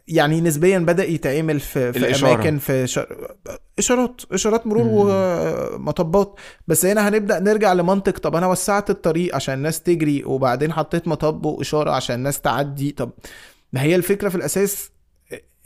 يعني 0.09 0.41
نسبيا 0.41 0.79
بدأ 0.79 1.05
يتعمل 1.05 1.61
في 1.61 1.93
في 1.93 1.99
الإشارة. 1.99 2.35
أماكن 2.35 2.59
في 2.59 2.87
شر... 2.87 3.37
إشارات 3.79 4.21
إشارات 4.33 4.67
مرور 4.67 4.87
ومطبات. 4.91 6.35
بس 6.67 6.87
هنا 6.87 7.09
هنبدأ 7.09 7.41
نرجع 7.41 7.73
لمنطق 7.73 8.19
طب 8.19 8.37
أنا 8.37 8.47
وسعت 8.47 8.91
الطريق 8.91 9.35
عشان 9.35 9.55
الناس 9.55 9.83
تجري 9.83 10.25
وبعدين 10.25 10.73
حطيت 10.73 11.09
مطب 11.09 11.47
وإشارة 11.47 11.91
عشان 11.91 12.17
الناس 12.17 12.41
تعدي. 12.41 12.91
طب 12.91 13.11
ما 13.73 13.83
هي 13.83 13.97
الفكرة 13.97 14.29
في 14.29 14.35
الأساس 14.35 14.91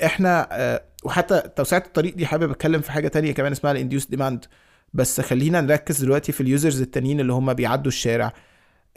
إحنا 0.04 0.48
آه، 0.52 0.82
وحتى 1.04 1.42
توسعه 1.56 1.82
الطريق 1.86 2.14
دي 2.14 2.26
حابب 2.26 2.50
أتكلم 2.50 2.80
في 2.80 2.92
حاجة 2.92 3.08
تانية 3.08 3.32
كمان 3.32 3.52
اسمها 3.52 3.72
ال 3.72 3.76
induced 3.76 4.06
demand 4.06 4.44
بس 4.94 5.20
خلينا 5.20 5.60
نركز 5.60 6.00
دلوقتي 6.02 6.32
في 6.32 6.40
ال 6.40 6.47
users 6.47 6.80
التانيين 6.80 7.20
اللي 7.20 7.32
هم 7.32 7.52
بيعدوا 7.52 7.88
الشارع. 7.88 8.32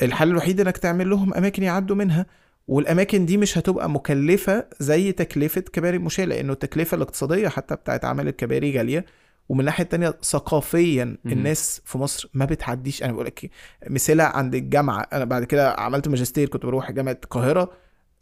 الحل 0.02 0.30
الوحيد 0.30 0.62
إنك 0.62 0.78
تعمل 0.78 1.10
لهم 1.10 1.34
أماكن 1.34 1.64
يعدوا 1.64 1.96
منها. 1.96 2.26
والأماكن 2.68 3.26
دي 3.26 3.38
مش 3.38 3.58
هتبقى 3.58 3.90
مكلفة 3.90 4.66
زي 4.80 5.12
تكلفة 5.12 5.62
كباري 5.62 5.98
المشاة 5.98 6.26
لأنه 6.26 6.54
التكلفة 6.54 6.96
الاقتصادية 6.96 7.48
حتى 7.48 7.76
بتاعت 7.76 8.06
عمل 8.06 8.28
الكباري 8.28 8.78
غالية 8.78 9.06
ومن 9.50 9.60
الناحية 9.60 9.84
التانية 9.84 10.18
ثقافيا. 10.24 11.18
الناس 11.26 11.82
في 11.86 11.98
مصر 11.98 12.30
ما 12.34 12.46
بتعديش 12.46 13.04
أنا 13.04 13.14
بقول 13.14 13.26
لك 13.26 13.50
مثال 13.90 14.22
عند 14.22 14.56
الجامعة 14.56 15.02
أنا 15.14 15.26
بعد 15.26 15.44
كده 15.44 15.72
عملت 15.72 16.08
ماجستير 16.08 16.50
كنت 16.50 16.66
بروح 16.66 16.92
جامعة 16.92 17.18
القاهرة 17.24 17.72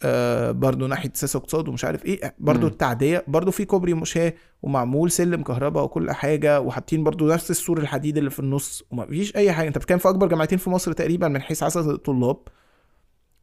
آه 0.03 0.51
برضو 0.51 0.87
ناحية 0.87 1.11
سياسة 1.13 1.37
واقتصاد 1.39 1.67
ومش 1.67 1.85
عارف 1.85 2.05
إيه 2.05 2.35
برضو 2.39 2.61
مم. 2.65 2.71
التعدية 2.71 3.23
برضو 3.27 3.51
في 3.51 3.65
كوبري 3.65 3.93
مشاة 3.93 4.33
ومعمول 4.63 5.11
سلم 5.11 5.43
كهرباء 5.43 5.83
وكل 5.83 6.11
حاجة 6.11 6.61
وحاطين 6.61 7.03
برضو 7.03 7.27
نفس 7.27 7.51
السور 7.51 7.77
الحديد 7.77 8.17
اللي 8.17 8.29
في 8.29 8.39
النص 8.39 8.83
وما 8.91 9.05
فيش 9.05 9.35
أي 9.35 9.51
حاجة 9.51 9.67
أنت 9.67 9.77
بتتكلم 9.77 9.97
في 9.97 10.09
أكبر 10.09 10.27
جامعتين 10.27 10.57
في 10.57 10.69
مصر 10.69 10.91
تقريبا 10.93 11.27
من 11.27 11.41
حيث 11.41 11.63
عدد 11.63 11.77
الطلاب 11.87 12.37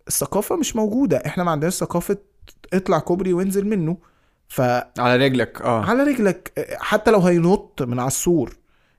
الثقافة 0.08 0.56
مش 0.56 0.76
موجودة. 0.76 1.16
إحنا 1.26 1.44
ما 1.44 1.50
عندناش 1.50 1.74
ثقافة 1.74 2.16
اطلع 2.74 2.98
كوبري 2.98 3.32
وانزل 3.32 3.66
منه. 3.66 3.96
فعلى 4.48 4.86
على 4.98 5.24
رجلك 5.26 5.62
آه. 5.62 5.92
رجلك. 5.92 6.52
حتى 6.80 7.10
لو 7.10 7.18
هينط 7.20 7.82
من 7.82 7.98
على 7.98 8.06
السور. 8.06 8.56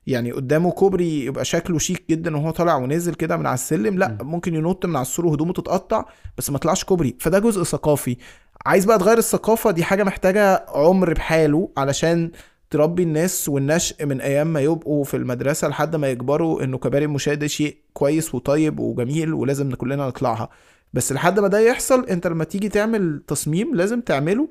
يعني 0.08 0.32
قدامه 0.32 0.72
كوبري 0.72 1.26
يبقى 1.26 1.46
شكله 1.46 1.78
شيك 1.80 2.04
جدا 2.10 2.38
وهو 2.38 2.52
طالع 2.52 2.76
ونازل 2.76 3.14
كده 3.14 3.38
من 3.38 3.46
على 3.46 3.54
السلم. 3.54 3.98
لا 4.00 4.08
م. 4.22 4.26
ممكن 4.28 4.56
ينط 4.56 4.86
من 4.86 4.96
على 4.96 5.02
السور 5.02 5.26
وهدومه 5.26 5.54
تتقطع 5.54 6.06
بس 6.38 6.50
ما 6.50 6.58
طلعش 6.58 6.84
كوبري. 6.84 7.16
فده 7.20 7.40
جزء 7.40 7.64
ثقافي. 7.64 8.18
عايز 8.66 8.86
بقى 8.86 8.98
تغير 8.98 9.18
الثقافة 9.18 9.72
دي 9.72 9.84
حاجة 9.84 10.04
محتاجة 10.04 10.66
عمر 10.70 11.14
بحاله 11.14 11.70
علشان 11.78 12.32
تربي 12.70 13.04
الناس 13.04 13.50
والنشء 13.50 14.06
من 14.06 14.22
أيام 14.22 14.48
ما 14.48 14.62
يبقوا 14.62 15.04
في 15.04 15.18
المدرسة 15.18 15.68
لحد 15.68 15.96
ما 15.96 16.08
يكبروا 16.08 16.64
إنه 16.64 16.78
كباري 16.78 17.06
المشاة 17.06 17.34
ده 17.34 17.48
شيء 17.48 17.78
كويس 17.94 18.36
وطيب 18.36 18.80
وجميل 18.80 19.34
ولازم 19.34 19.72
كلنا 19.72 20.08
نطلعها. 20.08 20.50
بس 20.94 21.12
لحد 21.12 21.40
ما 21.40 21.48
ده 21.48 21.60
يحصل 21.60 22.06
انت 22.06 22.28
لما 22.28 22.44
تيجي 22.44 22.70
تعمل 22.70 23.22
تصميم 23.28 23.76
لازم 23.76 24.02
تعمله 24.02 24.48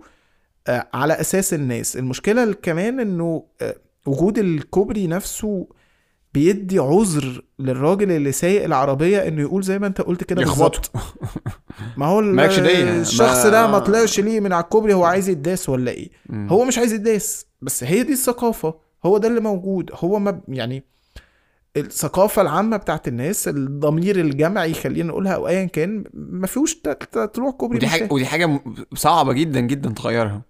آه، 0.69 0.89
على 0.95 1.21
أساس 1.21 1.55
الناس 1.55 1.97
المشكلة 1.97 2.53
كمان 2.53 3.01
إنه 3.01 3.45
آه، 3.63 3.77
وجود 4.07 4.39
الكوبري 4.39 5.07
نفسه 5.07 5.67
بيدي 6.35 6.79
عذر 6.79 7.45
للراجل 7.59 8.11
اللي 8.11 8.33
سايق 8.33 8.65
العربية 8.65 9.29
إنه 9.29 9.41
يقول 9.41 9.63
زي 9.63 9.79
ما 9.79 9.87
أنت 9.87 10.01
قلت 10.01 10.25
كده 10.25 10.43
بالظبط 10.43 10.91
يخبط 10.95 11.05
ما 11.97 12.07
هو 12.07 12.21
دية. 12.21 13.01
الشخص 13.01 13.45
ما- 13.45 13.51
ده 13.51 13.67
ما 13.67 13.79
طلعش 13.79 14.21
ليه 14.21 14.41
من 14.41 14.53
على 14.53 14.65
الكوبري 14.65 14.95
هو 14.95 15.05
عايز 15.05 15.29
يداس 15.29 15.69
ولا 15.69 15.91
إيه. 15.91 16.11
هو 16.33 16.65
مش 16.65 16.79
عايز 16.79 16.93
يداس 16.93 17.47
بس 17.63 17.85
هي 17.85 18.03
دي 18.03 18.13
الثقافة 18.13 18.75
هو 19.07 19.19
ده 19.19 19.29
اللي 19.29 19.41
موجود 19.41 19.91
هو 19.95 20.19
ما 20.19 20.41
يعني 20.49 20.85
الثقافة 21.77 22.43
العامة 22.43 22.77
بتاعت 22.77 23.09
الناس 23.09 23.49
الضمير 23.49 24.21
الجمعي 24.21 24.75
خلينا 24.75 25.09
نقولها 25.09 25.33
أو 25.35 25.49
ايا 25.49 25.65
كان 25.65 26.05
ما 26.15 26.47
فيهوش 26.47 26.75
تروح 27.35 27.55
كوبري 27.55 27.77
ودي 27.77 27.87
حاجة 27.87 28.05
مشاة. 28.05 28.13
ودي 28.15 28.27
حاجة 28.27 28.47
م- 28.47 28.75
صعبة 28.95 29.33
جدا 29.33 29.61
جدا 29.61 29.91
تغيرها. 29.91 30.43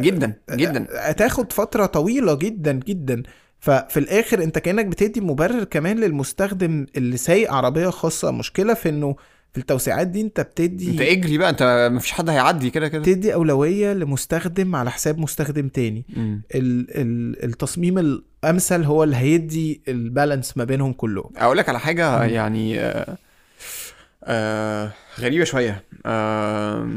جدا 0.00 0.34
جدا. 0.50 0.86
هتاخد 0.92 1.52
فترة 1.52 1.86
طويلة 1.86 2.34
جدا 2.34 2.72
جدا. 2.72 3.22
ففي 3.58 3.96
الآخر 3.96 4.42
أنت 4.42 4.58
كأنك 4.58 4.84
بتدي 4.86 5.20
مبرر 5.20 5.64
كمان 5.64 5.98
للمستخدم 5.98 6.86
اللي 6.96 7.16
سايق 7.16 7.52
عربية 7.52 7.88
خاصة. 7.88 8.30
مشكلة 8.30 8.74
في 8.74 8.88
إنه 8.88 9.16
في 9.52 9.58
التوسيعات 9.60 10.06
دي 10.06 10.20
انت 10.20 10.40
بتدي 10.40 10.90
انت 10.90 11.00
اجري 11.00 11.38
بقى 11.38 11.50
انت 11.50 11.88
مفيش 11.92 12.12
حد 12.12 12.28
هيعدي 12.30 12.70
كده 12.70 12.88
كده 12.88 13.02
تدي 13.02 13.34
أولوية 13.34 13.92
لمستخدم 13.92 14.76
على 14.76 14.90
حساب 14.90 15.18
مستخدم 15.18 15.68
تاني. 15.68 16.04
ال 16.16 16.40
ال 16.54 17.44
التصميم 17.44 17.98
الأمثل 17.98 18.84
هو 18.84 19.04
اللي 19.04 19.16
هيدي 19.16 19.80
البالانس 19.88 20.56
ما 20.56 20.64
بينهم 20.64 20.92
كلهم 20.92 21.30
أقول 21.36 21.56
لك 21.58 21.68
على 21.68 21.80
حاجة 21.80 22.18
مم. 22.18 22.28
يعني 22.28 22.80
آه 22.80 23.18
آه 24.24 24.92
غريبة 25.20 25.44
شوية 25.44 25.82
آه 26.06 26.88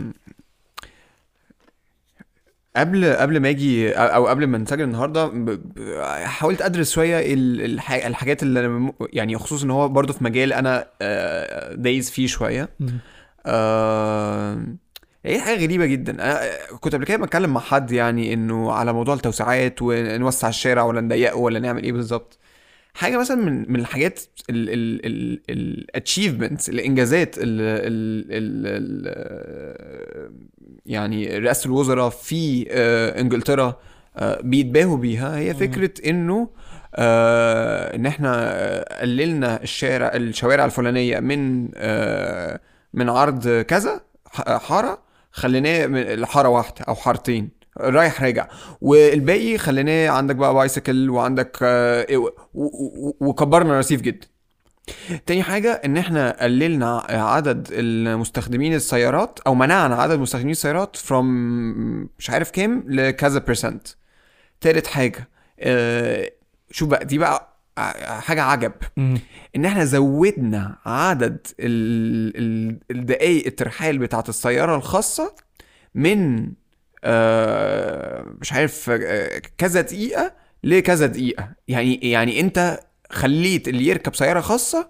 قبل 2.75 3.05
قبل 3.13 3.39
ما 3.39 3.49
أجي 3.49 3.91
أو 3.91 4.27
قبل 4.27 4.47
ما 4.47 4.57
نسجل 4.57 4.83
النهارده 4.83 5.31
حاولت 6.25 6.61
أدرس 6.61 6.91
شوية 6.91 7.33
ال- 7.33 7.61
الح- 7.65 8.05
الحاجات 8.05 8.43
اللي 8.43 8.59
أنا 8.65 8.93
يعني 9.13 9.37
خصوصا 9.37 9.65
إن 9.65 9.71
هو 9.71 9.89
برضه 9.89 10.13
في 10.13 10.23
مجال 10.23 10.53
أنا 10.53 10.87
آه، 11.01 11.73
دايز 11.75 12.09
فيه 12.11 12.27
شوية. 12.27 12.69
آه، 13.45 14.63
هي 15.25 15.39
حاجة 15.41 15.63
غريبة 15.63 15.85
جدا. 15.85 16.11
أنا 16.13 16.39
كنت 16.79 16.95
قبل 16.95 17.05
كده 17.05 17.17
بتكلم 17.17 17.53
مع 17.53 17.61
حد 17.61 17.91
يعني 17.91 18.33
إنه 18.33 18.71
على 18.71 18.93
موضوع 18.93 19.15
التوسعات 19.15 19.81
ونوسع 19.81 20.47
الشارع 20.49 20.83
ولا 20.83 21.01
نضيقه 21.01 21.35
ولا 21.35 21.59
نعمل 21.59 21.83
إيه 21.83 21.91
بالظبط. 21.93 22.37
حاجة 22.93 23.17
مثلا 23.17 23.37
من 23.37 23.71
من 23.71 23.79
الحاجات 23.79 24.19
الاتشيفمنتس 25.49 26.69
الإنجازات 26.69 27.37
ال 27.37 27.43
ال 27.61 28.25
ال 28.31 28.67
ال 28.67 30.33
يعني 30.85 31.37
رئاسة 31.37 31.67
الوزراء 31.67 32.09
في 32.09 32.65
آه، 32.71 33.21
إنجلترا 33.21 33.79
آه، 34.17 34.41
بيتباهوا 34.41 34.97
بيها 34.97 35.37
هي. 35.37 35.53
فكرة 35.53 36.09
إنه 36.09 36.49
آه، 36.95 37.95
إن 37.95 38.05
إحنا 38.05 38.85
قللنا 39.01 39.63
الشارع 39.63 40.11
الشوارع 40.15 40.65
الفلانية 40.65 41.19
من 41.19 41.69
آه، 41.75 42.59
من 42.93 43.09
عرض 43.09 43.47
كذا 43.61 44.01
حارة 44.47 45.01
خليناه 45.31 45.85
من- 45.87 46.01
لحاره 46.13 46.49
واحدة 46.49 46.85
أو 46.87 46.95
حارتين 46.95 47.49
رايح 47.77 48.23
راجع. 48.23 48.47
والباقي 48.81 49.57
خليناه 49.57 50.09
عندك 50.09 50.35
بقى 50.35 50.53
بايسيكل 50.53 51.09
وعندك 51.09 51.57
آه، 51.61 52.05
إيه، 52.09 52.17
وكبرنا 53.19 53.79
رصيف 53.79 54.01
جدا. 54.01 54.27
تاني 55.25 55.43
حاجة 55.43 55.71
إن 55.85 55.97
إحنا 55.97 56.43
قللنا 56.43 56.97
عدد 57.09 57.67
المستخدمين 57.71 58.73
السيارات 58.73 59.39
أو 59.47 59.55
منعنا 59.55 59.95
عدد 59.95 60.19
مستخدمين 60.19 60.51
السيارات 60.51 60.97
from 60.97 61.23
مش 62.19 62.29
عارف 62.29 62.51
كام 62.51 62.83
لكذا 62.87 63.39
برسنت 63.39 63.87
تالت 64.61 64.87
حاجة 64.87 65.29
آه، 65.59 66.31
شوف 66.71 66.89
بقى 66.89 67.05
دي 67.05 67.17
بقى 67.17 67.57
ع- 67.77 68.19
حاجة 68.19 68.43
عجب. 68.43 68.71
إن 69.55 69.65
إحنا 69.65 69.85
زودنا 69.85 70.75
عدد 70.85 71.47
ال- 71.59 72.33
ال- 72.37 72.79
الدقايق 72.91 73.45
الترحال 73.45 73.97
بتاعت 73.97 74.29
السيارة 74.29 74.75
الخاصة 74.75 75.35
من 75.95 76.43
آه، 76.45 76.51
مش 78.41 78.53
عارف 78.53 78.89
آه، 78.89 79.41
كذا 79.57 79.81
دقيقة 79.81 80.31
لكذا 80.63 81.05
دقيقة. 81.05 81.49
يعني 81.67 81.95
يعني 81.95 82.39
انت 82.39 82.79
خليت 83.09 83.67
اللي 83.67 83.87
يركب 83.87 84.15
سيارة 84.15 84.39
خاصة 84.41 84.87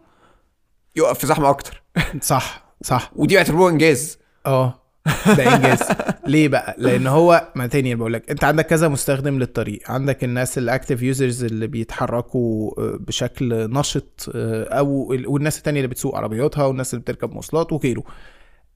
يقف 0.95 1.19
في 1.19 1.27
زحمة 1.27 1.49
أكتر. 1.49 1.83
صح 2.21 2.65
صح. 2.83 3.11
ودي 3.15 3.33
يعتبروها 3.33 3.71
إنجاز. 3.71 4.17
آه 4.45 4.79
ده 5.27 5.55
إنجاز. 5.55 5.79
ليه 6.27 6.47
بقى؟ 6.47 6.75
لأن 6.77 7.07
هو 7.07 7.47
ما 7.55 7.67
تاني 7.67 7.95
بقول 7.95 8.13
لك 8.13 8.29
أنت 8.29 8.43
عندك 8.43 8.65
كذا 8.67 8.87
مستخدم 8.87 9.39
للطريق. 9.39 9.91
عندك 9.91 10.23
الناس 10.23 10.57
ال 10.57 10.63
active 10.63 11.01
users 11.01 11.43
اللي 11.43 11.67
بيتحركوا 11.67 12.71
آه، 12.81 12.97
بشكل 12.99 13.69
نشط 13.71 14.31
آه، 14.35 14.63
أو 14.63 15.13
ال- 15.13 15.27
والناس 15.27 15.57
التانية 15.57 15.79
اللي 15.79 15.87
بتسوق 15.87 16.15
عربياتها 16.15 16.65
والناس 16.65 16.93
اللي 16.93 17.01
بتركب 17.01 17.31
مواصلات 17.31 17.71
وغيره. 17.73 17.99
آه، 17.99 18.03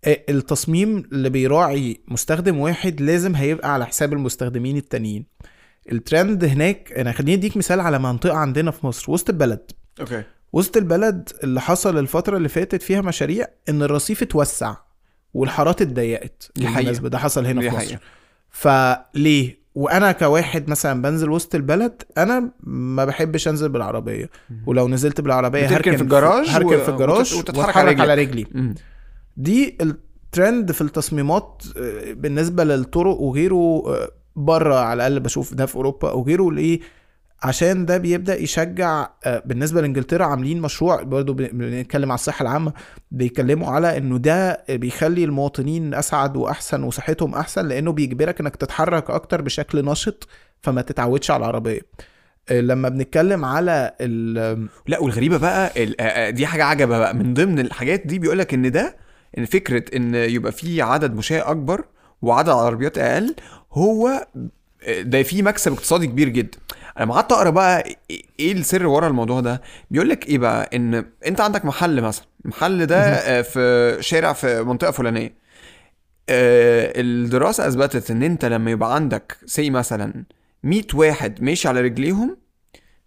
التصميم 0.06 1.04
اللي 1.12 1.30
بيراعي 1.30 2.00
مستخدم 2.08 2.60
واحد 2.60 3.02
لازم 3.02 3.36
هيبقى 3.36 3.74
على 3.74 3.86
حساب 3.86 4.14
المستخدمين 4.14 4.78
التانيين. 4.78 5.26
الترند 5.92 6.44
هناك 6.46 6.94
أنا 6.98 7.12
خليني 7.12 7.34
أديك 7.34 7.58
مثال 7.58 7.80
على 7.80 8.00
منطقة 8.00 8.38
عندنا 8.38 8.72
في 8.72 8.86
مصر 8.88 9.12
وسط 9.12 9.30
البلد. 9.30 9.72
أوكي. 10.00 10.24
وسط 10.54 10.78
البلد 10.78 11.30
اللي 11.44 11.62
حصل 11.62 11.98
الفترة 11.98 12.38
اللي 12.38 12.50
فاتت 12.50 12.82
فيها 12.84 13.02
مشاريع 13.02 13.48
إن 13.70 13.82
الرصيف 13.82 14.22
اتوسع 14.22 14.76
والحارات 15.34 15.82
اتضيقت. 15.82 16.52
بالمناسبة 16.56 17.10
ده 17.10 17.18
حصل 17.18 17.46
هنا 17.46 17.62
في 17.62 17.68
مصر. 17.68 17.78
حقيقة. 17.78 18.00
فليه؟ 18.50 19.68
وأنا 19.76 20.12
كواحد 20.12 20.70
مثلا 20.70 21.02
بنزل 21.02 21.30
وسط 21.30 21.56
البلد 21.56 22.04
أنا 22.18 22.52
ما 22.64 23.06
بحبش 23.06 23.48
أنزل 23.48 23.70
بالعربية. 23.70 24.30
ولو 24.66 24.88
نزلت 24.88 25.22
بالعربية 25.22 25.66
هركن 25.78 25.96
في 25.96 26.04
الجراج 26.04 26.48
هركن 26.50 26.76
و- 26.76 26.84
في 26.84 26.90
الجراج 26.90 27.34
وتت- 27.34 27.50
وتتحرك 27.50 27.78
على 28.00 28.02
على 28.02 28.14
رجلك. 28.22 28.48
رجلي. 28.56 28.74
دي 29.38 29.78
الترند 29.82 30.72
في 30.72 30.82
التصميمات 30.82 31.64
آه، 31.78 32.14
بالنسبة 32.14 32.64
للطرق 32.64 33.16
وغيره 33.22 33.84
آه، 33.88 34.10
بره 34.36 34.76
على 34.76 34.94
الأقل 35.08 35.20
بشوف 35.20 35.54
ده 35.54 35.66
في 35.66 35.76
أوروبا 35.76 36.12
وغيره 36.12 36.52
ليه؟ 36.52 36.80
عشان 37.44 37.86
ده 37.86 37.98
بيبدأ 37.98 38.36
يشجع 38.42 39.10
آه، 39.26 39.44
بالنسبة 39.46 39.82
لإنجلترا 39.82 40.26
عاملين 40.26 40.62
مشروع 40.62 41.04
برضو 41.04 41.34
بن- 41.34 41.48
بنتكلم 41.48 42.12
على 42.12 42.18
الصحة 42.18 42.44
العامة 42.44 42.74
بيتكلموا 43.12 43.68
على 43.70 43.98
إنه 43.98 44.18
ده 44.18 44.64
بيخلي 44.70 45.24
المواطنين 45.24 45.94
أسعد 45.94 46.38
وأحسن 46.38 46.84
وصحتهم 46.84 47.34
أحسن 47.36 47.68
لأنه 47.68 47.92
بيجبرك 47.92 48.40
إنك 48.40 48.56
تتحرك 48.56 49.10
أكتر 49.10 49.42
بشكل 49.42 49.86
نشط 49.86 50.28
فما 50.62 50.82
تتعودش 50.82 51.32
على 51.32 51.40
العربية. 51.40 51.82
لما 52.52 52.90
بنتكلم 52.90 53.46
على 53.46 53.94
ال 54.02 54.68
لا 54.88 55.00
والغريبة 55.00 55.38
بقى 55.38 55.72
دي 56.32 56.46
حاجة 56.48 56.64
عجبة 56.66 56.98
بقى. 56.98 57.16
من 57.16 57.34
ضمن 57.34 57.60
الحاجات 57.60 58.08
دي 58.08 58.20
بيقول 58.20 58.40
لك 58.40 58.54
إن 58.54 58.72
ده 58.72 58.96
إن 59.38 59.46
فكرة 59.46 59.96
إن 59.96 60.16
يبقى 60.16 60.52
في 60.52 60.82
عدد 60.82 61.16
مشاة 61.16 61.52
أكبر 61.52 61.86
وعدد 62.22 62.50
عربيات 62.50 62.98
أقل 62.98 63.36
هو 63.74 64.28
ده 65.00 65.24
فيه 65.24 65.42
مكسب 65.44 65.72
اقتصادي 65.72 66.08
كبير 66.08 66.30
جدا. 66.30 66.58
أنا 67.00 67.14
قعدت 67.14 67.32
أقرأ 67.32 67.50
بقى 67.50 67.84
إيه 68.40 68.52
السر 68.52 68.88
ورا 68.88 69.08
الموضوع 69.08 69.40
ده 69.40 69.62
بيقول 69.92 70.10
لك 70.10 70.28
إيه 70.28 70.38
بقى؟ 70.38 70.70
إن 70.74 71.06
أنت 71.28 71.42
عندك 71.42 71.66
محل 71.66 72.02
مثلا 72.02 72.26
المحل 72.46 72.86
ده 72.86 73.00
آه، 73.00 73.42
في 73.42 73.98
شارع 74.00 74.34
في 74.34 74.64
منطقة 74.64 74.92
فلانية. 74.92 75.34
آه، 76.30 76.94
الدراسة 76.96 77.68
أثبتت 77.68 78.12
إن 78.12 78.24
أنت 78.24 78.46
لما 78.46 78.72
يبقى 78.72 78.96
عندك 78.96 79.38
سي 79.46 79.70
مثلا 79.70 80.24
100 80.64 80.84
واحد 80.94 81.44
ماشي 81.44 81.68
على 81.68 81.82
رجليهم 81.82 82.38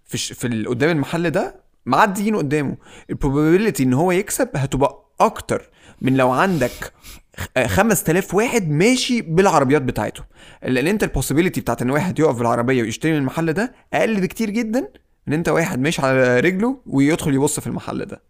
في. 0.04 0.18
في 0.34 0.64
قدام 0.64 0.90
المحل 0.90 1.30
ده 1.30 1.54
معديين 1.86 2.36
قدامه. 2.36 2.76
ال 3.10 3.16
probability 3.16 3.82
إن 3.82 3.92
هو 3.92 4.12
يكسب 4.12 4.48
هتبقى 4.54 5.04
أكتر. 5.20 5.70
من 6.00 6.16
لو 6.16 6.30
عندك 6.30 6.92
خ- 7.36 7.66
5000 7.66 8.34
واحد 8.34 8.70
ماشي 8.70 9.20
بالعربيات 9.22 9.82
بتاعتهم 9.82 10.24
لأن 10.62 10.86
انت 10.86 11.02
ال 11.04 11.09
possibility 11.09 11.60
بتاعت 11.60 11.82
ان 11.82 11.90
واحد 11.90 12.18
يقف 12.18 12.36
بالعربية 12.38 12.82
ويشتري 12.82 13.12
من 13.12 13.18
المحل 13.18 13.52
ده 13.52 13.72
أقل 13.94 14.20
بكتير 14.20 14.50
جدا 14.50 14.88
إن 15.28 15.32
انت 15.32 15.48
واحد 15.48 15.78
ماشي 15.80 16.02
على 16.02 16.40
رجله 16.40 16.80
ويدخل 16.86 17.34
يبص 17.34 17.60
في 17.60 17.66
المحل 17.66 18.04
ده. 18.04 18.22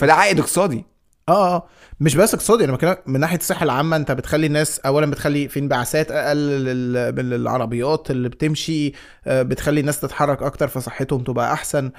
فده 0.00 0.14
عائد 0.14 0.38
اقتصادي. 0.38 0.84
آه 1.28 1.54
آه. 1.56 1.66
مش 2.00 2.14
بس 2.16 2.34
اقتصادي 2.34 2.64
أنا 2.64 2.72
بكلمك 2.72 3.02
من 3.06 3.20
ناحية 3.20 3.36
الصحة 3.38 3.64
العامة 3.64 3.96
أنت 3.96 4.12
بتخلي 4.12 4.46
الناس 4.46 4.78
اولا 4.78 5.10
بتخلي 5.10 5.48
في 5.48 5.60
انبعاثات 5.60 6.10
أقل 6.10 6.36
لل- 6.36 7.12
من 7.16 7.32
العربيات 7.32 8.10
اللي 8.10 8.28
بتمشي 8.28 8.92
آه، 9.26 9.42
بتخلي 9.42 9.80
الناس 9.80 10.00
تتحرك 10.00 10.42
أكتر 10.42 10.68
فصحتهم 10.68 11.22
تبقى 11.24 11.52
أحسن. 11.52 11.90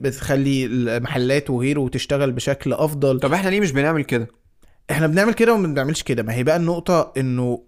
بتخلي 0.00 0.64
المحلات 0.66 1.50
وغيره 1.50 1.88
تشتغل 1.88 2.32
بشكل 2.32 2.72
أفضل. 2.72 3.20
طب 3.20 3.32
إحنا 3.32 3.50
ليه 3.50 3.60
مش 3.60 3.72
بنعمل 3.72 4.04
كده؟ 4.04 4.28
إحنا 4.90 5.06
بنعمل 5.06 5.34
كده 5.34 5.54
وما 5.54 5.66
بنعملش 5.68 6.02
كده. 6.02 6.22
ما 6.22 6.34
هي 6.34 6.42
بقى 6.42 6.56
النقطة 6.56 7.12
إنه 7.16 7.62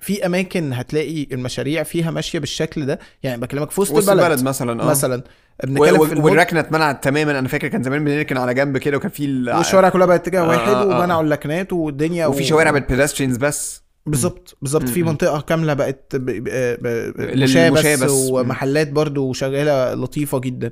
في 0.00 0.26
أماكن 0.26 0.72
هتلاقي 0.72 1.26
المشاريع 1.32 1.82
فيها 1.82 2.10
ماشية 2.10 2.38
بالشكل 2.38 2.86
ده. 2.86 2.98
يعني 3.22 3.40
بكلمك 3.40 3.70
في 3.70 3.80
وسط, 3.80 3.96
البلد, 3.96 4.18
البلد 4.24 4.42
مثلا 4.42 4.82
آه. 4.82 4.86
مثلا 4.86 5.22
بنتكلم 5.64 6.06
في. 6.06 6.14
والركنة 6.20 6.60
اتمنعت 6.60 7.04
تماما. 7.04 7.38
أنا 7.38 7.48
فاكر 7.48 7.68
كان 7.68 7.82
زمان 7.82 8.04
بنركن 8.04 8.36
على 8.36 8.54
جنب 8.54 8.78
كده 8.78 8.96
وكان 8.96 9.10
في 9.10 9.24
ال- 9.24 9.50
والشوارع 9.56 9.88
كلها 9.88 10.06
بقت 10.06 10.20
اتجاه 10.28 10.40
آه، 10.40 10.48
واحد 10.48 10.68
آه، 10.72 10.82
آه. 10.82 10.98
ومنعوا 11.00 11.22
اللكنات 11.22 11.72
والدنيا 11.72 12.26
وفي 12.26 12.42
و- 12.42 12.46
شوارع 12.46 12.70
بالبيدسترينز 12.70 13.36
بس. 13.36 13.82
بالظبط 14.06 14.56
بالظبط. 14.62 14.88
في. 14.88 15.02
منطقة 15.02 15.40
كاملة 15.40 15.74
بقت 15.74 16.16
ب- 16.16 16.24
ب- 16.30 16.82
ب- 16.82 17.20
للمشاة 17.20 17.70
مشاة 17.70 17.94
بس. 17.96 18.02
بس. 18.02 18.10
ومحلات 18.30 18.90
برضو 18.92 19.32
شغالة 19.32 19.94
لطيفة 19.94 20.38
جدا. 20.40 20.70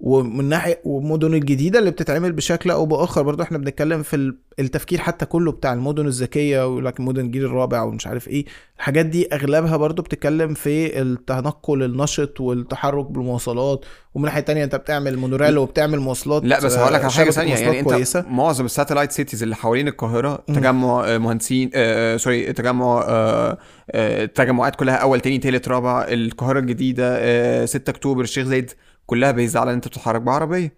ومن 0.00 0.44
ناحية 0.44 0.80
والمدن 0.84 1.34
الجديدة 1.34 1.78
اللي 1.78 1.90
بتتعمل 1.90 2.32
بشكل 2.32 2.70
أو 2.70 2.86
بآخر 2.86 3.22
برضو 3.22 3.42
إحنا 3.42 3.58
بنتكلم 3.58 4.02
في 4.02 4.16
ال- 4.16 4.36
التفكير 4.58 4.98
حتى 5.00 5.26
كله 5.26 5.52
بتاع 5.52 5.72
المدن 5.72 6.06
الذكية 6.06 6.66
ولك 6.74 7.00
مدن 7.00 7.24
الجيل 7.24 7.44
الرابع 7.44 7.82
ومش 7.82 8.06
عارف 8.06 8.28
إيه. 8.28 8.44
الحاجات 8.78 9.06
دي 9.06 9.34
أغلبها 9.34 9.76
برضو 9.76 10.02
بتتكلم 10.02 10.54
في 10.54 11.02
التنقل 11.02 11.82
النشط 11.82 12.40
والتحرك 12.40 13.06
بالمواصلات. 13.06 13.84
ومن 14.14 14.24
ناحية 14.24 14.40
تانية 14.40 14.64
أنت 14.64 14.76
بتعمل 14.76 15.16
مونوريل 15.16 15.58
وبتعمل 15.58 15.98
مواصلات 16.00 16.44
لا 16.44 16.60
بس 16.64 16.74
هقول 16.76 16.94
لك 16.94 17.00
على 17.04 17.12
حاجة 17.12 17.24
شبكة 17.24 17.30
ثانية. 17.30 17.54
يعني 17.56 17.80
أنت 17.80 17.88
كويسة. 17.88 18.24
معظم 18.28 18.64
ال 18.64 18.69
satellite 18.69 19.12
cities 19.12 19.42
اللي 19.42 19.56
حوالين 19.56 19.88
القاهرة. 19.88 20.44
تجمع 20.46 21.04
آه، 21.06 21.18
مهندسين 21.18 21.70
آه، 21.74 22.14
آه، 22.14 22.16
sorry 22.16 22.52
تجمع 22.52 23.04
آه، 23.08 23.58
آه، 23.90 24.24
التجمعات 24.24 24.76
كلها 24.76 24.94
أول 24.96 25.20
تاني 25.20 25.38
تالت 25.38 25.68
رابع. 25.68 26.06
القاهرة 26.08 26.58
الجديدة 26.58 27.16
آه، 27.18 27.64
6 27.64 27.90
أكتوبر 27.90 28.22
الشيخ 28.22 28.46
زايد 28.46 28.70
كلها 29.06 29.30
بيتعمل 29.30 29.62
على 29.62 29.70
إن 29.70 29.74
أنت 29.74 29.88
بتتحرك 29.88 30.20
بعربية. 30.20 30.72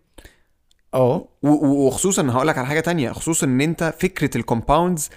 آه. 0.94 1.28
وخصوصا 1.42 2.30
هقول 2.30 2.46
لك 2.48 2.58
على 2.58 2.66
حاجة 2.66 2.80
تانية 2.80 3.12
خصوصا 3.12 3.46
إن 3.46 3.60
أنت 3.60 3.94
فكرة 4.00 4.36
ال 4.36 4.44
compounds 4.44 5.10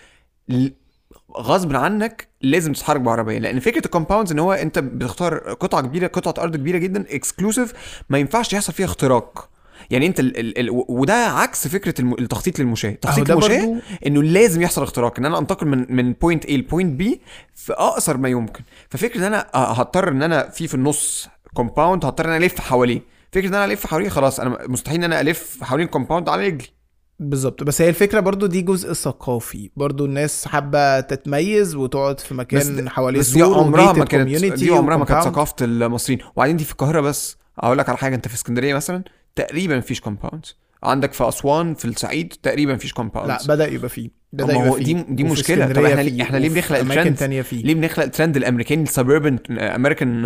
غصب 1.38 1.76
عنك 1.76 2.28
لازم 2.42 2.74
تتحرك 2.74 3.02
بعربية 3.02 3.38
لأن 3.40 3.60
فكرة 3.60 3.86
ال 3.86 3.90
compounds 3.90 4.32
إن 4.32 4.40
هو 4.40 4.54
أنت 4.54 4.80
بتختار 4.80 5.38
قطعة 5.38 5.82
كبيرة 5.82 6.08
قطعة 6.08 6.44
أرض 6.44 6.56
كبيرة 6.56 6.78
جدا 6.78 7.06
exclusive 7.10 7.74
ما 8.10 8.18
ينفعش 8.18 8.54
يحصل 8.54 8.74
فيها 8.74 8.86
اختراق. 8.86 9.50
يعني 9.90 10.06
أنت 10.06 10.20
ال 10.20 10.38
ال 10.40 10.60
ال 10.60 10.70
وده 10.72 11.14
عكس 11.14 11.68
فكرة 11.68 12.02
التخطيط 12.02 12.60
للمشاة. 12.60 12.90
أهو 12.90 12.98
تخطيط 13.02 13.32
برضو 13.32 13.76
إنه 14.08 14.24
لازم 14.24 14.62
يحصل 14.62 14.84
اختراق 14.84 15.20
إن 15.20 15.26
أنا 15.26 15.40
أنتقل 15.40 15.68
من 15.68 15.86
من 15.96 16.14
point 16.14 16.46
A 16.46 16.52
ل 16.52 16.60
point 16.60 17.00
B 17.00 17.22
في 17.56 17.74
أقصر 17.74 18.18
ما 18.18 18.30
يمكن. 18.30 18.64
ففكرة 18.90 19.20
إن 19.20 19.24
أنا 19.24 19.46
هضطر 19.54 20.10
إن 20.10 20.24
أنا 20.24 20.50
في 20.50 20.68
في 20.68 20.76
النص 20.76 21.30
compound 21.54 22.06
هضطر 22.06 22.26
إن 22.26 22.30
أنا 22.30 22.46
ألف 22.46 22.60
حواليه. 22.60 23.02
فكرة 23.32 23.48
إن 23.48 23.56
أنا 23.56 23.66
ألف 23.66 23.88
حواليه 23.88 24.10
خلاص 24.10 24.40
أنا 24.40 24.58
مستحيل 24.68 24.98
إن 24.98 25.04
أنا 25.04 25.22
ألف 25.22 25.64
حوالين 25.64 25.86
ال 25.86 25.91
compound 25.91 26.30
على 26.30 26.48
رجلي. 26.48 26.68
بالظبط. 27.20 27.64
بس 27.64 27.82
هي 27.82 27.90
الفكرة 27.90 28.20
برضو 28.20 28.46
دي 28.46 28.62
جزء 28.62 28.94
ثقافي. 28.94 29.72
برضو 29.76 30.06
الناس 30.06 30.48
حابة 30.48 31.00
تتميز 31.00 31.76
وتقعد 31.76 32.20
في 32.20 32.34
مكان 32.34 32.90
حواليه 32.90 33.20
بس 33.20 33.30
دي 33.30 33.42
عمرها 33.42 33.94
ما 33.94 34.06
كانت 34.06 34.30
دي 34.54 34.72
عمرها 34.72 34.98
ما 34.98 35.06
كانت. 35.06 35.24
ثقافة 35.24 35.56
المصريين. 35.62 36.20
وبعدين 36.36 36.58
دي 36.58 36.64
في 36.64 36.72
القاهرة 36.72 37.02
بس. 37.02 37.38
أقول 37.60 37.78
لك 37.78 37.90
على 37.90 37.98
حاجة. 37.98 38.16
أنت 38.16 38.28
في 38.28 38.34
اسكندرية 38.34 38.74
مثلا 38.74 39.04
تقريبا 39.36 39.78
مفيش 39.78 40.02
compound 40.02 40.46
عندك 40.84 41.14
في 41.14 41.28
أسوان 41.28 41.74
في 41.74 41.86
الصعيد 41.86 42.34
تقريبا 42.44 42.74
مفيش 42.74 42.94
compound 42.94 43.28
لا 43.28 43.40
بدأ 43.48 43.68
يبقى 43.68 43.90
فيه. 43.90 44.19
بدا 44.34 44.46
ما 44.58 44.68
هو 44.70 44.78
دي 44.78 44.94
دي 45.10 45.24
مشكلة. 45.24 45.74
طب 45.74 45.84
إحنا 45.84 46.02
ليه 46.02 46.22
إحنا 46.24 46.38
ليه 46.38 46.50
بنخلق 46.50 46.80
الترند 46.80 47.16
تانية 47.16 47.42
فيه. 47.42 47.64
ليه 47.64 47.76
بنخلق 47.76 48.04
الترند 48.06 48.38
الامريكاني 48.38 48.84
ال 48.84 48.90
suburban 48.90 49.40
American 49.60 50.24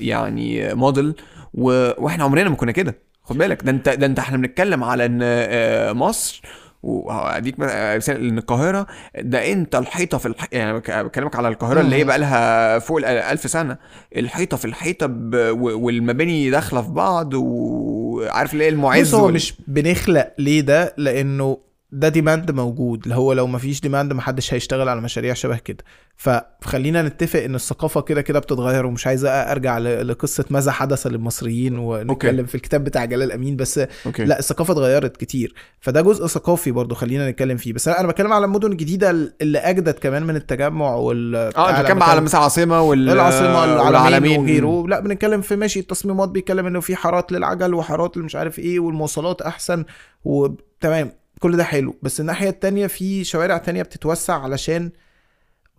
يعني 0.00 0.74
موديل 0.74 1.14
و... 1.54 1.90
وإحنا 2.04 2.24
عمرنا 2.24 2.48
ما 2.50 2.56
كنا 2.56 2.72
كده. 2.72 2.98
خد 3.22 3.38
بالك. 3.38 3.62
ده 3.64 3.70
انت 3.70 3.88
ده 3.88 4.06
أنت 4.06 4.18
إحنا 4.18 4.36
بنتكلم 4.38 4.84
على 4.84 5.06
إن 5.06 5.18
آه، 5.22 5.92
مصر 5.92 6.42
واديك 6.82 7.54
مثال 7.58 8.28
إن 8.28 8.38
القاهرة 8.38 8.86
ده 9.18 9.52
أنت 9.52 9.74
الحيطة 9.76 10.18
في 10.18 10.26
الح... 10.26 10.46
يعني 10.52 10.72
بك- 10.78 10.90
بكلمك 10.90 11.36
على 11.36 11.48
القاهرة 11.48 11.80
اللي 11.80 11.96
هي. 11.96 12.04
بقى 12.04 12.18
لها 12.18 12.78
فوق 12.78 12.98
ال 12.98 13.04
1000 13.04 13.50
سنة. 13.50 13.76
الحيطة 14.16 14.56
في 14.56 14.64
الحيطة 14.64 15.06
ب... 15.06 15.34
والمباني 15.60 16.50
داخلة 16.50 16.82
في 16.82 16.90
بعض 16.90 17.34
وعارف 17.34 18.52
اللي 18.52 18.64
هي 18.64 18.68
المعز 18.68 19.08
بص 19.08 19.14
هو 19.14 19.26
وال- 19.26 19.34
مش 19.34 19.54
بنخلق 19.68 20.32
ليه 20.38 20.60
ده؟ 20.60 20.94
لأنه 20.98 21.58
ده 21.90 22.08
demand 22.08 22.50
موجود 22.50 23.02
اللي 23.02 23.14
هو 23.14 23.32
لو 23.32 23.46
مفيش 23.46 23.80
demand 23.80 24.12
محدش 24.12 24.54
هيشتغل 24.54 24.88
على 24.88 25.00
مشاريع 25.00 25.34
شبه 25.34 25.56
كده. 25.56 25.84
فخلينا 26.16 27.02
نتفق 27.02 27.42
إن 27.42 27.54
الثقافة 27.54 28.00
كده 28.00 28.22
كده 28.22 28.38
بتتغير 28.38 28.86
ومش 28.86 29.06
عايز 29.06 29.24
أرجع 29.24 29.78
لقصة 29.78 30.44
ماذا 30.50 30.72
حدث 30.72 31.06
للمصريين 31.06 31.78
ونتكلم 31.78 32.46
في 32.46 32.54
الكتاب 32.54 32.84
بتاع 32.84 33.04
جلال 33.04 33.32
أمين 33.32 33.56
بس 33.56 33.80
okay. 34.06 34.24
لا 34.24 34.38
الثقافة 34.38 34.72
اتغيرت 34.72 35.16
كتير. 35.16 35.54
فده 35.80 36.00
جزء 36.00 36.26
ثقافي 36.26 36.70
برضو 36.70 36.94
خلينا 36.94 37.30
نتكلم 37.30 37.56
فيه. 37.56 37.72
بس 37.72 37.88
أنا 37.88 38.08
بتكلم 38.08 38.32
على 38.32 38.44
المدن 38.44 38.72
الجديدة 38.72 39.10
اللي 39.42 39.58
أجدد 39.58 39.94
كمان 39.94 40.22
من 40.22 40.36
التجمع 40.36 40.94
وال 40.94 41.36
آه 41.36 41.70
أنت 41.70 41.78
بتتكلم 41.80 42.02
على 42.02 42.20
مثلا 42.20 42.38
العاصمه 42.40 42.82
وال 42.82 43.10
العاصمة 43.10 43.64
العلمين 43.64 43.86
والعلمين 43.86 44.40
وغيره. 44.40 44.86
لا 44.88 45.00
بنتكلم 45.00 45.40
في 45.40 45.56
ماشي 45.56 45.80
التصميمات 45.80 46.28
بيتكلم 46.28 46.66
إنه 46.66 46.80
في 46.80 46.96
حارات 46.96 47.32
للعجل 47.32 47.74
وحارات 47.74 48.18
مش 48.18 48.36
عارف 48.36 48.58
إيه 48.58 48.80
والمواصلات 48.80 49.42
أحسن 49.42 49.84
وتمام 50.24 51.12
كل 51.46 51.56
ده 51.56 51.64
حلو. 51.64 51.96
بس 52.02 52.20
الناحية 52.20 52.48
التانية 52.48 52.86
في 52.86 53.24
شوارع 53.24 53.58
تانية 53.58 53.82
بتتوسع 53.82 54.42
علشان 54.42 54.90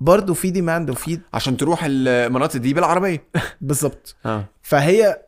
برضه 0.01 0.33
في 0.33 0.49
demand 0.49 0.89
وفي 0.89 1.19
عشان 1.33 1.57
تروح 1.57 1.79
المناطق 1.83 2.59
دي 2.59 2.73
بالعربية. 2.73 3.23
بالظبط. 3.61 4.15
آه. 4.25 4.45
فهي 4.61 5.21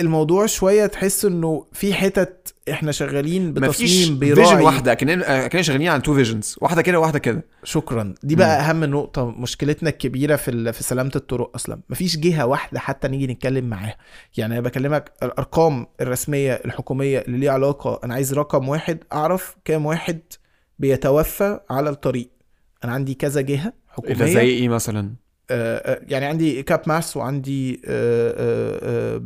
الموضوع 0.00 0.46
شوية 0.46 0.86
تحس 0.86 1.24
إنه 1.24 1.66
في 1.72 1.94
حتت 1.94 2.54
إحنا 2.70 2.92
شغالين 2.92 3.52
بتصميم 3.52 3.88
vision 3.88 4.18
بيراعي 4.18 4.64
واحدة 4.64 4.94
كنا 4.94 5.48
كنا 5.48 5.62
شغالين 5.62 5.88
على 5.88 6.02
two 6.02 6.14
visions 6.14 6.56
واحدة 6.60 6.82
كده 6.82 6.98
وواحدة 6.98 7.18
كده. 7.18 7.44
شكرا. 7.64 8.14
دي 8.22 8.36
بقى 8.36 8.60
أهم 8.60 8.84
نقطة 8.84 9.30
مشكلتنا 9.30 9.90
الكبيرة 9.90 10.36
في 10.36 10.72
في 10.72 10.82
سلامة 10.82 11.10
الطرق 11.16 11.50
أصلا. 11.54 11.80
مفيش 11.90 12.16
جهة 12.16 12.46
واحدة 12.46 12.80
حتى 12.80 13.08
نيجي 13.08 13.26
نتكلم 13.26 13.64
معاها. 13.64 13.96
يعني 14.36 14.52
أنا 14.54 14.60
بكلمك 14.62 15.12
الأرقام 15.22 15.86
الرسمية 16.00 16.52
الحكومية 16.52 17.18
اللي 17.18 17.38
ليها 17.38 17.52
علاقة 17.52 18.00
أنا 18.04 18.14
عايز 18.14 18.34
رقم 18.34 18.68
واحد 18.68 18.98
أعرف 19.12 19.56
كام 19.64 19.86
واحد 19.86 20.20
بيتوفى 20.78 21.60
على 21.70 21.90
الطريق. 21.90 22.30
أنا 22.84 22.92
عندي 22.92 23.14
كذا 23.14 23.40
جهة 23.40 23.72
إيه 24.04 24.14
ده 24.14 24.26
زي 24.26 24.30
حكوميه 24.32 24.40
إيه 24.40 24.68
مثلا؟ 24.68 25.14
آه، 25.50 25.76
آه، 25.76 26.00
يعني 26.08 26.26
عندي 26.26 26.62
كابماس 26.62 27.16
وعندي 27.16 27.82
آه، 27.86 28.34
آه، 28.36 29.16
آه، 29.16 29.22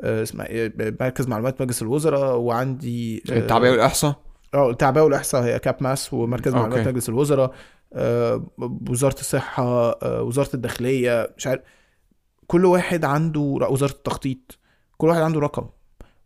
اسمها 0.00 0.46
إيه 0.46 0.72
مركز 1.00 1.28
معلومات 1.28 1.62
مجلس 1.62 1.82
الوزراء 1.82 2.36
وعندي 2.36 3.22
آه، 3.30 3.38
التعبئة 3.38 3.70
والإحصاء 3.70 4.20
آه 4.54 4.70
التعبئة 4.70 5.00
والإحصاء 5.00 5.42
هي 5.42 5.58
كابماس 5.58 6.12
ومركز 6.12 6.54
okay. 6.54 6.62
معلومات 6.62 6.88
مجلس 6.88 7.08
الوزراء 7.08 7.52
آه، 7.92 8.46
وزارة 8.88 9.20
الصحة 9.20 9.90
آه، 10.02 10.22
وزارة 10.22 10.50
الداخلية 10.54 11.34
مش 11.36 11.46
عارف 11.46 11.60
كل 12.46 12.64
واحد 12.64 13.04
عنده 13.04 13.40
وزارة 13.40 13.90
التخطيط 13.90 14.58
كل 14.96 15.08
واحد 15.08 15.20
عنده 15.20 15.40
رقم 15.40 15.66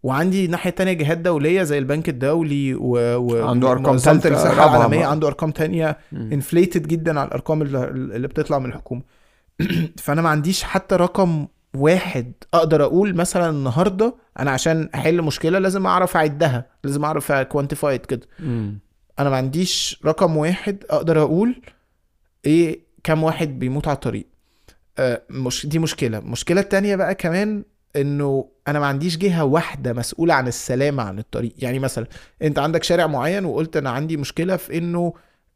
وعندي 0.02 0.44
الناحية 0.44 0.70
التانية 0.70 0.92
جهات 0.92 1.18
دولية 1.18 1.62
زي 1.62 1.78
البنك 1.78 2.08
الدولي 2.08 2.74
و... 2.74 3.16
و... 3.16 3.48
عنده 3.48 3.68
ومنظمة 3.68 3.98
تالتة 3.98 4.34
الصحة 4.34 4.76
العالمية. 4.76 5.06
عنده 5.06 5.28
أرقام 5.28 5.50
تانية. 5.50 5.98
inflated 6.12 6.86
جدا 6.86 7.20
على 7.20 7.28
الأرقام 7.28 7.62
اللي, 7.62 7.84
اللي 7.88 8.28
بتطلع 8.28 8.58
من 8.58 8.66
الحكومة 8.66 9.02
فأنا 10.04 10.22
ما 10.22 10.28
عنديش 10.28 10.62
حتى 10.62 10.96
رقم 10.96 11.46
واحد 11.74 12.32
أقدر 12.54 12.82
أقول 12.84 13.14
مثلا 13.14 13.50
النهارده 13.50 14.14
أنا 14.38 14.50
عشان 14.50 14.88
أحل 14.94 15.22
مشكلة 15.22 15.58
لازم 15.58 15.86
أعرف 15.86 16.16
أعدها 16.16 16.66
لازم 16.84 17.04
أعرف 17.04 17.32
كوانتيفايد 17.32 18.06
كده. 18.06 18.26
أنا 19.18 19.30
ما 19.30 19.36
عنديش 19.36 20.00
رقم 20.04 20.36
واحد 20.36 20.84
أقدر 20.90 21.22
أقول 21.22 21.62
إيه 22.46 22.80
كام 23.04 23.22
واحد 23.22 23.58
بيموت 23.58 23.88
على 23.88 23.94
الطريق. 23.94 24.26
آه 24.98 25.22
مش 25.30 25.66
دي 25.66 25.78
مشكلة. 25.78 26.18
المشكلة 26.18 26.60
التانية 26.60 26.96
بقى 26.96 27.14
كمان 27.14 27.62
إنه 27.96 28.48
أنا 28.68 28.80
ما 28.80 28.86
عنديش 28.86 29.16
جهة 29.16 29.44
واحدة 29.44 29.92
مسؤولة 29.92 30.34
عن 30.34 30.48
السلامه 30.48 31.02
عن 31.02 31.18
الطريق. 31.18 31.52
يعني 31.58 31.78
مثلا 31.78 32.06
أنت 32.42 32.58
عندك 32.58 32.82
شارع 32.84 33.06
معين 33.06 33.44
وقلت 33.44 33.76
أنا 33.76 33.90
عندي 33.90 34.16
مشكلة 34.16 34.56
في 34.56 34.78
إنه 34.78 35.12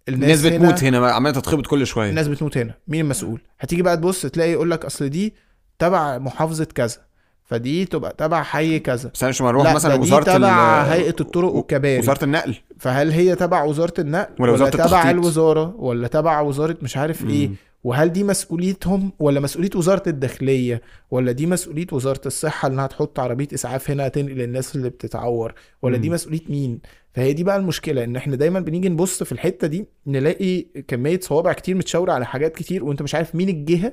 الناس 0.09 0.44
هنا- 0.46 0.57
بتموت 0.57 0.85
هنا 0.85 1.11
عمالة 1.12 1.40
تتخبط 1.40 1.66
كل 1.66 1.87
شوية. 1.87 2.11
الناس 2.11 2.29
بتموت 2.29 2.59
هنا. 2.59 2.74
مين 2.88 3.00
المسؤول؟ 3.00 3.40
هتيجي 3.61 3.83
بقى 3.83 3.96
تبص 3.96 4.22
تلاقي 4.27 4.50
يقول 4.53 4.70
لك 4.70 4.85
أصل 4.85 5.09
دي 5.09 5.35
تبع 5.79 6.19
محافظة 6.19 6.65
كذا 6.65 6.97
فدي 7.45 7.85
تبقى 7.85 8.15
تبع 8.19 8.43
حي 8.43 8.79
كذا. 8.79 9.11
بس 9.15 9.23
أنا 9.23 9.31
مش 9.31 9.43
هروح 9.43 9.65
لا 9.65 9.75
مثلا 9.75 9.97
دي 9.97 10.01
وزارة 10.03 10.23
تبع 10.25 10.83
ال- 10.83 10.89
هيئة 10.91 11.17
الطرق 11.21 11.53
والكباري. 11.53 11.99
وزارة 11.99 12.25
النقل. 12.25 12.55
فهل 12.79 13.11
هي 13.13 13.35
تبع 13.37 13.63
وزارة 13.65 13.95
النقل؟ 14.01 14.43
ولا 14.43 14.53
وزارة 14.53 14.71
تبع 14.71 14.85
التخطيط؟ 14.85 15.07
الوزارة؟ 15.07 15.75
ولا 15.79 16.09
تبع 16.09 16.41
وزارة 16.41 16.77
مش 16.83 16.97
عارف 16.97 17.25
إيه؟ 17.27 17.49
مم. 17.49 17.55
وهل 17.85 18.13
دي 18.13 18.25
مسؤوليتهم؟ 18.25 19.13
ولا 19.19 19.41
مسؤولية 19.41 19.71
وزارة 19.77 20.03
الداخلية؟ 20.07 20.83
ولا 21.11 21.33
دي 21.33 21.47
مسؤولية 21.47 21.87
وزارة 21.93 22.21
الصحة 22.27 22.69
إنها 22.69 22.87
تحط 22.87 23.21
عربية 23.21 23.49
إسعاف 23.55 23.91
هنا 23.91 24.09
تنقل 24.09 24.41
الناس 24.41 24.77
اللي 24.77 24.89
بتتعور؟ 24.91 25.55
ولا 25.83 25.97
دي 25.97 26.09
مم. 26.09 26.15
مسؤولية 26.15 26.41
مين؟ 26.49 26.81
فهي 27.15 27.33
دي 27.33 27.45
بقى 27.45 27.57
المشكلة 27.57 28.05
إن 28.05 28.17
إحنا 28.17 28.37
دايما 28.37 28.61
بنيجي 28.61 28.89
نبص 28.89 29.23
في 29.23 29.33
الحتة 29.33 29.67
دي 29.67 29.87
نلاقي 30.07 30.61
كمية 30.89 31.21
صوابع 31.21 31.53
كتير 31.53 31.75
متشاورة 31.77 32.13
على 32.13 32.27
حاجات 32.27 32.57
كتير 32.57 32.85
وأنت 32.85 33.03
مش 33.03 33.15
عارف 33.15 33.35
مين 33.35 33.49
الجهة 33.49 33.93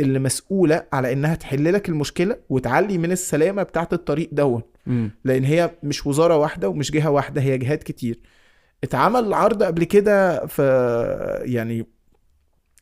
اللي 0.00 0.18
مسؤولة 0.18 0.82
على 0.92 1.12
إنها 1.12 1.34
تحل 1.34 1.72
لك 1.72 1.88
المشكلة 1.88 2.36
وتعلي 2.48 2.98
من 2.98 3.12
السلامة 3.12 3.62
بتاعت 3.62 3.92
الطريق 3.92 4.28
دون. 4.32 4.62
لأن 5.24 5.44
هي 5.44 5.70
مش 5.82 6.06
وزارة 6.06 6.36
واحدة 6.36 6.68
ومش 6.68 6.90
جهة 6.90 7.10
واحدة 7.10 7.40
هي 7.42 7.58
جهات 7.58 7.82
كتير. 7.82 8.18
اتعمل 8.84 9.34
عرض 9.34 9.62
قبل 9.62 9.84
كده 9.84 10.46
في 10.46 10.62
يعني 11.44 11.86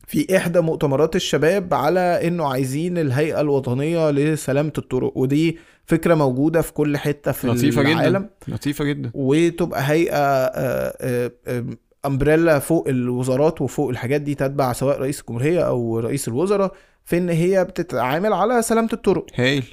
في 0.06 0.36
إحدى 0.36 0.60
مؤتمرات 0.60 1.16
الشباب 1.16 1.74
على 1.74 2.00
إنه 2.00 2.46
عايزين 2.46 2.98
الهيئة 2.98 3.40
الوطنية 3.40 4.10
لسلامة 4.10 4.72
الطرق 4.78 5.18
ودي 5.18 5.58
فكرة 5.86 6.14
موجودة 6.14 6.62
في 6.62 6.72
كل 6.72 6.96
حتة 6.96 7.32
في 7.32 7.46
لطيفة 7.46 7.80
العالم. 7.80 8.28
جدا 8.46 8.54
لطيفة 8.54 8.84
جدا. 8.84 9.10
وتبقى 9.14 9.90
هيئة 9.90 10.16
آه، 10.16 11.30
آه، 11.46 11.64
umbrella 12.06 12.58
فوق 12.58 12.88
الوزارات 12.88 13.62
وفوق 13.62 13.88
الحاجات 13.90 14.20
دي 14.20 14.34
تتبع 14.34 14.72
سواء 14.72 15.00
رئيس 15.00 15.20
الجمهورية 15.20 15.60
أو 15.60 15.98
رئيس 15.98 16.28
الوزراء. 16.28 16.72
في 17.08 17.18
إن 17.18 17.28
هي 17.28 17.64
بتتعامل 17.64 18.32
على 18.32 18.62
سلامة 18.62 18.88
الطرق. 18.92 19.26
هايل. 19.34 19.64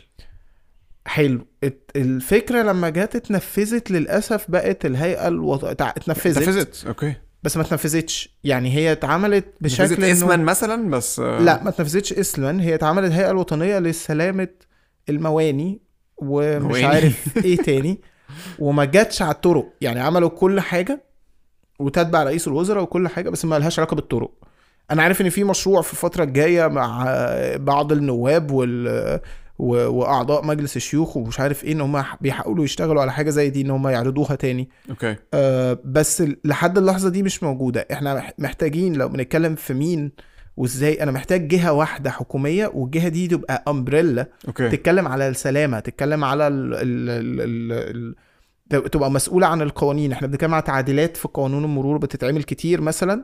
حلو. 1.08 1.48
الفكرة 1.96 2.62
لما 2.62 2.90
جت 2.90 3.16
اتنفذت 3.16 3.92
للأسف 3.92 4.52
بقت 4.52 4.86
الهيئة 4.86 5.28
الوط... 5.28 5.66
اتنفذت. 5.66 6.38
اتنفذت. 6.38 6.86
okay. 6.88 7.14
بس 7.44 7.58
ما 7.58 7.64
اتنفذتش. 7.64 8.38
يعني 8.44 8.74
هي 8.76 8.92
اتعملت 8.92 9.46
بشكل 9.62 9.96
إنه- 9.96 10.04
اسما 10.04 10.36
مثلا 10.36 10.90
بس 10.90 11.20
لا 11.20 11.64
ما 11.64 11.70
اتنفذتش 11.70 12.14
اسما. 12.14 12.62
هي 12.64 12.76
اتعملت 12.76 13.08
الهيئه 13.08 13.32
الوطنية 13.32 13.80
لسلامة 13.80 14.48
المواني 15.10 15.82
ومش. 16.18 16.84
عارف 16.84 17.38
إيه 17.46 17.58
تاني. 17.68 18.02
وما 18.60 18.86
جاتش 18.86 19.22
على 19.22 19.32
الطرق. 19.32 19.74
يعني 19.82 20.00
عملوا 20.00 20.30
كل 20.30 20.60
حاجة 20.60 21.04
وتتبع 21.80 22.24
رئيس 22.24 22.48
الوزراء 22.48 22.84
وكل 22.84 23.08
حاجة 23.08 23.30
بس 23.30 23.46
ما 23.46 23.60
لهاش 23.60 23.80
علاقة 23.80 23.96
بالطرق. 23.96 24.32
أنا 24.92 25.04
عارف 25.04 25.22
إن 25.22 25.30
في 25.30 25.44
مشروع 25.44 25.82
في 25.82 25.92
الفترة 25.92 26.24
الجاية 26.24 26.68
مع 26.68 27.06
بعض 27.56 27.92
النواب 27.92 28.52
وال 28.52 29.20
وأعضاء 29.60 30.46
مجلس 30.46 30.76
الشيوخ 30.76 31.18
ومش 31.18 31.40
عارف 31.40 31.64
إيه 31.64 31.72
إن 31.74 31.82
هم 31.82 32.04
بيحاولوا 32.22 32.64
يشتغلوا 32.66 33.02
على 33.02 33.12
حاجة 33.14 33.30
زي 33.30 33.50
دي 33.50 33.62
إن 33.62 33.70
هم 33.72 33.88
يعرضوها 33.88 34.36
تاني. 34.36 34.70
أوكي. 34.90 35.16
آه، 35.34 35.78
بس 35.86 36.24
لحد 36.46 36.78
اللحظة 36.78 37.10
دي 37.10 37.24
مش 37.24 37.44
موجودة. 37.44 37.88
إحنا 37.92 38.16
مح- 38.16 38.34
محتاجين 38.38 38.94
لو 38.94 39.10
بنتكلم 39.10 39.56
في 39.56 39.74
مين 39.74 40.12
وإزاي 40.58 41.04
أنا 41.04 41.12
محتاج 41.12 41.48
جهة 41.48 41.74
واحدة 41.74 42.10
حكومية 42.12 42.72
والجهة 42.74 43.08
دي 43.08 43.28
تبقى 43.28 43.64
umbrella 43.68 44.28
okay. 44.48 44.70
تتكلم 44.70 45.08
على 45.08 45.28
السلامة 45.28 45.80
تتكلم 45.80 46.24
على 46.24 46.48
ال 46.48 46.74
ال 46.74 47.10
ال 47.10 47.42
ال 47.42 48.16
ال 48.74 48.90
تبقى 48.92 49.12
مسؤولة 49.12 49.48
عن 49.48 49.62
القوانين. 49.62 50.12
إحنا 50.12 50.28
بنتكلم 50.28 50.54
على 50.54 50.64
تعديلات 50.64 51.18
في 51.18 51.28
قانون 51.34 51.64
المرور 51.64 51.98
بتتعمل 51.98 52.44
كتير 52.44 52.82
مثلا. 52.82 53.24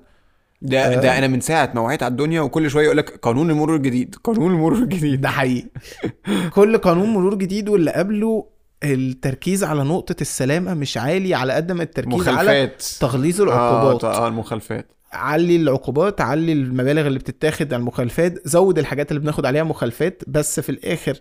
ده 0.61 0.97
آه. 0.97 1.01
ده 1.01 1.17
أنا 1.17 1.27
من 1.27 1.41
ساعة 1.41 1.71
ما 1.75 1.81
وعيت 1.81 2.03
على 2.03 2.11
الدنيا 2.11 2.41
وكل 2.41 2.69
شوية 2.69 2.85
يقول 2.85 2.97
لك 2.97 3.17
قانون 3.17 3.49
المرور 3.49 3.75
الجديد 3.75 4.15
قانون 4.23 4.51
المرور 4.51 4.77
الجديد. 4.77 5.21
ده 5.21 5.29
حقيقي. 5.29 5.67
كل 6.55 6.77
قانون 6.77 7.09
مرور 7.09 7.35
جديد 7.35 7.69
واللي 7.69 7.91
قبله 7.91 8.47
التركيز 8.83 9.63
على 9.63 9.83
نقطة 9.83 10.15
السلامة 10.21 10.73
مش 10.73 10.97
عالي 10.97 11.35
على 11.35 11.53
قد 11.53 11.71
ما 11.71 11.83
التركيز 11.83 12.27
على 12.27 12.37
مخالفات. 12.37 12.83
تغليظ 12.99 13.41
آه 13.41 13.43
العقوبات. 13.43 14.03
آه 14.03 14.27
المخالفات. 14.27 14.91
علي 15.13 15.55
العقوبات 15.55 16.21
علي 16.21 16.51
المبالغ 16.53 17.07
اللي 17.07 17.19
بتتاخد 17.19 17.73
على 17.73 17.81
المخالفات 17.81 18.47
زود 18.47 18.79
الحاجات 18.79 19.11
اللي 19.11 19.19
بناخد 19.19 19.45
عليها 19.45 19.63
مخالفات 19.63 20.23
بس 20.27 20.59
في 20.59 20.69
الآخر 20.69 21.19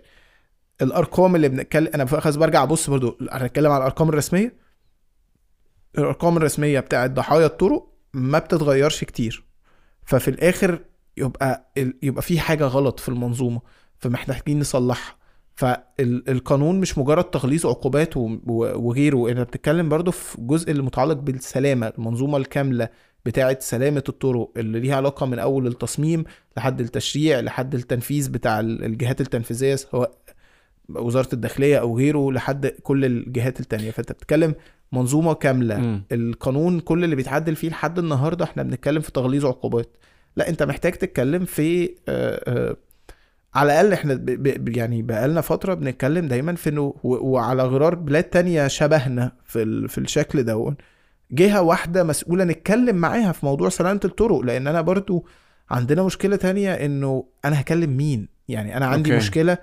الأرقام 0.81 1.35
اللي 1.35 1.49
بنتكلم 1.49 1.89
أنا 1.95 2.03
بخز 2.03 2.35
برجع 2.35 2.63
أبص 2.63 2.89
برضو 2.89 3.17
هنتكلم 3.31 3.71
على 3.71 3.77
الأرقام 3.81 4.09
الرسمية؟ 4.09 4.53
الأرقام 5.97 6.37
الرسمية 6.37 6.79
بتاعت 6.79 7.11
ضحايا 7.11 7.45
الطرق 7.45 7.90
ما 8.13 8.39
بتتغيرش 8.39 9.03
كتير. 9.03 9.43
ففي 10.05 10.27
الآخر 10.27 10.79
يبقى 11.17 11.71
يبقى 12.03 12.21
في 12.21 12.39
حاجة 12.39 12.63
غلط 12.65 12.99
في 12.99 13.09
المنظومة 13.09 13.61
فمحتاجين 13.99 14.59
نصلحها. 14.59 15.15
فالقانون 15.55 16.79
مش 16.79 16.97
مجرد 16.97 17.23
تغليظ 17.23 17.65
عقوبات 17.65 18.17
وغيره. 18.17 19.31
أنا 19.31 19.43
بتتكلم 19.43 19.89
برضو 19.89 20.11
في 20.11 20.39
الجزء 20.39 20.71
اللي 20.71 20.83
متعلق 20.83 21.13
بالسلامة 21.17 21.87
المنظومة 21.97 22.37
الكاملة 22.37 22.89
بتاعه 23.25 23.57
سلامة 23.59 24.03
الطرق 24.09 24.51
اللي 24.57 24.79
ليها 24.79 24.95
علاقة 24.95 25.25
من 25.25 25.39
أول 25.39 25.67
التصميم 25.67 26.23
لحد 26.57 26.81
التشريع 26.81 27.39
لحد 27.39 27.75
التنفيذ 27.75 28.29
بتاع 28.29 28.59
ال- 28.59 28.83
الجهات 28.85 29.21
التنفيذية 29.21 29.75
سواء 29.75 30.17
وزارة 30.89 31.29
الداخلية 31.33 31.77
أو 31.77 31.97
غيره 31.97 32.31
لحد 32.31 32.67
كل 32.67 33.05
الجهات 33.05 33.59
التانية. 33.59 33.91
فأنت 33.91 34.11
بتتكلم 34.11 34.55
منظومة 34.91 35.33
كاملة 35.33 35.77
مم. 35.77 36.03
القانون 36.11 36.79
كل 36.79 37.03
اللي 37.03 37.15
بيتعدل 37.15 37.55
فيه 37.55 37.69
لحد 37.69 37.99
النهارده 37.99 38.45
إحنا 38.45 38.63
بنتكلم 38.63 39.01
في 39.01 39.11
تغليظ 39.11 39.45
عقوبات 39.45 39.97
لا 40.35 40.49
انت 40.49 40.63
محتاج 40.63 40.91
تتكلم 40.93 41.45
في 41.45 41.83
آه، 41.85 41.89
آه، 42.69 42.77
على 43.55 43.71
الأقل 43.71 43.93
إحنا 43.93 44.13
ب- 44.13 44.25
ب- 44.25 44.77
يعني 44.77 45.01
بقالنا 45.01 45.41
فترة 45.41 45.73
بنتكلم 45.73 46.27
دايما 46.27 46.55
في 46.55 46.69
انه 46.69 46.93
وعلى 47.03 47.63
غرار 47.63 47.95
بلاد 47.95 48.23
تانية 48.23 48.67
شبهنا 48.67 49.31
في 49.45 49.61
ال- 49.61 49.89
في 49.89 49.97
الشكل 49.97 50.43
ده 50.43 50.75
جهة 51.31 51.61
واحدة 51.61 52.03
مسؤولة 52.03 52.43
نتكلم 52.43 52.95
معاها 52.95 53.31
في 53.31 53.45
موضوع 53.45 53.69
سلامه 53.69 53.99
الطرق 54.05 54.39
لأن 54.39 54.67
أنا 54.67 54.81
برضو 54.81 55.25
عندنا 55.69 56.03
مشكلة 56.03 56.35
تانية 56.35 56.73
إنه 56.73 57.25
أنا 57.45 57.61
هكلم 57.61 57.97
مين 57.97 58.27
يعني 58.47 58.77
أنا 58.77 58.85
عندي 58.85 59.09
أوكي. 59.09 59.17
مشكلة 59.25 59.57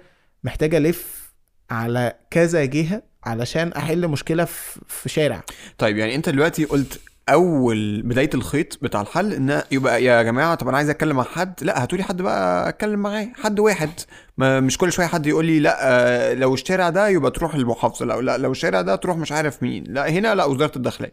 محتاج 0.45 0.75
ألف 0.75 1.33
على 1.71 2.13
كذا 2.31 2.65
جهة 2.65 3.03
علشان 3.25 3.73
أحل 3.73 4.09
مشكلة 4.09 4.45
في 4.45 4.81
في 4.89 5.09
شارع. 5.09 5.43
طيب 5.79 5.97
يعني 5.97 6.15
أنت 6.15 6.29
دلوقتي 6.29 6.65
قلت 6.65 7.01
أول 7.29 8.03
بداية 8.03 8.31
الخيط 8.35 8.79
بتاع 8.83 9.01
الحل 9.01 9.33
إن 9.33 9.63
يبقى 9.71 10.05
يا 10.05 10.23
جماعة 10.23 10.55
طب 10.55 10.69
أنا 10.69 10.77
عايز 10.77 10.89
أتكلم 10.91 11.17
مع 11.17 11.23
حد. 11.25 11.55
لا 11.63 11.83
هاتولي 11.83 12.03
حد 12.03 12.23
بقى 12.23 12.69
أتكلم 12.69 13.01
معاه 13.01 13.29
حد 13.43 13.61
واحد. 13.61 13.91
ما 14.39 14.61
مش 14.61 14.79
كل 14.79 14.93
شوية 14.93 15.07
حد 15.07 15.27
يقول 15.27 15.45
لي 15.47 15.61
لا 15.61 15.79
آه، 15.81 16.35
لو 16.35 16.55
الشارع 16.55 16.91
ده 16.91 17.09
يبقى 17.09 17.31
تروح 17.31 17.55
المحافظة 17.55 18.05
لا 18.07 18.21
لا 18.21 18.39
لو 18.39 18.53
الشارع 18.53 18.81
ده 18.81 18.97
تروح 18.97 19.17
مش 19.17 19.33
عارف 19.33 19.63
مين. 19.63 19.85
لا 19.89 20.11
هنا 20.11 20.35
لا 20.35 20.45
وزارة 20.45 20.73
الداخلية. 20.77 21.13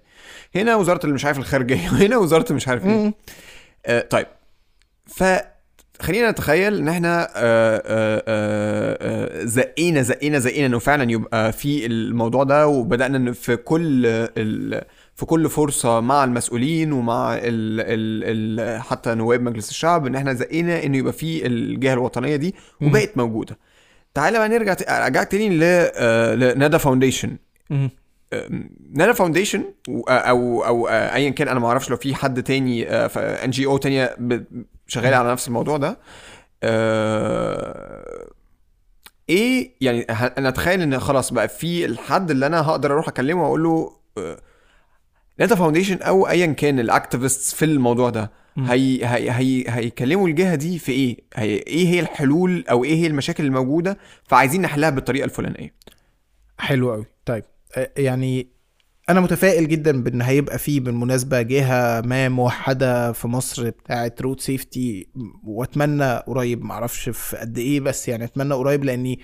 هنا 0.55 0.75
وزارة 0.75 0.99
اللي 1.03 1.15
مش 1.15 1.25
عارف 1.25 1.38
الخارجية. 1.38 1.88
هنا 2.05 2.17
وزارة 2.17 2.53
مش 2.53 2.67
عارف 2.67 2.86
إيه 2.86 2.91
مم. 2.91 3.13
آه 3.86 4.01
طيب. 4.01 4.27
ف 5.07 5.23
خلينا 6.01 6.32
نتخيل 6.32 6.77
إن 6.77 6.88
إحنا 6.88 7.23
آه، 7.23 7.27
آه، 7.36 8.23
آه، 8.27 9.04
زقينا 9.45 10.01
زقينا 10.01 10.39
زقينا 10.39 10.65
إنه 10.65 10.79
فعلا 10.79 11.11
يبقى 11.11 11.51
في 11.53 11.85
الموضوع 11.85 12.43
ده 12.43 12.67
وبدأنا 12.67 13.31
في 13.31 13.55
كل 13.55 14.05
ال 14.05 14.81
في 15.15 15.25
كل 15.25 15.49
فرصة 15.49 15.99
مع 15.99 16.23
المسؤولين 16.23 16.91
ومع 16.93 17.33
ال 17.33 17.41
ال 17.81 18.59
ال 18.59 18.81
حتى 18.81 19.15
نواب 19.15 19.41
مجلس 19.41 19.69
الشعب 19.69 20.05
إن 20.07 20.15
إحنا 20.15 20.33
زقينا 20.33 20.83
إنه 20.83 20.97
يبقى 20.97 21.13
في 21.13 21.47
الجهة 21.47 21.93
الوطنية 21.93 22.35
دي. 22.35 22.55
وبقت 22.81 23.17
موجودة. 23.17 23.57
تعالى 24.13 24.37
بقى 24.37 24.49
نرجع 24.49 24.75
أرجعك 24.89 25.27
تاني 25.31 25.49
ل 25.49 25.59
لندى 26.39 26.77
foundation 26.77 27.38
ندى 28.93 29.13
foundation 29.13 29.63
أو 30.07 30.63
أو 30.63 30.87
آه، 30.87 31.15
ايا 31.15 31.29
كان 31.29 31.47
أنا 31.47 31.59
ما 31.59 31.67
أعرفش 31.67 31.89
لو 31.89 31.97
في 31.97 32.15
حد 32.15 32.43
تاني 32.43 32.89
NGO 32.89 33.77
تانية 33.77 34.15
ب- 34.19 34.43
شغالة 34.87 35.17
على 35.17 35.31
نفس 35.31 35.47
الموضوع 35.47 35.77
ده. 35.77 35.97
آه، 36.63 38.27
إيه 39.30 39.71
يعني 39.82 40.01
أنا 40.01 40.49
أتخيل 40.49 40.82
إن 40.82 40.99
خلاص 40.99 41.34
بقى 41.34 41.47
في 41.47 41.86
الحد 41.86 42.32
اللي 42.32 42.45
أنا 42.45 42.61
هقدر 42.61 42.93
أروح 42.93 43.07
أكلمه 43.07 43.43
وأقول 43.43 43.63
له 43.63 43.91
ندى 45.39 45.55
foundation 45.55 45.97
أو 46.01 46.28
ايا 46.28 46.45
كان 46.45 46.80
ال 46.79 46.88
activist 46.88 47.55
في 47.55 47.65
الموضوع 47.65 48.09
ده. 48.09 48.32
هي 48.57 49.05
هي 49.05 49.32
هي 49.32 49.65
هيكلموا 49.67 50.28
الجهة 50.28 50.55
دي 50.55 50.80
في 50.80 50.91
إيه؟ 50.91 51.17
هي 51.36 51.45
إيه 51.55 51.88
هي 51.88 51.99
الحلول 51.99 52.65
أو 52.69 52.84
إيه 52.84 52.95
هي 52.95 53.07
المشاكل 53.07 53.45
الموجودة 53.45 53.97
فعايزين 54.23 54.61
نحلها 54.61 54.89
بالطريقة 54.89 55.26
الفلانية. 55.26 55.73
حلو 56.59 56.91
قوي 56.91 57.05
طيب 57.26 57.43
آه، 57.78 57.89
يعني 57.97 58.47
أنا 59.09 59.19
متفائل 59.21 59.67
جدا 59.67 60.03
بإن 60.03 60.21
هيبقى 60.21 60.57
فيه 60.59 60.79
بالمناسبة 60.79 61.41
جهة 61.41 62.01
ما 62.01 62.29
موحدة 62.29 63.11
في 63.11 63.27
مصر 63.27 63.69
بتاعه 63.69 64.11
رود 64.21 64.39
سيفتي 64.39 65.07
وأتمنى 65.43 66.15
قريب 66.17 66.63
معرفش 66.63 67.09
في 67.09 67.37
قد 67.37 67.57
إيه 67.57 67.79
بس 67.79 68.07
يعني 68.07 68.23
أتمنى 68.23 68.53
قريب 68.53 68.83
لأني 68.83 69.19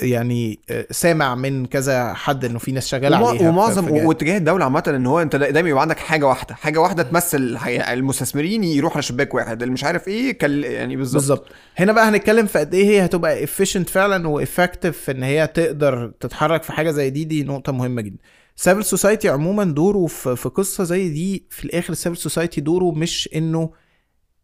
يعني 0.00 0.60
آه، 0.70 0.86
سامع 0.90 1.34
من 1.34 1.66
كذا 1.66 2.12
حد 2.14 2.44
إنه 2.44 2.58
في 2.58 2.72
ناس 2.72 2.86
شغالة 2.88 3.18
وما- 3.20 3.28
عليها 3.28 3.48
ومعظم. 3.48 3.90
واتجاه 3.90 4.38
الدولة 4.38 4.64
عامة 4.64 4.82
إن 4.88 5.06
هو 5.06 5.22
أنت 5.22 5.36
دايما 5.36 5.68
يبقى 5.68 5.82
عندك 5.82 5.98
حاجة 5.98 6.26
واحدة 6.26 6.54
حاجة 6.54 6.78
واحدة 6.80 7.02
تمثل. 7.02 7.58
المستثمرين 7.92 8.64
على 8.94 9.02
شباك 9.02 9.34
واحد 9.34 9.62
اللي 9.62 9.72
مش 9.72 9.84
عارف 9.84 10.08
إيه 10.08 10.38
كل 10.38 10.64
يعني 10.64 10.96
بالظبط 10.96 11.20
بالظبط 11.20 11.48
هنا 11.76 11.92
بقى 11.92 12.08
هنتكلم 12.08 12.46
في 12.46 12.58
قد 12.58 12.74
إيه 12.74 12.86
هي 12.86 13.04
هتبقى 13.04 13.46
efficient 13.46 13.88
فعلا 13.88 14.28
و 14.28 14.36
effective 14.36 15.10
إن 15.10 15.22
هي 15.22 15.46
تقدر 15.46 16.12
تتحرك 16.20 16.62
في 16.62 16.72
حاجة 16.72 16.90
زي 16.90 17.10
دي 17.10 17.24
دي 17.24 17.42
نقطة 17.44 17.72
مهمة 17.72 18.02
جدا 18.02 18.18
civil 18.56 18.84
society 18.84 19.28
عموما 19.28 19.64
دوره 19.64 20.06
في 20.06 20.36
في 20.36 20.48
قصة 20.48 20.84
زي 20.84 21.08
دي 21.08 21.46
في 21.50 21.64
الآخر 21.64 21.92
ال 21.92 21.96
civil 21.96 22.16
society 22.16 22.60
دوره 22.60 22.92
مش 22.92 23.28
إنه 23.34 23.70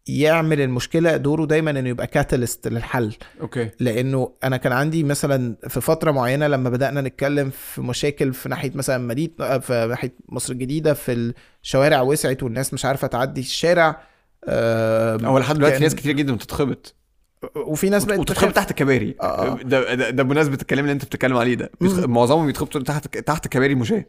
يعمل 0.07 0.61
المشكلة 0.61 1.17
دوره 1.17 1.45
دايما 1.45 1.71
إنه 1.71 1.89
يبقى 1.89 2.07
catalyst 2.07 2.69
للحل. 2.69 3.15
okay. 3.41 3.71
لأنه 3.81 4.33
أنا 4.45 4.57
كان 4.57 4.73
عندي 4.73 5.05
مثلا 5.05 5.57
في 5.69 5.81
فترة 5.81 6.11
معينة 6.11 6.47
لما 6.47 6.71
بدأنا 6.71 7.01
نتكلم 7.01 7.51
في 7.51 7.81
مشاكل 7.81 8.35
في 8.35 8.49
ناحية 8.49 8.71
مثلا 8.75 8.99
مدينة 8.99 9.33
آه، 9.41 9.59
في 9.59 9.87
ناحية 9.91 10.15
مصر 10.29 10.53
الجديدة 10.53 10.95
في 10.95 11.33
الشوارع 11.63 12.01
وسعت 12.01 12.43
والناس 12.43 12.75
مش 12.75 12.85
عارفة 12.85 13.07
تعدي 13.07 13.41
الشارع 13.41 14.03
آه، 14.45 15.17
هو 15.25 15.39
لحد 15.39 15.57
دلوقتي 15.57 15.79
ناس 15.83 15.95
كتير 15.95 16.13
جدا 16.13 16.35
بتتخبط. 16.35 16.95
وفي 17.57 17.91
ناس 17.91 18.05
بقت 18.05 18.19
وتتخبط 18.19 18.53
تحت 18.53 18.73
كباري 18.73 19.15
آه. 19.21 19.59
ده 19.63 19.95
ده, 19.95 20.11
ده 20.11 20.23
بمناسبة 20.23 20.59
الكلام 20.63 20.85
اللي 20.85 20.93
انت 20.93 21.05
بتتكلم 21.05 21.37
عليه 21.37 21.55
ده. 21.55 21.71
معظمهم 22.07 22.47
بيتخبطوا 22.47 22.81
تحت 22.83 23.19
تحت 23.19 23.49
كباري 23.49 23.75
مشاه 23.75 24.05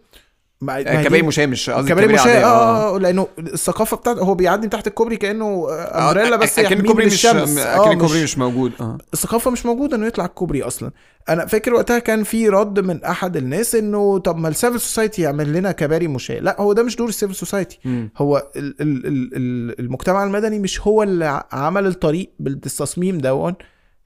ما 0.62 0.80
آه، 0.80 0.82
كباري 0.82 1.22
دي- 1.22 1.28
مشاه 1.28 1.46
مش 1.46 1.70
قصدي 1.70 1.90
كباري 1.90 2.14
مشاة 2.14 2.22
عادية. 2.22 2.46
آه 2.46 2.96
آه، 2.96 3.00
لأنه 3.00 3.28
الثقافة 3.40 3.98
بتاعته 3.98 4.20
هو 4.22 4.36
بيعدي 4.36 4.68
تحت 4.68 4.88
الكوبري 4.88 5.18
كأنه 5.18 5.68
آه، 5.70 6.10
umbrella 6.10 6.36
بس 6.36 6.60
اكن 6.60 6.80
الكوبري 6.80 7.06
مش 7.06 7.26
اكن 7.26 7.58
آه، 7.58 7.92
الكوبري 7.94 8.24
مش 8.24 8.38
موجود 8.38 8.72
آه. 8.82 8.98
الثقافة 9.14 9.52
مش 9.52 9.66
موجودة 9.66 9.98
إنه 9.98 10.08
يطلع 10.08 10.26
الكوبري 10.26 10.64
أصلا. 10.64 10.92
أنا 11.30 11.46
فاكر 11.46 11.74
وقتها 11.74 12.00
كان 12.00 12.24
في 12.24 12.50
رد 12.50 12.80
من 12.80 13.04
أحد 13.04 13.38
الناس 13.38 13.76
إنه 13.76 14.18
طب 14.18 14.38
ما 14.38 14.48
ال 14.48 14.53
civil 14.53 14.80
society 14.80 15.22
يعمل 15.22 15.54
لنا 15.54 15.72
كباري 15.72 16.08
مشاة. 16.08 16.40
لا 16.40 16.62
هو 16.62 16.74
ده 16.74 16.84
مش 16.84 16.96
دور 16.96 17.10
ال 17.10 17.14
civil 17.14 17.36
society. 17.36 17.80
هو 18.18 18.48
ال 18.56 18.76
ال 18.82 19.06
ال 19.08 19.30
ال 19.36 19.80
المجتمع 19.80 20.24
المدني 20.24 20.60
مش 20.60 20.82
هو 20.82 21.04
اللي 21.04 21.44
عمل 21.52 21.88
الطريق 21.88 22.30
بالتصميم 22.40 23.18
دون 23.18 23.54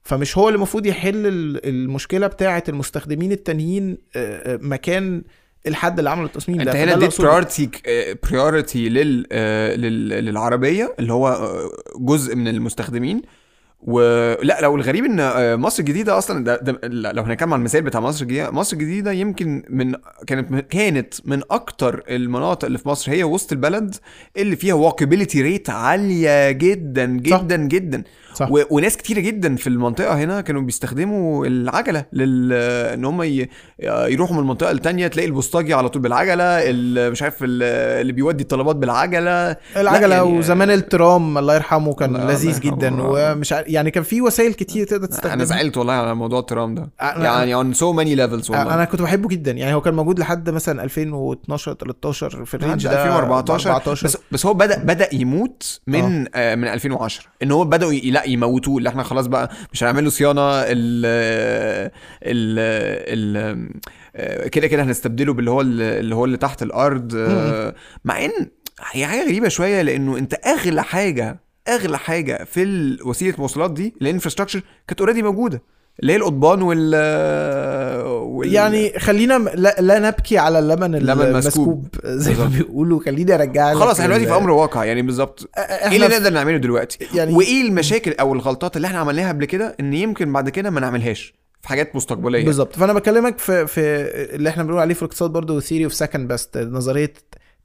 فمش 0.03 0.37
هو 0.37 0.47
اللي 0.47 0.55
المفروض 0.57 0.85
يحل 0.85 1.27
ال- 1.27 1.65
المشكلة 1.69 2.27
بتاعة 2.27 2.63
المستخدمين 2.69 3.31
التانيين 3.31 3.97
آه، 4.15 4.53
آه، 4.53 4.59
مكان 4.61 5.23
الحد 5.67 5.97
اللي 5.99 6.09
عمل 6.09 6.25
التصميم 6.25 6.57
ده 6.61 6.63
انت 6.71 6.75
هنا 6.75 6.93
اديت 6.93 7.03
لل 8.89 9.27
آه، 9.31 9.75
لل- 9.75 10.09
للعربية 10.25 10.95
اللي 10.99 11.13
هو 11.13 11.27
آه، 11.27 11.69
جزء 11.99 12.35
من 12.35 12.47
المستخدمين. 12.47 13.21
ولا 13.87 14.61
لو 14.61 14.75
الغريب 14.75 15.05
إن 15.05 15.19
آه، 15.19 15.55
مصر 15.55 15.79
الجديدة 15.79 16.17
أصلا 16.17 16.43
ده, 16.43 16.55
ده 16.57 16.79
لو 17.11 17.23
هنتكلم 17.23 17.53
عن 17.53 17.59
المثال 17.59 17.81
بتاع 17.81 17.99
مصر 18.01 18.21
الجديدة 18.23 18.51
مصر 18.51 18.73
الجديدة 18.77 19.11
يمكن 19.11 19.63
من 19.69 19.93
كانت 20.27 20.65
كانت 20.71 21.13
من 21.25 21.41
أكتر 21.51 22.03
المناطق 22.09 22.65
اللي 22.65 22.77
في 22.77 22.89
مصر 22.89 23.11
هي 23.11 23.23
وسط 23.23 23.51
البلد 23.51 23.95
اللي 24.37 24.55
فيها 24.55 24.73
walkability 24.73 25.41
rate 25.41 25.69
عالية 25.69 26.51
جدا 26.51 27.21
صح. 27.29 27.41
جدا 27.41 27.55
جدا 27.55 28.03
صح. 28.33 28.51
و... 28.51 28.61
وناس 28.69 28.97
كتيرة 28.97 29.19
جدا 29.19 29.55
في 29.55 29.67
المنطقة 29.67 30.23
هنا 30.23 30.41
كانوا 30.41 30.61
بيستخدموا 30.61 31.45
العجلة 31.45 32.05
لل 32.13 32.53
إن 32.93 33.05
هم 33.05 33.21
ي... 33.23 33.47
يروحوا 33.83 34.35
من 34.35 34.41
المنطقة 34.41 34.71
التانية 34.71 35.07
تلاقي 35.07 35.27
البوسطجي 35.27 35.73
على 35.73 35.89
طول 35.89 36.01
بالعجلة 36.01 36.43
ال- 36.43 37.11
مش 37.11 37.21
عارف 37.23 37.35
ال- 37.43 37.63
اللي 38.01 38.13
بيودي 38.13 38.43
الطلبات 38.43 38.75
بالعجلة 38.75 39.55
العجلة 39.77 40.15
يعني- 40.15 40.37
وزمان 40.37 40.69
الترام 40.71 41.37
الله 41.37 41.55
يرحمه 41.55 41.93
كان 41.93 42.17
لذيذ. 42.17 42.59
جدا 42.59 42.95
ومش 42.99 43.53
عارف 43.53 43.67
يعني 43.73 43.91
كان 43.91 44.03
في 44.03 44.21
وسائل 44.21 44.53
كتير 44.53 44.85
تقدر 44.87 44.97
أنا 44.97 45.07
تستخدمها. 45.07 45.45
زعلت 45.45 45.77
والله 45.77 45.93
على 45.93 46.15
موضوع 46.15 46.39
الترام 46.39 46.75
ده. 46.75 46.89
يعني 47.01 47.55
on 47.63 47.75
so 47.77 47.79
many 47.95 48.17
levels 48.17 48.49
والله. 48.49 48.73
أنا 48.73 48.85
كنت 48.85 49.01
بحبه 49.01 49.29
جدا. 49.29 49.51
يعني 49.51 49.73
هو 49.73 49.81
كان 49.81 49.93
موجود 49.93 50.19
لحد 50.19 50.49
مثلا 50.49 50.83
2012 50.83 51.73
13 51.73 52.45
في 52.45 52.53
الرينج 52.53 52.83
ده 52.87 53.03
2014 53.03 53.71
14 53.71 54.07
بس 54.07 54.17
بس 54.31 54.45
هو 54.45 54.53
بدا 54.53 54.83
بدأ 54.83 55.15
يموت 55.15 55.79
من 55.87 56.25
آه. 56.35 56.55
من 56.55 56.67
2010 56.67 57.25
إن 57.43 57.51
هو 57.51 57.63
بدأوا 57.65 57.91
لا 57.93 58.23
يموتوه. 58.27 58.77
اللي 58.77 58.89
إحنا 58.89 59.03
خلاص 59.03 59.27
بقى 59.27 59.49
مش 59.73 59.83
هنعمل 59.83 60.03
له 60.03 60.09
صيانة 60.09 60.41
ال 60.41 61.05
ال 62.23 62.59
ال 63.37 63.69
آه، 64.15 64.47
كده 64.47 64.67
كده 64.67 64.83
هنستبدله 64.83 65.33
باللي 65.33 65.51
هو 65.51 65.61
ال- 65.61 65.81
اللي 65.81 66.15
هو 66.15 66.25
اللي 66.25 66.37
تحت 66.37 66.63
الأرض. 66.63 67.11
آه، 67.15 67.75
مع 68.05 68.25
إن 68.25 68.31
هي 68.91 69.05
حاجة 69.05 69.23
غريبة 69.25 69.47
شوية 69.47 69.81
لأنه 69.81 70.17
أنت 70.17 70.33
أغلى 70.47 70.83
حاجة 70.83 71.42
أغلى 71.67 71.97
حاجة 71.97 72.43
في 72.43 72.97
وسيلة 73.05 73.33
المواصلات 73.33 73.71
دي 73.71 73.93
ال 74.01 74.05
infrastructure 74.05 74.61
كانت 74.87 74.99
already 74.99 75.23
موجودة 75.23 75.61
اللي 75.99 76.11
هي 76.13 76.17
القضبان 76.17 76.61
وال, 76.61 76.95
وال... 78.11 78.53
يعني 78.53 78.99
خلينا 78.99 79.33
لا, 79.33 79.75
لا 79.79 79.99
نبكي 79.99 80.37
على 80.37 80.59
اللبن 80.59 80.95
اللبن 80.95 81.33
مسكوب. 81.33 81.87
زي 82.05 82.33
ما. 82.33 82.45
بيقولوا. 82.45 82.99
خليني 83.05 83.35
أرجع 83.35 83.73
خلاص 83.73 83.99
إحنا 83.99 84.05
دلوقتي 84.17 84.25
في 84.33 84.37
أمر 84.43 84.49
واقع 84.51 84.85
يعني 84.85 85.01
بالظبط. 85.01 85.49
إيه 85.57 85.95
اللي 85.95 86.07
نقدر 86.07 86.29
نعمله 86.33 86.57
دلوقتي؟ 86.57 87.07
يعني- 87.13 87.33
وإيه 87.33 87.61
المشاكل 87.67 88.13
أو 88.19 88.33
الغلطات 88.33 88.75
اللي 88.77 88.87
إحنا 88.87 88.99
عملناها 88.99 89.29
قبل 89.29 89.45
كده 89.45 89.75
إن 89.79 89.93
يمكن 89.93 90.33
بعد 90.33 90.49
كده 90.49 90.69
ما 90.69 90.79
نعملهاش 90.79 91.33
في 91.61 91.67
حاجات 91.69 91.95
مستقبلية؟ 91.95 92.45
بالظبط. 92.45 92.75
فأنا 92.75 92.93
بكلمك 92.93 93.37
في 93.39 93.67
في 93.67 93.81
اللي 94.35 94.49
إحنا 94.49 94.63
بنقول 94.63 94.79
عليه 94.79 94.93
في 94.93 95.01
الاقتصاد 95.01 95.29
برضه 95.31 95.59
theory 95.59 95.83
of 95.83 95.93
second 95.93 96.27
best 96.27 96.57
نظرية 96.57 97.13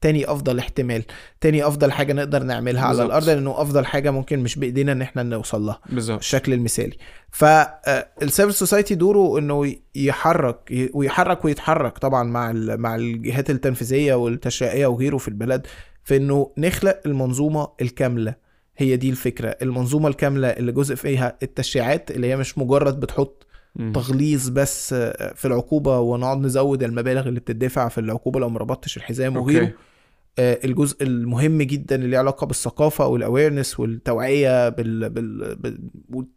تاني 0.01 0.31
أفضل 0.31 0.59
احتمال 0.59 1.03
تاني 1.41 1.67
أفضل 1.67 1.93
حاجة 1.93 2.13
نقدر 2.13 2.43
نعملها 2.43 2.83
على 2.83 2.89
بالظبط. 2.91 3.07
الأرض 3.07 3.29
لأنه 3.29 3.63
أفضل 3.63 3.87
حاجة 3.87 4.11
ممكن 4.11 4.39
مش 4.39 4.59
بإيدينا 4.59 4.93
إن 4.93 5.03
إحنا 5.03 5.23
نوصل 5.23 5.63
لها 5.63 5.81
بالظبط. 5.93 6.19
الشكل 6.19 6.53
المثالي. 6.53 6.97
فال 7.31 7.66
civil 7.66 8.55
society 8.55 8.95
دوره 8.95 9.39
إنه 9.39 9.75
يحرك 9.95 10.91
ويحرك 10.95 11.45
ويتحرك 11.45 11.99
طبعا 11.99 12.23
مع 12.23 12.53
مع 12.55 12.97
الجهات 12.97 13.51
التنفيذية 13.51 14.15
والتشريعية 14.15 14.87
وغيره 14.87 15.17
في 15.17 15.29
البلد 15.29 15.67
في 16.05 16.17
إنه 16.17 16.51
نخلق 16.59 17.01
المنظومة 17.07 17.69
الكاملة. 17.81 18.35
هي 18.77 18.97
دي 18.97 19.11
الفكرة. 19.11 19.57
المنظومة 19.63 20.09
الكاملة 20.09 20.49
اللي 20.49 20.73
جزء 20.73 20.95
فيها 20.95 21.37
التشريعات 21.43 22.11
اللي 22.11 22.27
هي 22.27 22.37
مش 22.37 22.59
مجرد 22.59 23.01
بتحط. 23.01 23.45
تغليظ 23.95 24.49
بس 24.49 24.95
في 25.35 25.45
العقوبة 25.45 25.99
ونقعد 26.01 26.39
نزود 26.39 26.83
المبالغ 26.83 27.29
اللي 27.29 27.41
بتدفع 27.41 27.89
في 27.89 27.99
العقوبة 27.99 28.41
لو 28.41 28.49
ما 28.49 28.59
ربطتش 28.59 28.97
الحزام 28.97 29.37
وغيره. 29.37 29.65
آه، 29.65 29.73
الجزء 30.39 31.03
المهم 31.03 31.63
جدا 31.63 31.97
اللي 31.97 32.09
له 32.11 32.19
علاقة 32.19 32.47
بالثقافة 32.47 33.07
وال 33.07 33.20
awareness 33.20 33.81
والتوعية 33.81 34.69
بال... 34.69 35.11
بال... 35.11 35.57
بال... 35.57 35.79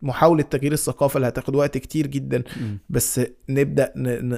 ومحاولة 0.01 0.43
تغيير 0.43 0.73
الثقافة 0.73 1.17
اللي 1.17 1.27
هتاخد 1.27 1.55
وقت 1.55 1.77
كتير 1.77 2.07
جدا 2.07 2.43
مم. 2.61 2.77
بس 2.89 3.21
نبدأ 3.49 3.93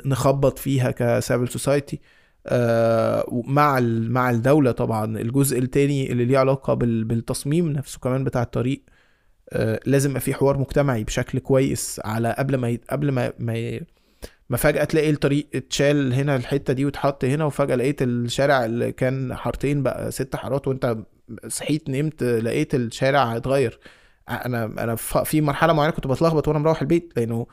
نخبط 0.05 0.59
فيها 0.59 0.91
ك 0.91 1.01
civil 1.01 1.47
society 1.47 1.99
آه 2.47 3.41
مع 3.47 3.77
ال... 3.77 4.11
مع 4.11 4.29
الدولة 4.31 4.71
طبعا 4.71 5.17
الجزء 5.19 5.59
التاني 5.59 6.11
اللي 6.11 6.25
ليه 6.25 6.37
علاقة 6.37 6.73
بال... 6.73 7.03
بالتصميم 7.03 7.69
نفسه 7.71 7.99
كمان 7.99 8.23
بتاع 8.23 8.41
الطريق 8.43 8.83
آه 9.49 9.79
لازم 9.85 10.09
يبقى 10.09 10.21
في 10.21 10.33
حوار 10.33 10.57
مجتمعي 10.57 11.03
بشكل 11.03 11.39
كويس 11.39 12.01
على 12.05 12.35
قبل 12.39 12.55
ما 12.55 12.69
ي... 12.69 12.79
قبل 12.89 13.11
ما 13.11 13.33
ما. 13.39 13.79
ما 14.53 14.57
فجأة 14.57 14.83
تلاقي 14.83 15.09
الطريق 15.09 15.47
اتشال 15.55 16.13
هنا 16.13 16.35
الحتة 16.35 16.73
دي 16.73 16.85
واتحط 16.85 17.25
هنا 17.25 17.45
وفجأة 17.45 17.75
لقيت 17.75 18.01
الشارع 18.01 18.65
اللي 18.65 18.91
كان 18.91 19.35
حارتين 19.35 19.83
بقى 19.83 20.11
ست 20.11 20.35
حارات 20.35 20.67
وانت 20.67 20.97
صحيت 21.47 21.89
نمت 21.89 22.23
لقيت 22.23 22.75
الشارع 22.75 23.35
اتغير. 23.37 23.79
أنا 24.29 24.65
أنا 24.65 24.95
في 24.95 25.41
مرحلة 25.41 25.73
معينة 25.73 25.93
كنت 25.93 26.07
بتلخبط 26.07 26.47
وأنا 26.47 26.59
مروح 26.59 26.81
البيت 26.81 27.13
لأنه 27.15 27.47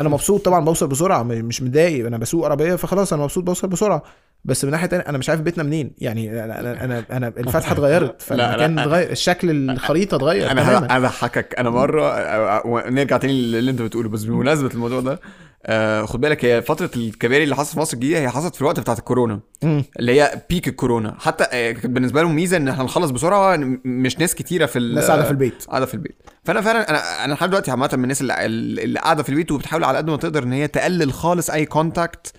أنا 0.00 0.08
مبسوط 0.08 0.44
طبعا 0.44 0.64
بوصل 0.64 0.86
بسرعة 0.88 1.22
م- 1.22 1.28
مش 1.28 1.62
متضايق 1.62 2.06
أنا 2.06 2.18
بسوق 2.18 2.44
عربية 2.44 2.74
فخلاص 2.74 3.12
أنا 3.12 3.22
مبسوط 3.22 3.44
بوصل 3.44 3.68
بسرعة. 3.68 4.02
بس 4.44 4.64
من 4.64 4.70
ناحية 4.70 4.86
تانية 4.86 5.04
أنا 5.08 5.18
مش 5.18 5.30
عارف 5.30 5.40
بيتنا 5.40 5.62
منين 5.64 5.92
يعني 5.98 6.44
أنا 6.44 6.60
أنا 6.60 6.84
أنا, 6.84 7.04
أنا 7.12 7.28
الفتحة 7.28 7.72
اتغيرت. 7.76 8.22
فالمكان 8.22 8.78
اتغير 8.78 9.10
الشكل 9.10 9.70
الخريطة 9.70 10.14
اتغير 10.16 10.50
أنا 10.50 10.78
أنا 10.78 10.98
هضحكك 10.98 11.54
أنا 11.58 11.70
مرة 11.70 12.02
آه، 12.10 12.84
نرجع 12.90 13.16
تاني 13.16 13.32
للي 13.42 13.70
أنت 13.70 13.82
بتقوله 13.82 14.08
بس 14.08 14.24
بمناسبة 14.24 14.70
الموضوع 14.74 15.00
ده 15.00 15.20
آه، 15.66 16.04
خد 16.06 16.20
بالك 16.20 16.44
هي 16.44 16.62
فترة 16.62 16.90
الكباري 16.96 17.44
اللي 17.44 17.56
حصلت 17.56 17.72
في 17.74 17.80
مصر 17.80 17.94
الجديدة 17.94 18.18
هي 18.20 18.28
حصلت 18.28 18.54
في 18.54 18.60
الوقت 18.60 18.80
بتاعت 18.80 18.98
الكورونا. 18.98 19.40
مم. 19.62 19.84
اللي 19.98 20.20
هي 20.20 20.42
peak 20.50 20.68
الكورونا. 20.68 21.16
حتى 21.20 21.44
آه، 21.52 21.72
بالنسبة 21.84 22.22
لهم 22.22 22.36
ميزة 22.36 22.56
إن 22.56 22.68
إحنا 22.68 22.84
نخلص 22.84 23.10
بسرعة 23.10 23.56
مش 23.84 24.18
ناس 24.18 24.34
كتيرة 24.34 24.66
في 24.66 24.78
ال- 24.78 24.90
الناس 24.90 25.04
قاعدة 25.06 25.24
في 25.24 25.30
البيت. 25.30 25.64
قاعدة 25.68 25.86
في 25.86 25.94
البيت. 25.94 26.16
فأنا 26.44 26.60
فعلا 26.60 26.90
أنا 26.90 27.24
أنا 27.24 27.34
لحد 27.34 27.48
دلوقتي 27.48 27.70
عامة 27.70 27.90
من 27.92 28.02
الناس 28.02 28.20
اللي, 28.20 28.46
اللي 28.84 28.98
قاعدة 29.00 29.22
في 29.22 29.28
البيت 29.28 29.50
وبتحاول 29.52 29.84
على 29.84 29.98
قد 29.98 30.10
ما 30.10 30.16
تقدر 30.16 30.42
إن 30.42 30.52
هي 30.52 30.68
تقلل 30.68 31.12
خالص 31.12 31.50
أي 31.50 31.66
contact 31.66 32.32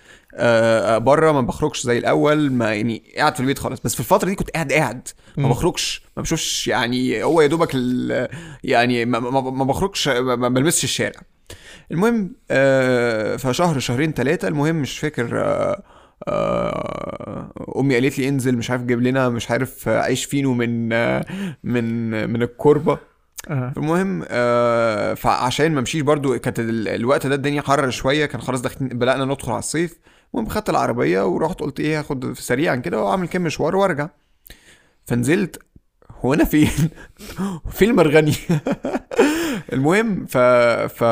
بره. 0.98 1.32
ما 1.32 1.40
بخرجش 1.40 1.82
زي 1.82 1.98
الأول 1.98 2.52
ما 2.52 2.74
يعني 2.74 3.02
قاعد 3.16 3.34
في 3.34 3.40
البيت 3.40 3.58
خالص. 3.58 3.80
بس 3.84 3.94
في 3.94 4.00
الفترة 4.00 4.28
دي 4.28 4.34
كنت 4.34 4.50
قاعد 4.50 4.72
قاعد. 4.72 5.08
ما. 5.36 5.48
بخرجش. 5.48 6.02
ما 6.16 6.22
بشوفش 6.22 6.68
يعني 6.68 7.24
هو 7.24 7.40
يا 7.40 7.46
دوبك 7.46 7.70
يعني 8.64 9.04
ما, 9.04 9.18
ما, 9.20 9.64
بخرجش 9.64 10.08
ما, 10.08 10.36
ما 10.36 10.48
بلمسش 10.48 10.84
الشارع. 10.84 11.20
المهم 11.90 12.32
آه 12.50 13.36
فشهر 13.36 13.78
شهرين 13.78 14.12
ثلاثة 14.12 14.48
المهم 14.48 14.76
مش 14.76 14.98
فاكر 14.98 15.40
آه 15.44 15.82
آه 16.28 17.52
أمي 17.78 17.94
قالت 17.94 18.18
لي 18.18 18.28
انزل 18.28 18.56
مش 18.56 18.70
عارف 18.70 18.82
جيب 18.82 19.02
لنا 19.02 19.28
مش 19.28 19.50
عارف 19.50 19.88
آه، 19.88 20.00
عيش 20.00 20.24
فينو 20.24 20.54
من 20.54 20.88
من 21.64 22.10
من 22.30 22.42
الكوربة. 22.42 22.98
آه. 23.50 23.72
المهم 23.76 24.24
آه 24.28 25.14
فعشان 25.14 25.72
ما 25.72 25.80
امشيش 25.80 26.00
برضو 26.00 26.38
كانت 26.38 26.58
ال- 26.60 26.88
الوقت 26.88 27.26
ده 27.26 27.34
الدنيا 27.34 27.62
حر 27.62 27.90
شوية 27.90 28.26
كان 28.26 28.40
خلاص 28.40 28.62
داخلين 28.62 28.88
بدأنا 28.98 29.24
ندخل 29.24 29.50
على 29.52 29.58
الصيف. 29.58 29.98
المهم 30.34 30.48
خدت 30.48 30.70
العربية 30.70 31.26
ورحت 31.26 31.60
قلت 31.60 31.80
إيه 31.80 31.98
هاخد 31.98 32.32
سريعا 32.38 32.76
كده 32.76 33.02
وأعمل 33.02 33.28
كام 33.28 33.42
مشوار 33.42 33.76
وأرجع. 33.76 34.08
فنزلت 35.06 35.58
هو 36.20 36.34
أنا 36.34 36.44
فين؟ 36.44 36.68
فين 37.76 37.90
المرغني 37.90 38.32
المهم 39.72 40.26
ف 40.26 40.38
ف 40.98 41.02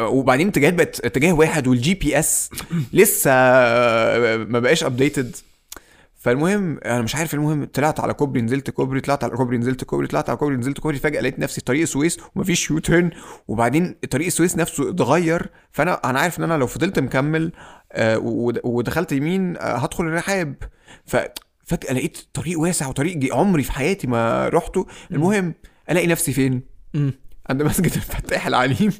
وبعدين 0.00 0.48
اتجاهات 0.48 0.74
بقت 0.74 1.04
اتجاه 1.04 1.32
واحد 1.32 1.66
وال 1.66 1.94
GPS 1.94 2.50
لسه 2.92 3.30
ما 4.44 4.58
بقاش 4.58 4.84
updated 4.84 5.36
فالمهم 6.16 6.78
أنا 6.84 7.02
مش 7.02 7.16
عارف 7.16 7.34
المهم 7.34 7.64
طلعت 7.64 8.00
على 8.00 8.14
كوبري 8.14 8.42
نزلت 8.42 8.70
كوبري 8.70 9.00
طلعت 9.00 9.24
على 9.24 9.36
كوبري 9.36 9.58
نزلت 9.58 9.84
كوبري 9.84 10.06
طلعت 10.06 10.28
على 10.30 10.38
كوبري 10.38 10.56
نزلت 10.56 10.78
كوبري 10.80 10.98
فجأة 10.98 11.20
لقيت 11.20 11.38
نفسي 11.38 11.60
طريق 11.60 11.82
السويس 11.82 12.18
ومفيش 12.34 12.70
U-turn 12.70 13.10
وبعدين 13.48 13.94
طريق 14.10 14.26
السويس 14.26 14.56
نفسه 14.56 14.90
اتغير. 14.90 15.50
فأنا 15.72 15.94
أنا 16.10 16.20
عارف 16.20 16.38
إن 16.38 16.44
أنا 16.44 16.54
لو 16.58 16.66
فضلت 16.66 16.98
مكمل 16.98 17.52
آه، 17.92 18.18
ود- 18.18 18.60
ودخلت 18.64 19.12
يمين 19.12 19.56
آه، 19.56 19.60
هدخل 19.76 20.04
الرحاب. 20.04 20.54
ففجاه 21.06 21.92
لقيت 21.92 22.18
طريق 22.34 22.60
واسع 22.60 22.88
وطريق 22.88 23.34
عمري 23.36 23.62
في 23.62 23.72
حياتي 23.72 24.06
ما 24.06 24.48
رحته. 24.48 24.86
المهم 25.10 25.54
ألاقي 25.90 26.06
نفسي 26.06 26.32
فين. 26.32 26.62
عند 27.50 27.62
مسجد 27.62 27.92
الفتاح 27.92 28.46
العليم. 28.46 28.92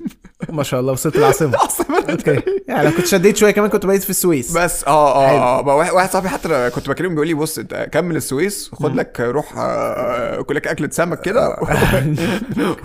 ما 0.48 0.62
شاء 0.62 0.80
الله 0.80 0.92
وصلت 0.92 1.16
العاصمة. 1.16 1.48
العاصمة 1.54 1.98
أوكي. 2.10 2.42
يعني 2.68 2.84
لو 2.88 2.96
كنت 2.96 3.06
شديت 3.06 3.36
شوية 3.36 3.50
كمان 3.50 3.70
كنت 3.70 3.86
بقيت 3.86 4.02
في 4.02 4.10
السويس. 4.10 4.56
بس 4.58 4.84
آه 4.84 5.14
آه. 5.14 5.60
آه 5.60 5.76
واحد 5.94 6.10
صاحبي 6.10 6.28
حتى 6.28 6.70
كنت 6.74 6.88
بكلمه 6.88 7.10
بيقول 7.10 7.26
لي 7.26 7.34
بص 7.34 7.58
انت 7.58 7.88
كمل 7.92 8.16
السويس 8.16 8.70
خد. 8.72 8.96
لك 8.96 9.20
روح 9.20 9.52
آه، 9.58 10.42
كل 10.42 10.54
لك 10.54 10.66
أكلة 10.66 10.88
سمك 10.92 11.20
كده. 11.20 11.48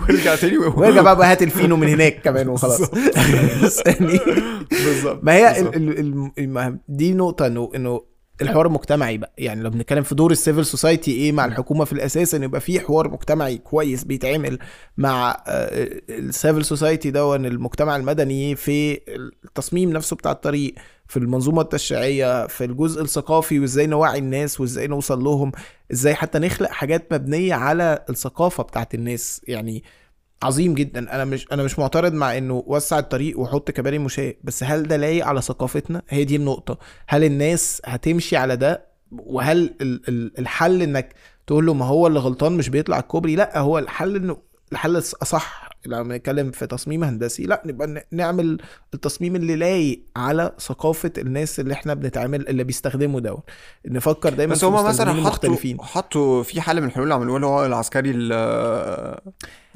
وارجع 0.08 0.34
تاني 0.36 0.58
وارجع 0.58 1.02
بقى 1.02 1.16
بقى 1.16 1.32
هات 1.32 1.42
الفينو 1.42 1.76
من 1.76 1.88
هناك 1.88 2.20
كمان 2.24 2.48
وخلاص. 2.52 2.80
بالظبط. 4.70 5.20
ما 5.22 5.34
هي 5.34 5.52
بالظبط. 5.54 5.76
ال 5.76 5.98
ال 6.00 6.30
ال 6.38 6.50
ما- 6.50 6.78
دي 6.88 7.14
نقطة 7.14 7.46
إنه 7.46 7.70
إنه 7.74 8.00
الحوار 8.42 8.66
المجتمعي 8.66 9.18
بقى. 9.18 9.32
يعني 9.38 9.62
لو 9.62 9.70
بنتكلم 9.70 10.02
في 10.02 10.14
دور 10.14 10.30
ال 10.30 10.36
civil 10.36 10.66
society 10.66 11.10
إيه 11.12 11.32
مع 11.32 11.44
الحكومة 11.44 11.84
في 11.84 11.92
الأساس 11.92 12.34
إن 12.34 12.42
يبقى 12.42 12.60
في 12.60 12.80
حوار 12.80 13.08
مجتمعي 13.10 13.58
كويس 13.58 14.04
بيتعمل 14.04 14.58
مع 14.96 15.42
ال 16.08 16.17
civil 16.17 16.64
society 16.64 17.10
ده 17.10 17.36
المجتمع 17.36 17.96
المدني 17.96 18.56
في 18.56 19.00
التصميم 19.44 19.92
نفسه 19.92 20.16
بتاع 20.16 20.32
الطريق 20.32 20.74
في 21.08 21.16
المنظومة 21.16 21.62
التشريعية 21.62 22.46
في 22.46 22.64
الجزء 22.64 23.02
الثقافي 23.02 23.60
وإزاي 23.60 23.86
نوعي 23.86 24.18
الناس 24.18 24.60
وإزاي 24.60 24.86
نوصل 24.86 25.24
لهم 25.24 25.52
إزاي 25.92 26.14
حتى 26.14 26.38
نخلق 26.38 26.70
حاجات 26.70 27.12
مبنية 27.14 27.54
على 27.54 28.04
الثقافة 28.10 28.62
بتاعت 28.62 28.94
الناس. 28.94 29.40
يعني 29.48 29.82
عظيم 30.42 30.74
جدا. 30.74 31.14
أنا 31.14 31.24
مش 31.24 31.46
أنا 31.52 31.62
مش 31.62 31.78
معترض 31.78 32.12
مع 32.12 32.38
إنه 32.38 32.64
وسع 32.66 32.98
الطريق 32.98 33.38
وحط 33.38 33.70
كباري 33.70 33.98
مشاة 33.98 34.34
بس 34.44 34.64
هل 34.64 34.82
ده 34.82 34.96
لايق 34.96 35.26
على 35.26 35.42
ثقافتنا؟ 35.42 36.02
هي 36.08 36.24
دي 36.24 36.36
النقطة. 36.36 36.78
هل 37.08 37.24
الناس 37.24 37.82
هتمشي 37.84 38.36
على 38.36 38.56
ده؟ 38.56 38.86
وهل 39.12 39.74
ال- 39.80 40.08
ال- 40.08 40.38
الحل 40.38 40.82
إنك 40.82 41.14
تقول 41.46 41.66
له 41.66 41.74
ما 41.74 41.84
هو 41.86 42.06
اللي 42.06 42.18
غلطان 42.18 42.52
مش 42.52 42.68
بيطلع 42.68 42.98
الكوبري؟ 42.98 43.36
لأ 43.36 43.58
هو 43.58 43.78
الحل 43.78 44.16
إنه 44.16 44.36
الحل 44.72 44.96
أصح. 44.96 45.69
لما 45.86 46.02
بنتكلم 46.02 46.50
في 46.50 46.66
تصميم 46.66 47.04
هندسي 47.04 47.42
لا 47.42 47.62
نبقى 47.66 48.06
نعمل 48.10 48.58
التصميم 48.94 49.36
اللي 49.36 49.56
لايق 49.56 50.00
على 50.16 50.52
ثقافة 50.60 51.12
الناس 51.18 51.60
اللي 51.60 51.74
إحنا 51.74 51.94
بنتعامل 51.94 52.48
اللي 52.48 52.64
بيستخدموا 52.64 53.20
ده 53.20 53.36
نفكر 53.86 54.34
دايما 54.34 54.52
بس 54.52 54.64
هما 54.64 54.82
مثلا 54.88 55.12
حطوا 55.30 55.56
حطوا 55.84 56.42
في 56.42 56.60
حل 56.60 56.80
من 56.80 56.86
الحلول 56.86 57.04
اللي 57.04 57.14
عملوها 57.14 57.36
اللي 57.36 57.46
هو 57.46 57.66
العسكري 57.66 58.10
ال- 58.14 59.18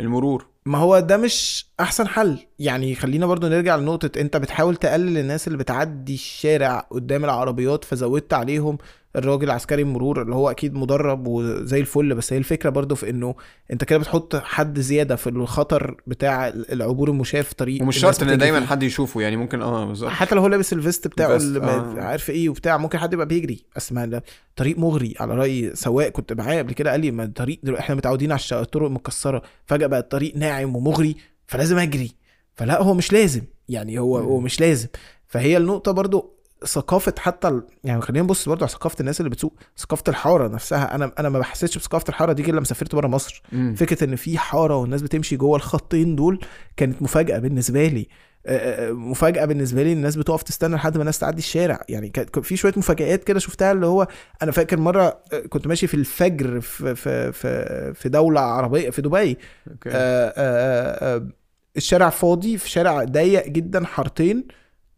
المرور. 0.01 0.47
ما 0.67 0.79
هو 0.79 1.01
ده 1.01 1.17
مش 1.17 1.67
أحسن 1.81 2.09
حل. 2.09 2.39
يعني 2.59 2.95
خلينا 2.95 3.27
برضو 3.27 3.49
نرجع 3.49 3.77
لنقطة 3.77 4.21
أنت 4.21 4.37
بتحاول 4.37 4.77
تقلل 4.77 5.19
الناس 5.19 5.47
اللي 5.47 5.59
بتعدي 5.59 6.15
الشارع 6.15 6.79
قدام 6.91 7.25
العربيات 7.25 7.85
فزودت 7.85 8.35
عليهم 8.35 8.79
الراجل 9.17 9.51
عسكري 9.51 9.83
المرور 9.83 10.23
اللي 10.23 10.35
هو 10.35 10.51
أكيد 10.51 10.75
مدرب 10.75 11.27
وزي 11.27 11.81
الفل 11.81 12.15
بس 12.15 12.33
هي 12.33 12.39
الفكرة 12.39 12.71
برضو 12.71 12.95
في 12.95 13.11
إنه 13.11 13.35
أنت 13.73 13.85
كده 13.85 13.99
بتحط 13.99 14.37
حد 14.37 14.81
زيادة 14.81 15.17
في 15.17 15.27
الخطر 15.27 15.97
بتاع 16.07 16.49
العبور 16.49 17.09
المشاة 17.11 17.43
في 17.43 17.55
طريق 17.55 17.83
ومش 17.83 17.99
شرط 17.99 18.23
إن 18.23 18.39
دايما 18.39 18.61
فيه. 18.61 18.67
حد 18.67 18.83
يشوفه 18.83 19.21
يعني 19.21 19.37
ممكن 19.37 19.62
آه 19.62 19.85
بالظبط 19.85 20.11
حتى 20.11 20.35
لو 20.35 20.41
هو 20.41 20.47
لابس 20.47 20.73
الفيست 20.73 21.09
بتاعه 21.09 21.37
اللي 21.37 21.61
آه. 21.61 21.95
عارف 22.01 22.31
إيه 22.31 22.49
وبتاع 22.49 22.77
ممكن 22.77 22.99
حد 22.99 23.12
يبقى 23.12 23.27
بيجري 23.27 23.65
اسمع 23.77 24.21
طريق 24.57 24.79
مغري 24.79 25.15
على 25.21 25.35
رأي 25.35 25.71
سواق 25.75 26.09
كنت 26.09 26.33
معايا 26.33 26.59
قبل 26.62 26.73
كده 26.73 26.91
قال 26.91 27.01
لي 27.01 27.11
ما 27.11 27.25
الطريق 27.25 27.61
إحنا 27.79 27.95
متعودين 27.95 28.33
على 28.33 28.41
الطرق 28.53 28.87
المكسره 28.87 29.43
فجأة 29.67 29.87
بقى 29.87 30.01
الطريق 30.01 30.37
ناعم 30.37 30.77
ومغري 30.77 31.17
فلازم 31.47 31.79
أجري 31.79 32.12
فلا 32.55 32.83
هو 32.83 32.95
مش 32.95 33.12
لازم 33.12 33.43
يعني 33.69 33.99
هو 33.99 34.21
مم. 34.21 34.27
هو 34.27 34.41
مش 34.41 34.61
لازم 34.61 34.89
فهي 35.27 35.57
النقطة 35.57 35.93
برضو 35.93 36.34
ثقافة 36.67 37.15
حتى 37.19 37.49
ال... 37.49 37.62
يعني 37.85 38.01
خلينا 38.01 38.25
نبص 38.25 38.49
برضو 38.49 38.65
على 38.65 38.73
ثقافة 38.73 38.97
الناس 39.01 39.21
اللي 39.21 39.31
بتسوق 39.31 39.55
ثقافة 39.79 40.05
الحارة 40.09 40.49
نفسها. 40.49 40.95
أنا 40.95 41.12
أنا 41.19 41.29
ما 41.29 41.39
بحسيتش 41.39 41.79
بثقافة 41.79 42.05
الحارة 42.09 42.33
دي 42.33 42.43
غير 42.43 42.55
لما 42.55 42.65
سافرت 42.65 42.95
بره 42.95 43.07
مصر. 43.07 43.43
مم. 43.53 43.75
فكرة 43.75 44.05
إن 44.05 44.17
في 44.17 44.39
حارة 44.39 44.77
والناس 44.77 45.03
بتمشي 45.03 45.37
جوه 45.37 45.57
الخطين 45.57 46.17
دول 46.17 46.41
كانت 46.77 47.03
مفاجأة 47.03 47.39
بالنسبة 47.39 47.87
لي. 47.87 48.09
آه، 48.47 48.89
آه، 48.89 48.93
مفاجأة 48.93 49.45
بالنسبة 49.45 49.83
لي 49.83 49.93
الناس 49.93 50.17
بتقف 50.17 50.43
تستنى 50.43 50.75
لحد 50.75 50.97
ما 50.97 51.01
الناس 51.03 51.19
تعدي 51.19 51.39
الشارع. 51.39 51.81
يعني 51.89 52.09
كان 52.09 52.43
في 52.43 52.57
شوية 52.57 52.73
مفاجآت 52.77 53.25
كده 53.25 53.39
شفتها 53.39 53.73
اللي 53.73 53.87
هو 53.87 54.07
أنا 54.43 54.53
فاكر 54.53 54.77
مرة 54.77 55.23
آه، 55.33 55.41
كنت 55.49 55.67
ماشي 55.67 55.87
في 55.87 55.95
الفجر 55.95 56.61
في 56.61 56.95
في 56.95 57.33
في, 57.33 57.95
في 57.95 58.09
دولة 58.09 58.41
عربية 58.41 58.91
في 58.91 59.03
دبي. 59.03 59.39
آه، 59.87 60.33
آه، 60.37 61.17
آه، 61.17 61.29
الشارع 61.77 62.11
فاضي 62.11 62.59
في 62.59 62.71
شارع 62.71 63.05
ضيق 63.05 63.47
جدا 63.49 63.85
حارتين 63.85 64.45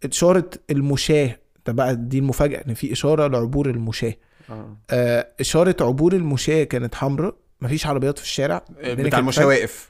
اشاره 0.05 0.51
المشاة. 0.71 1.39
ده 1.67 1.73
بقى 1.73 1.97
دي 1.97 2.19
المفاجأة 2.19 2.65
إن 2.69 2.75
في 2.75 2.93
إشارة 2.93 3.27
لعبور 3.27 3.71
المشاة 3.71 4.15
آه. 4.51 4.77
آه، 4.91 5.29
إشارة 5.41 5.77
عبور 5.81 6.13
المشاة 6.13 6.65
كانت 6.65 6.95
حمراء 6.95 7.35
مفيش 7.61 7.87
عربيات 7.87 8.19
في 8.19 8.25
الشارع 8.25 8.65
الدنيا 8.71 9.09
بتاع 9.09 9.21
فجر. 9.31 9.47
واقف 9.47 9.89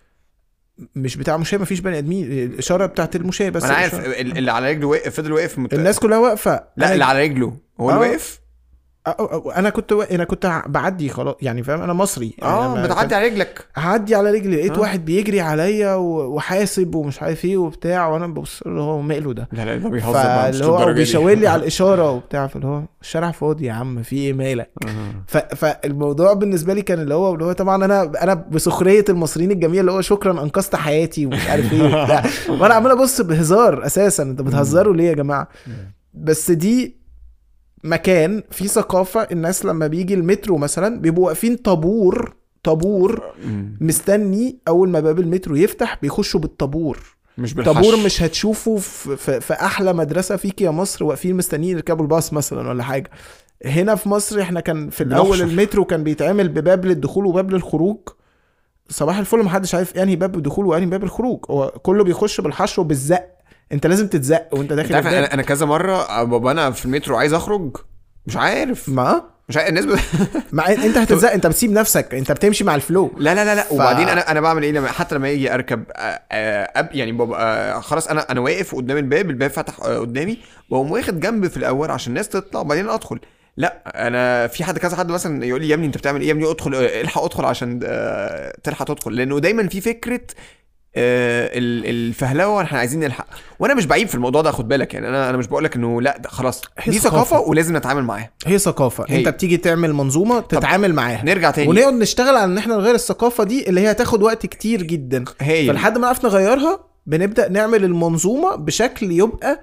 مش 0.95 1.16
بتاع 1.16 1.37
مشاة 1.37 1.59
مفيش 1.59 1.81
بني 1.81 1.99
آدمين 1.99 2.33
الإشارة 2.33 2.87
بتاعت 2.87 3.16
المشاة 3.16 3.49
بس 3.49 3.64
أنا 3.64 3.74
عارف 3.74 3.95
الإشارة. 3.95 4.20
اللي 4.39 4.53
على 4.53 4.70
رجله 4.70 4.87
واقف 4.87 5.16
فضل 5.16 5.33
واقف 5.33 5.59
مت... 5.59 5.74
الناس 5.74 5.99
كلها 5.99 6.18
واقفة 6.18 6.64
لا 6.77 6.93
اللي 6.93 7.05
على 7.05 7.22
رجله 7.22 7.57
هو 7.81 7.91
اللي 7.91 8.07
آه. 8.07 8.09
واقف 8.09 8.41
أنا 9.57 9.71
كنت 9.71 9.93
و... 9.93 10.03
أنا 10.03 10.25
كنت 10.25 10.63
بعدي 10.67 11.09
خلاص 11.09 11.35
يعني 11.43 11.63
فاهم؟ 11.63 11.83
أنا 11.83 11.93
مصري 11.93 12.35
يعني 12.39 12.53
آه 12.55 12.73
أنا 12.79 12.87
بتعدي 12.87 13.15
على 13.15 13.27
رجلك. 13.29 13.67
هعدي 13.77 14.15
على 14.15 14.31
رجلي 14.31 14.57
لقيت 14.57 14.73
آه. 14.73 14.81
واحد 14.81 15.05
بيجري 15.05 15.41
عليا 15.41 15.95
و- 15.95 16.35
وحاسب 16.35 16.95
ومش 16.95 17.23
عارف 17.23 17.45
إيه 17.45 17.57
وبتاع 17.57 18.09
وأنا 18.09 18.27
ببص 18.27 18.63
له 18.67 18.81
هو 18.83 19.01
ماله 19.01 19.33
ده. 19.35 19.49
لا 19.53 19.65
لا 19.65 19.77
ده 19.77 19.89
بيهزر 19.89 20.13
فاللي 20.13 20.65
هو. 20.67 20.93
بيشاور 20.93 21.35
لي 21.35 21.47
على 21.47 21.61
الإشارة 21.63 22.11
وبتاع 22.11 22.47
فاللي 22.47 22.67
هو 22.67 22.83
الشارع 23.03 23.31
فاضي 23.31 23.67
يا 23.67 23.73
عم 23.73 24.03
في 24.03 24.17
إيه 24.17 24.33
مالك؟ 24.33 24.71
آه. 24.89 24.89
ف... 25.27 25.37
فالموضوع 25.37 26.33
بالنسبة 26.33 26.75
لي 26.75 26.83
كان 26.83 27.01
اللي 27.01 27.15
هو 27.15 27.35
اللي 27.35 27.45
هو 27.45 27.53
طبعا 27.53 27.85
أنا 27.85 28.13
أنا 28.23 28.35
بسخرية 28.35 29.05
المصريين 29.09 29.51
الجميل 29.51 29.81
اللي 29.81 29.93
هو 29.93 30.01
شكرا 30.01 30.33
أنقذت 30.43 30.77
حياتي 30.77 31.27
ومش 31.27 31.47
عارف 31.49 31.73
إيه 31.73 31.83
وبتاع. 32.03 32.25
وأنا 32.61 32.75
عمال 32.75 32.91
أبص 32.93 33.21
بهزار 33.21 33.87
أساسا 33.87 34.23
أنت 34.23 34.43
بتهزروا 34.43 34.95
ليه 34.97 35.09
يا 35.09 35.15
جماعة؟ 35.15 35.49
بس 36.15 36.51
دي 36.51 37.06
مكان 37.87 38.43
فيه 38.51 38.66
ثقافة 38.66 39.20
الناس 39.32 39.64
لما 39.64 39.87
بيجي 39.87 40.14
المترو 40.14 40.59
مثلا 40.59 41.01
بيبقوا 41.01 41.26
واقفين 41.26 41.57
طابور 41.57 42.34
طابور. 42.62 43.22
مستني 43.80 44.59
أول 44.68 44.89
ما 44.89 45.01
باب 45.01 45.18
المترو 45.20 45.57
يفتح 45.57 45.99
بيخشوا 46.03 46.41
بالطابور. 46.41 46.99
مش 47.39 47.55
بالحش 47.55 47.74
طابور 47.74 47.97
مش 48.05 48.22
هتشوفه 48.22 48.76
في, 48.76 49.16
في, 49.16 49.41
في 49.41 49.55
أحلى 49.55 49.93
مدرسة 49.93 50.37
فيك 50.37 50.61
يا 50.62 50.70
مصر 50.70 51.05
واقفين 51.05 51.37
مستنيين 51.37 51.76
يركبوا 51.76 52.03
الباص 52.03 52.32
مثلا 52.32 52.68
ولا 52.68 52.82
حاجة. 52.82 53.11
هنا 53.64 53.95
في 53.95 54.09
مصر 54.09 54.41
إحنا 54.41 54.61
كان 54.61 54.91
في 54.91 55.01
الأول 55.01 55.28
بنحشر. 55.28 55.45
المترو 55.45 55.84
كان 55.84 56.05
بيتعمل 56.05 56.49
بباب 56.49 56.84
للدخول 56.84 57.26
وباب 57.26 57.51
للخروج. 57.51 57.99
صباح 58.89 59.18
الفل 59.18 59.43
محدش 59.43 59.74
عارف 59.74 59.97
أنهي 59.97 60.16
باب 60.16 60.37
الدخول 60.37 60.66
وأنهي 60.66 60.87
باب 60.87 61.05
الخروج 61.05 61.39
هو 61.51 61.68
كله 61.82 62.05
بيخش 62.05 62.41
بالحشر 62.41 62.80
وبالزق 62.80 63.24
انت 63.73 63.87
لازم 63.87 64.07
تتزق 64.09 64.49
وانت 64.53 64.73
انت 64.73 64.73
داخل 64.73 64.95
عارف 64.95 65.07
الباب 65.07 65.23
أنا 65.25 65.35
أنا 65.35 65.43
كذا 65.43 65.67
مرة 65.67 66.23
ببقى 66.25 66.53
أنا 66.53 66.71
في 66.71 66.85
المترو 66.85 67.17
عايز 67.17 67.33
اخرج 67.35 67.77
مش 68.27 68.37
عارف. 68.37 68.89
ما؟ 68.89 69.23
مش 69.49 69.57
عارف 69.57 69.69
الناس 69.69 69.85
ب... 69.85 69.99
ما 70.53 70.69
انت 70.73 70.99
هتتزق 70.99 71.31
انت 71.33 71.47
بتسيب 71.47 71.73
نفسك 71.73 72.14
انت 72.14 72.33
بتمشي 72.33 72.64
مع 72.64 72.75
الفلو. 72.75 73.12
لا 73.19 73.35
لا 73.35 73.45
لا 73.45 73.55
لا. 73.55 73.62
ف- 73.62 73.73
وبعدين 73.73 74.09
أنا 74.09 74.31
أنا 74.31 74.41
بعمل 74.41 74.62
إيه 74.62 74.73
لما 74.73 74.89
حتى 74.89 75.14
لما 75.14 75.29
يجي 75.29 75.55
اركب 75.55 75.85
آه، 75.97 76.21
آه، 76.33 76.73
أب 76.77 76.89
يعني 76.93 77.12
ببقى 77.12 77.83
خلاص 77.83 78.09
أنا 78.09 78.21
أنا 78.31 78.41
واقف 78.41 78.75
قدام 78.75 78.97
الباب 78.97 79.31
الباب 79.31 79.51
فتح 79.51 79.81
آه، 79.81 79.99
قدامي 79.99 80.39
بقوم 80.71 80.91
واخد 80.91 81.21
جنب 81.21 81.47
في 81.47 81.57
الأول 81.57 81.91
عشان 81.91 82.11
الناس 82.11 82.29
تطلع 82.29 82.61
وبعدين 82.61 82.89
ادخل. 82.89 83.21
لا 83.57 83.83
أنا 84.07 84.47
في 84.47 84.64
حد 84.64 84.79
كذا 84.79 84.97
حد 84.97 85.09
مثلا 85.11 85.45
يقول 85.47 85.61
لي 85.61 85.69
يا 85.69 85.75
ابني 85.75 85.87
انت 85.87 85.99
بتعمل 85.99 86.21
إيه؟ 86.21 86.27
يا 86.29 86.33
ابني 86.33 86.51
ادخل 86.51 86.75
آه، 86.75 87.01
الحق 87.01 87.23
ادخل 87.25 87.45
عشان 87.45 87.81
آه، 87.85 88.53
تلحق 88.64 88.85
تدخل. 88.85 89.17
لأنه 89.17 89.39
دايما 89.41 89.69
في 89.69 89.81
فكرة 89.81 90.21
آه، 90.21 90.25
الفهلوة 90.97 92.62
إحنا 92.62 92.78
عايزين 92.78 93.01
نلحق. 93.01 93.26
وأنا 93.59 93.74
مش 93.74 93.86
بعيب 93.86 94.09
في 94.09 94.14
الموضوع 94.14 94.42
ده 94.42 94.51
خد 94.51 94.68
بالك. 94.68 94.94
يعني 94.94 95.09
أنا 95.09 95.30
أنا 95.30 95.38
مش 95.38 95.47
بقول 95.47 95.64
لك 95.64 95.76
انه 95.76 96.03
لا 96.03 96.18
ده 96.18 96.28
خلاص 96.28 96.62
هي 96.78 96.92
دي 96.92 96.99
ثقافة. 96.99 97.24
ثقافة 97.24 97.49
ولازم 97.51 97.76
نتعامل 97.76 98.03
معاها. 98.05 98.30
هي 98.47 98.59
ثقافة. 98.59 99.05
هي. 99.09 99.18
انت 99.18 99.28
بتيجي 99.28 99.57
تعمل 99.57 99.92
منظومة 99.92 100.40
تتعامل 100.40 100.94
معاها. 100.94 101.24
نرجع 101.24 101.51
تاني. 101.51 101.68
ونقعد 101.68 101.94
نشتغل 101.94 102.28
على 102.36 102.44
ان 102.44 102.59
إحنا 102.59 102.76
نغير 102.76 102.94
الثقافة 102.94 103.44
دي 103.44 103.68
اللي 103.68 103.80
هي 103.80 103.90
هتاخد 103.90 104.22
وقت 104.22 104.47
كتير 104.47 104.82
جدا. 104.82 105.24
هي. 105.40 105.66
فلحد 105.66 105.92
ما 105.94 106.01
نعرف 106.01 106.24
نغيرها 106.24 106.80
بنبدأ 107.07 107.49
نعمل 107.49 107.84
المنظومة 107.84 108.55
بشكل 108.57 109.12
يبقى 109.12 109.61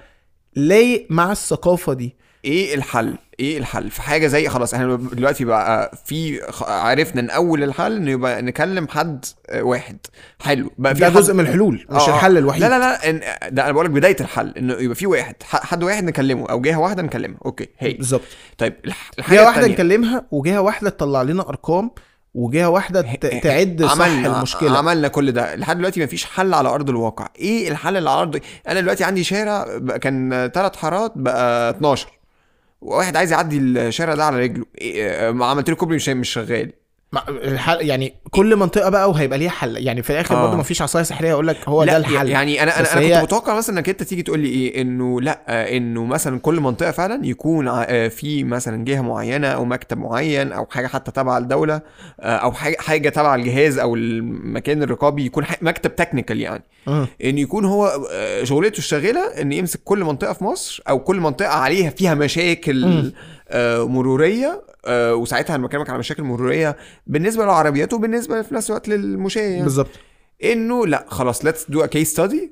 لايق 0.56 1.08
مع 1.10 1.32
الثقافة 1.32 1.94
دي. 1.94 2.16
إيه 2.46 2.76
الحل؟ 2.76 3.16
إيه 3.40 3.58
الحل؟ 3.58 3.90
في 3.92 4.02
حاجة 4.02 4.28
زي 4.28 4.50
خلاص 4.50 4.74
إحنا 4.74 4.96
دلوقتي 4.96 5.46
بقى 5.46 5.98
في 6.06 6.40
عرفنا 6.62 7.22
ان 7.22 7.30
اول 7.30 7.64
الحل 7.64 7.96
انه 7.96 8.12
يبقى 8.12 8.42
نكلم 8.42 8.88
حد 8.88 9.26
واحد. 9.60 9.98
حلو. 10.42 10.72
بقى 10.78 10.96
في 10.96 11.02
ده 11.02 11.10
جزء 11.10 11.34
من 11.34 11.40
الحلول 11.40 11.86
مش 11.90 12.02
آه، 12.02 12.10
آه. 12.12 12.16
الحل 12.16 12.38
الوحيد. 12.38 12.62
لا 12.62 12.70
لا 12.70 12.80
لا 12.80 13.10
إن 13.10 13.22
ده 13.56 13.64
أنا 13.64 13.72
بقول 13.72 13.86
لك 13.86 13.92
بداية 13.92 14.16
الحل 14.22 14.54
انه 14.58 14.74
يبقى 14.74 14.96
في 14.96 15.08
واحد 15.08 15.36
حد 15.44 15.84
واحد 15.84 16.04
نكلمه 16.04 16.50
أو 16.50 16.62
جهة 16.62 16.80
واحدة 16.80 17.02
نكلمها. 17.02 17.38
أوكي 17.46 17.70
هي. 17.80 17.94
بالظبط. 17.94 18.22
طيب 18.58 18.74
الح- 18.86 19.12
الحاجة 19.20 19.36
جهة 19.36 19.46
واحدة 19.46 19.66
التانية. 19.68 19.74
نكلمها 19.94 20.26
وجهة 20.32 20.60
واحدة 20.62 20.90
تطلع 20.90 21.22
لنا 21.22 21.50
أرقام 21.50 21.92
وجهة 22.34 22.70
واحدة 22.70 23.02
تعد 23.44 23.84
صح 23.86 23.92
عملنا 24.02 24.38
المشكلة. 24.38 24.78
عملنا 24.78 25.08
كل 25.08 25.32
ده. 25.32 25.56
لحد 25.56 25.78
دلوقتي 25.78 26.04
مفيش 26.04 26.26
حل 26.26 26.54
على 26.54 26.70
أرض 26.70 26.90
الواقع. 26.90 27.28
إيه 27.40 27.70
الحل 27.70 27.98
اللي 27.98 28.10
على 28.10 28.22
أرض؟ 28.22 28.40
أنا 28.68 28.82
دلوقتي 28.82 29.04
عندي 29.04 29.24
شارع 29.24 29.78
كان 30.02 30.50
ثلاث 30.54 30.76
حارات 30.76 31.12
بقى 31.16 31.70
12 31.70 32.08
وواحد 32.84 33.16
عايز 33.16 33.32
يعدي 33.32 33.58
الشارع 33.58 34.14
ده 34.16 34.26
على 34.26 34.40
رجله. 34.40 34.66
إيه 34.82 35.10
آه، 35.28 35.32
ما 35.32 35.46
عملت 35.46 35.70
له 35.70 35.76
كوبري 35.76 35.96
مش 35.96 36.10
مش 36.10 36.30
شغال. 36.30 36.72
يعني 37.82 38.14
كل 38.32 38.56
منطقة 38.56 38.90
بقى 38.90 39.10
وهيبقى 39.10 39.38
ليها 39.40 39.50
حل 39.50 39.78
يعني 39.78 40.04
في 40.04 40.10
الآخر 40.10 40.36
آه. 40.36 40.42
برضه 40.46 40.58
مفيش 40.58 40.82
عصاية 40.82 41.04
سحرية 41.04 41.34
أقول 41.34 41.48
لك 41.48 41.58
هو 41.70 41.84
ده 41.86 41.98
الحل 41.98 42.30
يعني 42.30 42.64
أنا 42.64 42.80
أنا, 42.80 42.94
أنا 42.94 43.02
هي- 43.02 43.14
كنت 43.14 43.24
متوقع 43.24 43.58
مثلا 43.58 43.78
إنك 43.78 43.90
أنت 43.90 44.04
تيجي 44.04 44.24
تقول 44.24 44.40
لي 44.40 44.50
إيه 44.50 44.82
إنه 44.82 45.22
لا 45.22 45.42
آه، 45.48 45.78
إنه 45.78 46.06
مثلا 46.06 46.40
كل 46.40 46.60
منطقة 46.60 46.92
فعلا 46.92 47.26
يكون 47.26 47.68
آه، 47.68 48.08
في 48.08 48.44
مثلا 48.44 48.86
جهة 48.86 49.02
معينة 49.02 49.48
أو 49.48 49.66
مكتب 49.66 49.98
معين 49.98 50.52
أو 50.52 50.66
حاجة 50.72 50.88
حتى 50.88 51.12
تبع 51.12 51.38
الدولة 51.38 51.82
آه، 52.20 52.36
أو 52.36 52.52
حاجة 52.78 53.10
تبع 53.10 53.36
الجهاز 53.36 53.78
أو 53.80 53.96
المكان 53.96 54.84
الرقابي 54.84 55.26
يكون 55.26 55.44
مكتب 55.62 55.96
تكنيكال 55.96 56.42
يعني 56.42 56.64
مم. 56.88 57.08
إن 57.24 57.38
يكون 57.38 57.66
هو 57.66 57.92
آه، 58.12 58.44
شغلته 58.44 58.78
الشاغله 58.78 59.42
إن 59.42 59.52
يمسك 59.52 59.80
كل 59.84 60.04
منطقة 60.04 60.34
في 60.34 60.44
مصر 60.44 60.84
أو 60.90 61.00
كل 61.00 61.16
منطقة 61.20 61.50
عليها 61.54 61.90
فيها 61.90 62.14
مشاكل. 62.14 62.86
آه، 62.86 63.12
مرورية. 63.86 64.62
آه، 64.86 65.16
وساعتها 65.16 65.56
أنا 65.56 65.68
بكلمك 65.68 65.90
على 65.90 66.00
مشاكل 66.00 66.24
مرورية 66.24 66.78
بالنسبة 67.08 67.44
للعربيات 67.44 67.94
وبالنسبة 67.94 68.42
في 68.42 68.56
نفس 68.56 68.70
الوقت 68.70 68.88
للمشاة 68.88 69.42
يعني. 69.42 69.64
بالظبط. 69.64 69.90
إنه 70.44 70.88
لا 70.88 71.06
خلاص 71.08 71.46
let's 71.46 71.72
do 71.72 71.84
a 71.84 71.86
case 71.86 72.12
study 72.12 72.52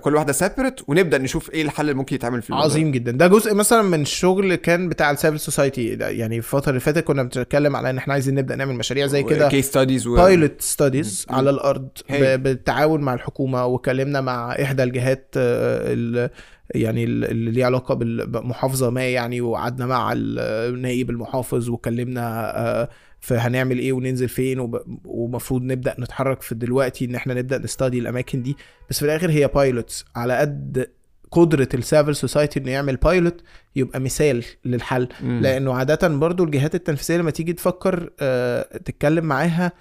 كل 0.00 0.14
واحدة 0.14 0.32
separate 0.32 0.80
ونبدأ 0.88 1.18
نشوف 1.18 1.50
إيه 1.50 1.62
الحل 1.62 1.82
اللي 1.82 1.94
ممكن 1.94 2.14
يتعمل 2.16 2.42
في 2.42 2.50
الموضوع. 2.50 2.66
عظيم 2.70 2.90
جدا. 2.90 3.10
ده 3.12 3.26
جزء 3.26 3.54
مثلا 3.54 3.82
من 3.82 4.00
الشغل 4.02 4.54
كان 4.54 4.88
بتاع 4.88 5.10
ال 5.10 5.15
civil 5.15 5.40
society 5.40 5.86
يعني 5.88 6.36
الفترة 6.38 6.68
اللي 6.70 6.80
فاتت 6.80 7.04
كنا 7.04 7.22
بنتكلم 7.22 7.76
على 7.76 7.90
إن 7.90 7.98
إحنا 7.98 8.12
عايزين 8.12 8.34
نبدأ 8.34 8.56
نعمل 8.56 8.74
مشاريع 8.74 9.06
زي 9.06 9.22
كده. 9.22 9.48
case 9.48 9.66
studies 9.66 10.06
و... 10.06 10.14
pilot 10.16 10.60
studies 10.60 11.26
على 11.30 11.50
الأرض. 11.50 11.88
ب- 12.10 12.42
بالتعاون 12.42 13.00
مع 13.00 13.14
الحكومة 13.14 13.66
وكلمنا 13.66 14.20
مع 14.20 14.52
إحدى 14.52 14.82
الجهات 14.82 15.34
آه، 15.36 16.30
يعني 16.74 17.04
ال- 17.04 17.24
اللي 17.24 17.50
ليها 17.50 17.66
علاقة 17.66 17.94
بالمحافظة 17.94 18.90
ما 18.90 19.08
يعني 19.08 19.40
وقعدنا 19.40 19.86
مع 19.86 20.12
ال- 20.16 20.82
نائب 20.82 21.10
المحافظ 21.10 21.68
وكلمنا 21.68 22.56
آه، 22.58 22.88
فهنعمل 23.20 23.78
إيه 23.78 23.92
وننزل 23.92 24.28
فين 24.28 24.70
ومفروض 25.04 25.62
نبدأ 25.62 25.94
نتحرك 25.98 26.42
في 26.42 26.54
دلوقتي 26.54 27.04
إن 27.04 27.14
إحنا 27.14 27.34
نبدأ 27.34 27.58
ن 27.58 27.65
study 27.65 27.98
الأماكن 27.98 28.42
دي. 28.42 28.56
بس 28.90 28.98
في 28.98 29.04
الآخر 29.04 29.30
هي 29.30 29.46
pilots 29.54 30.04
على 30.16 30.36
قد 30.38 30.86
قدرة 31.30 31.68
ال 31.74 31.81
civil 31.81 32.16
society 32.16 32.60
إنه 32.60 32.70
يعمل 32.70 32.96
pilot 32.96 33.40
يبقى 33.76 34.00
مثال 34.00 34.44
للحل. 34.64 35.08
مم. 35.22 35.40
لأنه 35.42 35.74
عادة 35.74 36.08
برضو 36.08 36.44
الجهات 36.44 36.74
التنفيذية 36.74 37.16
لما 37.20 37.30
تيجي 37.30 37.52
تفكر 37.52 38.10
آه، 38.20 38.62
تتكلم 38.78 39.24
معاها 39.24 39.72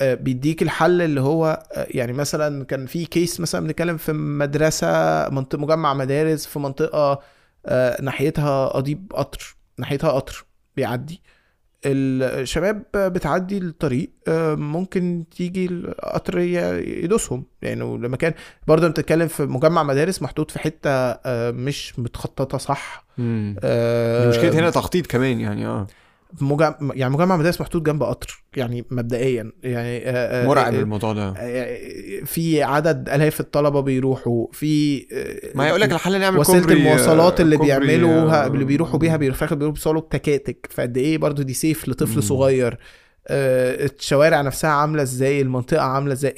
بيديك 0.00 0.62
الحل 0.62 1.02
اللي 1.02 1.20
هو 1.20 1.62
آه، 1.72 1.86
يعني 1.90 2.12
مثلا 2.12 2.64
كان 2.64 2.86
في 2.86 3.04
case 3.06 3.40
مثلا 3.40 3.66
بنتكلم 3.66 3.96
في 3.96 4.12
مدرسة 4.12 4.88
منطقه 5.28 5.58
مجمع 5.58 5.94
مدارس 5.94 6.46
في 6.46 6.58
منطقة 6.58 7.20
آه، 7.66 8.02
ناحيتها 8.02 8.66
قضيب 8.66 9.12
قطر 9.14 9.56
ناحيتها 9.78 10.10
قطر 10.10 10.44
بيعدي. 10.76 11.22
الشباب 11.86 12.82
بتعدي 12.94 13.58
الطريق 13.58 14.10
آه، 14.28 14.54
ممكن 14.54 15.24
تيجي 15.36 15.66
القطر 15.66 16.38
يدوسهم. 16.38 17.44
لأنه 17.62 17.98
لما 17.98 18.16
كان 18.16 18.34
برضه 18.66 18.86
انت 18.86 19.00
بتتكلم 19.00 19.28
في 19.28 19.42
مجمع 19.42 19.82
مدارس 19.82 20.22
محطوط 20.22 20.50
في 20.50 20.58
حتة 20.58 20.90
آه، 20.90 21.50
مش 21.50 21.98
متخططة 21.98 22.58
صح. 22.58 23.06
آه، 23.18 24.24
المشكلة 24.24 24.58
هنا 24.58 24.70
تخطيط 24.70 25.06
كمان 25.06 25.40
يعني 25.40 25.66
آه. 25.66 25.86
مجمع 26.40 26.76
يعني 26.94 27.14
مجمع 27.14 27.36
مدارس 27.36 27.60
محطوط 27.60 27.82
جنب 27.82 28.02
قطر 28.02 28.44
يعني 28.56 28.84
مبدئيا. 28.90 29.52
يعني 29.62 29.98
آه، 30.08 30.44
آه، 30.44 30.46
مرعب 30.46 30.74
آه، 30.74 30.80
الموضوع 30.80 31.12
ده. 31.12 31.34
آه، 31.38 32.24
في 32.24 32.62
عدد 32.62 33.08
آلاف 33.08 33.40
الطلبة 33.40 33.80
بيروحوا 33.80 34.46
في 34.52 35.06
ما 35.54 35.66
هيقول 35.66 35.80
لك 35.80 35.92
الحل 35.92 36.20
نعمل 36.20 36.38
وسيلة 36.38 36.72
المواصلات 36.72 37.40
اللي 37.40 37.56
بيعملوها 37.56 38.46
اللي 38.46 38.64
بيروحوا 38.64 38.98
بيها 38.98 39.16
بيروحوا 39.16 39.56
بيوصلوا 39.56 40.00
بتكاتك 40.00 40.68
فقد 40.70 40.96
إيه 40.96 41.18
برضو 41.18 41.42
دي 41.42 41.54
safe. 41.54 41.88
لطفل 41.88 42.22
صغير. 42.22 42.78
الشوارع 43.30 44.40
نفسها 44.40 44.70
عاملة 44.70 45.02
إزاي؟ 45.02 45.40
المنطقة 45.40 45.82
عاملة 45.82 46.12
إزاي؟ 46.12 46.34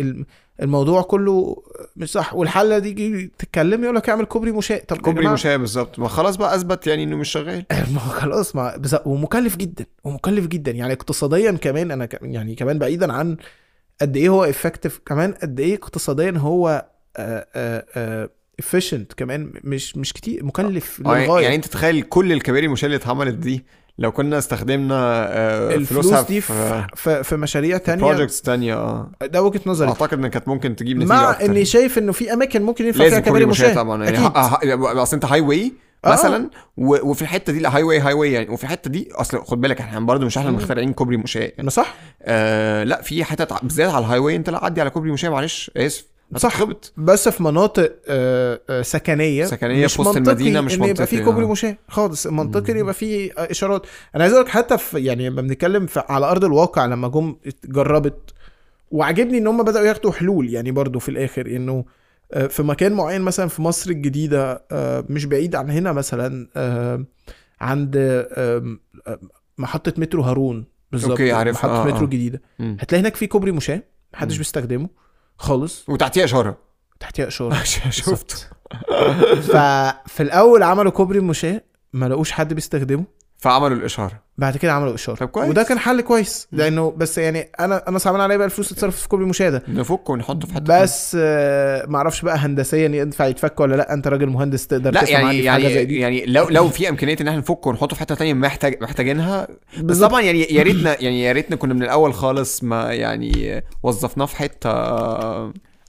الموضوع 0.63 1.03
كله 1.03 1.63
مش 1.97 2.11
صح. 2.11 2.35
والحل 2.35 2.79
ده 2.79 2.89
يجي 2.89 3.33
تتكلم 3.39 3.85
يقول 3.85 3.97
لك 3.97 4.09
اعمل 4.09 4.25
كوبري 4.25 4.53
مشاة. 4.53 4.79
طب 4.79 4.97
كوبري 4.99 5.29
مشاة 5.29 5.57
بالظبط. 5.57 5.99
ما 5.99 6.09
خلاص 6.09 6.37
بقى 6.37 6.55
أثبت 6.55 6.87
يعني 6.87 7.05
إنه 7.05 7.17
مش 7.17 7.29
شغال. 7.29 7.65
ما 7.95 8.01
هو 8.01 8.11
خلاص 8.11 8.57
ما. 8.57 8.83
ومكلف 9.05 9.57
جدا 9.57 9.87
ومكلف 10.05 10.47
جدا. 10.47 10.71
يعني 10.71 10.93
اقتصاديا 10.93 11.53
كمان 11.53 11.91
أنا. 11.91 12.09
يعني 12.23 12.55
كمان 12.55 12.79
بعيدا 12.79 13.13
عن 13.13 13.37
قد 14.01 14.17
إيه 14.17 14.29
هو 14.29 14.45
effective 14.45 15.01
كمان 15.07 15.33
قد 15.33 15.61
إيه 15.61 15.75
اقتصاديا 15.75 16.35
هو 16.37 16.87
efficient 18.59 19.12
كمان. 19.13 19.53
مش 19.65 19.97
مش 19.97 20.13
كتير 20.13 20.45
مكلف 20.45 21.03
آه، 21.07 21.19
للغاية. 21.25 21.43
يعني 21.43 21.57
أنت 21.57 21.67
تخيل 21.67 22.03
كل 22.03 22.33
الكباري 22.33 22.67
المشاة 22.67 22.87
اللي 22.87 22.97
اتعملت 22.97 23.35
دي 23.35 23.65
لو 23.99 24.12
كنا 24.12 24.38
استخدمنا 24.38 24.94
آه، 25.28 25.74
الفلوس 25.74 26.07
فلوسها 26.07 26.22
دي 26.22 26.40
في, 26.40 26.86
في, 26.96 27.24
في 27.24 27.36
مشاريع 27.36 27.78
تانية. 27.78 28.03
projects 28.05 28.43
تانية 28.42 28.74
آه. 28.74 29.11
ده 29.22 29.42
وجهة 29.42 29.61
نظري. 29.66 29.88
أعتقد 29.88 30.12
ان 30.18 30.26
كانت 30.28 30.49
ممكن 30.49 30.76
تجيب 30.76 30.96
نتيجة 30.96 31.09
مع 31.09 31.36
إني 31.40 31.64
شايف 31.64 31.99
إنه 31.99 32.12
في 32.12 32.32
أماكن 32.32 32.62
ممكن 32.62 32.86
ينفع 32.86 33.09
فيها 33.09 33.18
كباري 33.20 33.44
مشاة 33.44 33.74
طبعا 33.74 34.05
يعني 34.05 34.18
أصل 35.03 35.16
أنت 35.16 35.24
highway 35.24 35.72
آه. 36.05 36.12
مثلا 36.12 36.51
و- 36.76 37.11
وفي 37.11 37.22
الحتة 37.22 37.53
دي 37.53 37.59
لا 37.61 37.76
highway 37.76 37.83
highway 37.83 38.33
يعني. 38.32 38.49
وفي 38.49 38.64
الحتة 38.64 38.90
دي 38.90 39.09
أصل 39.12 39.44
خد 39.44 39.61
بالك 39.61 39.80
إحنا 39.80 40.01
برضه 40.01 40.26
مش 40.26 40.38
إحنا. 40.38 40.51
مخترعين 40.51 40.92
كوبري 40.92 41.16
مشاة 41.16 41.53
يعني. 41.59 41.70
صح. 41.70 41.94
آه 42.22 42.84
لا 42.84 43.03
في 43.03 43.24
حتت 43.24 43.53
بالذات 43.62 43.90
على 43.90 44.05
ال 44.05 44.18
highway 44.18 44.37
أنت 44.36 44.51
لا 44.51 44.64
عدي 44.64 44.80
على 44.80 44.90
كوبري 44.90 45.12
مشاة 45.12 45.28
معلش 45.28 45.70
آسف. 45.76 46.05
صح. 46.37 46.64
بس 46.97 47.29
في 47.29 47.43
مناطق 47.43 47.97
آه، 48.09 48.61
آه، 48.70 48.83
سكنية 48.83 49.45
سكنية 49.45 49.85
مش 49.85 49.95
في 49.95 50.01
وسط 50.01 50.16
منطقي 50.16 50.33
المدينة 50.33 50.61
مش 50.61 50.74
إن 50.74 50.85
يبقى 50.85 51.07
في 51.07 51.16
منطقي، 51.16 51.24
كوبري. 51.33 51.47
مشاة 51.47 51.76
خالص 51.89 52.26
منطقي 52.26 52.72
إن 52.72 52.79
يبقى 52.79 52.95
في 52.95 53.33
إشارات 53.37 53.87
أنا 54.14 54.22
عايز 54.24 54.35
أقول 54.35 54.45
لك 54.45 54.51
حتى 54.51 54.79
في 54.79 54.99
يعني 55.05 55.29
لما 55.29 55.43
بنتكلم 55.43 55.87
على 55.97 56.26
أرض 56.26 56.45
الواقع 56.45 56.87
لما 56.87 57.09
جم 57.09 57.37
جربت 57.64 58.35
وعجبني 58.91 59.39
إن 59.39 59.47
هم 59.47 59.62
بدأوا 59.62 59.87
ياخدوا 59.87 60.12
حلول 60.12 60.51
يعني 60.51 60.70
برضو 60.70 60.99
في 60.99 61.09
الآخر 61.09 61.47
إنه 61.47 61.85
آه، 62.33 62.47
في 62.47 62.62
مكان 62.62 62.93
معين 62.93 63.20
مثلا 63.20 63.49
في 63.49 63.62
مصر 63.62 63.91
الجديدة 63.91 64.64
مش 65.11 65.24
بعيد 65.24 65.55
عن 65.57 65.70
هنا 65.70 65.93
مثلا 65.93 66.49
عند 67.61 67.97
محطة 69.59 69.93
مترو 69.99 70.22
هارون 70.22 70.64
بالظبط 70.93 71.20
محطة 71.20 71.83
آه، 71.83 71.87
مترو 71.87 72.07
آه. 72.07 72.11
جديدة. 72.11 72.43
هتلاقي 72.61 73.01
هناك 73.03 73.16
في 73.16 73.26
كوبري 73.26 73.53
مشاة 73.53 73.83
محدش. 74.14 74.39
بيستخدمه 74.39 74.89
خالص 75.39 75.89
وتحتيها 75.89 76.24
اشاره 76.24 76.59
تحتيها 77.01 77.26
اشاره 77.28 77.62
شفت 77.91 78.51
ففي 79.43 80.22
الأول 80.22 80.62
عملوا 80.62 80.93
كوبري 80.93 81.20
مشاة 81.20 81.61
ما 81.93 82.07
لقوش 82.09 82.32
حد 82.32 82.55
بيستخدمه. 82.55 83.05
فعملوا 83.39 83.76
الاشاره 83.76 84.28
بعد 84.39 84.57
كده 84.57 84.72
عملوا 84.72 84.95
اشاره 84.95 85.16
طب 85.16 85.28
كويس. 85.28 85.49
وده 85.51 85.62
كان 85.62 85.78
حل 85.78 86.01
كويس. 86.01 86.49
لأنه 86.53 86.91
بس 86.97 87.18
يعني 87.18 87.51
أنا 87.61 87.89
أنا 87.89 87.99
صعبان 87.99 88.20
عليا 88.20 88.36
بقى 88.36 88.47
الفلوس 88.47 88.68
تتصرف 88.68 88.97
في 89.01 89.09
كوبري 89.09 89.26
مشاة 89.26 89.51
ده 89.51 89.62
نفك 89.68 90.11
ونحطه 90.11 90.47
في 90.47 90.55
حتة 90.55 90.82
بس 90.82 91.16
آه، 91.20 91.86
ما 91.86 91.97
أعرفش 91.97 92.22
بقى 92.22 92.36
هندسيا 92.36 92.89
ينفع 92.89 93.26
يتفك 93.26 93.61
ولا 93.61 93.76
لأ 93.76 93.93
أنت 93.95 94.09
راجل 94.09 94.26
مهندس 94.26 94.66
تقدر 94.66 94.91
لا 94.91 95.11
يعني 95.11 95.39
يعني 95.45 95.64
حاجة 95.64 95.72
زي 95.74 95.84
دي 95.84 95.99
يعني 95.99 96.26
لو 96.26 96.49
لو 96.49 96.68
في 96.68 96.89
إمكانية 96.89 97.16
إن 97.20 97.28
إحنا 97.28 97.41
نفك 97.41 97.66
ونحطه 97.66 97.95
في 97.95 98.01
حتة 98.01 98.14
تانية 98.14 98.34
محتاج 98.34 98.82
محتاجينها 98.82 99.49
بس. 99.82 99.99
طبعا 99.99 100.20
يعني 100.20 100.41
يا 100.43 100.62
ريتنا 100.62 101.03
يعني 101.03 101.22
يا 101.22 101.32
ريتنا 101.32 101.57
كنا 101.57 101.74
من 101.74 101.82
الأول 101.82 102.14
خالص 102.14 102.62
ما 102.64 102.93
يعني 102.93 103.62
وظفناه 103.82 104.26
في 104.26 104.36
حتة 104.36 104.70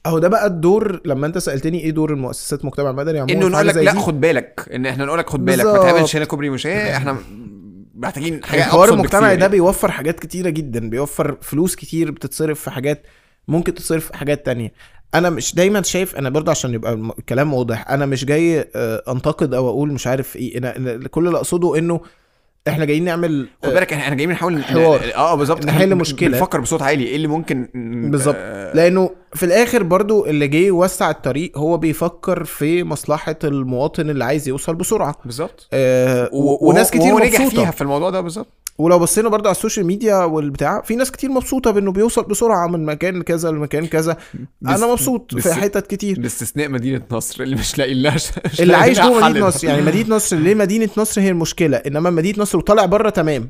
أهو 0.10 0.20
ده 0.20 0.28
بقى 0.28 0.48
الدور 0.48 1.02
لما 1.06 1.28
أنت 1.28 1.38
سألتني 1.38 1.80
إيه 1.80 1.92
دور 1.92 2.14
المؤسسات 2.14 2.62
المجتمع 2.62 2.90
المدني 2.90 3.20
عموما 3.20 3.34
إنه 3.34 3.48
نقول 3.48 3.68
لك 3.68 3.76
لا. 3.78 3.94
خد 4.00 4.22
بالك 4.22 4.70
إن 4.74 4.86
إحنا 4.86 5.06
نقول 5.06 5.20
لك 5.20 5.30
خد 5.30 5.46
بالك 5.46 5.66
ما. 5.66 5.78
تعملش 5.78 6.16
هنا 6.16 6.26
كوبري 6.26 6.50
مشاة 6.50 6.98
إحنا 6.98 7.18
محتاجين 7.96 8.44
حاجة 8.44 8.60
الحوار 8.60 8.90
المجتمعي 8.94 9.36
ده 9.38 9.48
بيوفر 9.48 9.92
حاجات 9.92 10.20
كتيرة 10.20 10.50
جدا 10.50 10.90
بيوفر 10.90 11.38
فلوس 11.42 11.76
كتير 11.76 12.12
بتتصرف 12.12 12.60
في 12.62 12.72
حاجات 12.72 13.04
ممكن 13.48 13.74
تتصرف 13.74 14.08
في 14.08 14.18
حاجات 14.18 14.46
تانية 14.46 14.74
أنا 15.16 15.30
مش 15.30 15.56
دايما 15.56 15.82
شايف 15.82 16.16
أنا 16.16 16.30
برضه 16.30 16.52
عشان 16.52 16.74
يبقى 16.74 16.94
الكلام 16.94 17.54
واضح 17.54 17.90
أنا 17.90 18.06
مش 18.06 18.26
جاي 18.26 18.60
آه، 18.76 19.04
أنتقد 19.12 19.54
أو 19.54 19.70
أقول 19.70 19.92
مش 19.94 20.08
عارف 20.08 20.36
إيه 20.36 20.58
أنا 20.58 21.08
كل 21.08 21.28
اللي 21.28 21.38
أقصده 21.38 21.78
إنه 21.78 22.02
إحنا 22.68 22.86
جايين 22.86 23.04
نعمل 23.04 23.48
خد 23.64 23.70
بالك 23.70 23.94
إحنا 23.94 24.16
جايين 24.16 24.30
نحاول 24.32 24.64
حوار. 24.64 25.02
آه 25.16 25.36
بالظبط. 25.36 25.66
نحل 25.66 25.82
إحنا 25.82 25.96
مشكلة. 25.96 26.30
بنفكر 26.30 26.60
بصوت 26.60 26.82
عالي. 26.82 27.04
إيه 27.04 27.16
اللي 27.16 27.28
ممكن 27.28 27.68
بالظبط. 28.12 28.36
آه، 28.38 28.74
لأنه 28.76 29.10
في 29.34 29.46
الآخر 29.46 29.84
برضو 29.84 30.26
اللي 30.26 30.48
جاي 30.48 30.66
يوسع 30.66 31.10
الطريق 31.10 31.58
هو 31.58 31.78
بيفكر 31.78 32.44
في 32.44 32.84
مصلحة 32.84 33.36
المواطن 33.44 34.10
اللي 34.10 34.24
عايز 34.26 34.48
يوصل 34.48 34.76
بسرعة. 34.76 35.16
بالظبط. 35.26 35.68
آه 35.74 36.30
و... 36.34 36.38
و- 36.38 36.70
وناس 36.70 36.92
كتير 36.92 37.02
وهو 37.14 37.20
نجح 37.20 37.42
مبسوطة. 37.42 37.62
فيها 37.62 37.72
في 37.72 37.82
الموضوع 37.82 38.10
ده 38.10 38.22
بالظبط. 38.22 38.48
ولو 38.80 39.00
بصينا 39.00 39.30
برضو 39.30 39.48
على 39.50 39.56
السوشيال 39.56 39.86
ميديا 39.86 40.16
والبتاع 40.16 40.82
في 40.82 40.96
ناس 40.96 41.12
كتير 41.12 41.30
مبسوطة 41.30 41.72
بإنه 41.72 41.92
بيوصل 41.92 42.24
بسرعة 42.24 42.68
من 42.68 42.86
مكان 42.86 43.22
كذا 43.22 43.52
لمكان 43.52 43.86
كذا. 43.88 44.18
أنا 44.68 44.88
مبسوط 44.92 45.36
بس- 45.36 45.48
في 45.48 45.54
حتت 45.54 45.88
كتير. 45.88 46.20
باستثناء 46.20 46.70
مدينة 46.70 47.02
نصر 47.12 47.44
اللي 47.44 47.56
مش 47.56 47.78
لاقي 47.78 47.94
لها 47.94 48.16
اللي 48.60 48.76
عايش 48.78 49.00
جوه 49.02 49.30
مدينة. 49.30 49.48
نصر 49.48 49.68
يعني 49.68 49.82
مدينة 49.82 50.16
نصر 50.16 50.36
ليه 50.38 50.56
مدينة 50.56 50.90
نصر 50.98 51.22
هي 51.22 51.30
المشكلة؟ 51.30 51.78
إنما 51.78 52.10
مدينة 52.10 52.40
نصر 52.40 52.58
وطالع 52.58 52.86
بره 52.86 53.10
تمام. 53.10 53.50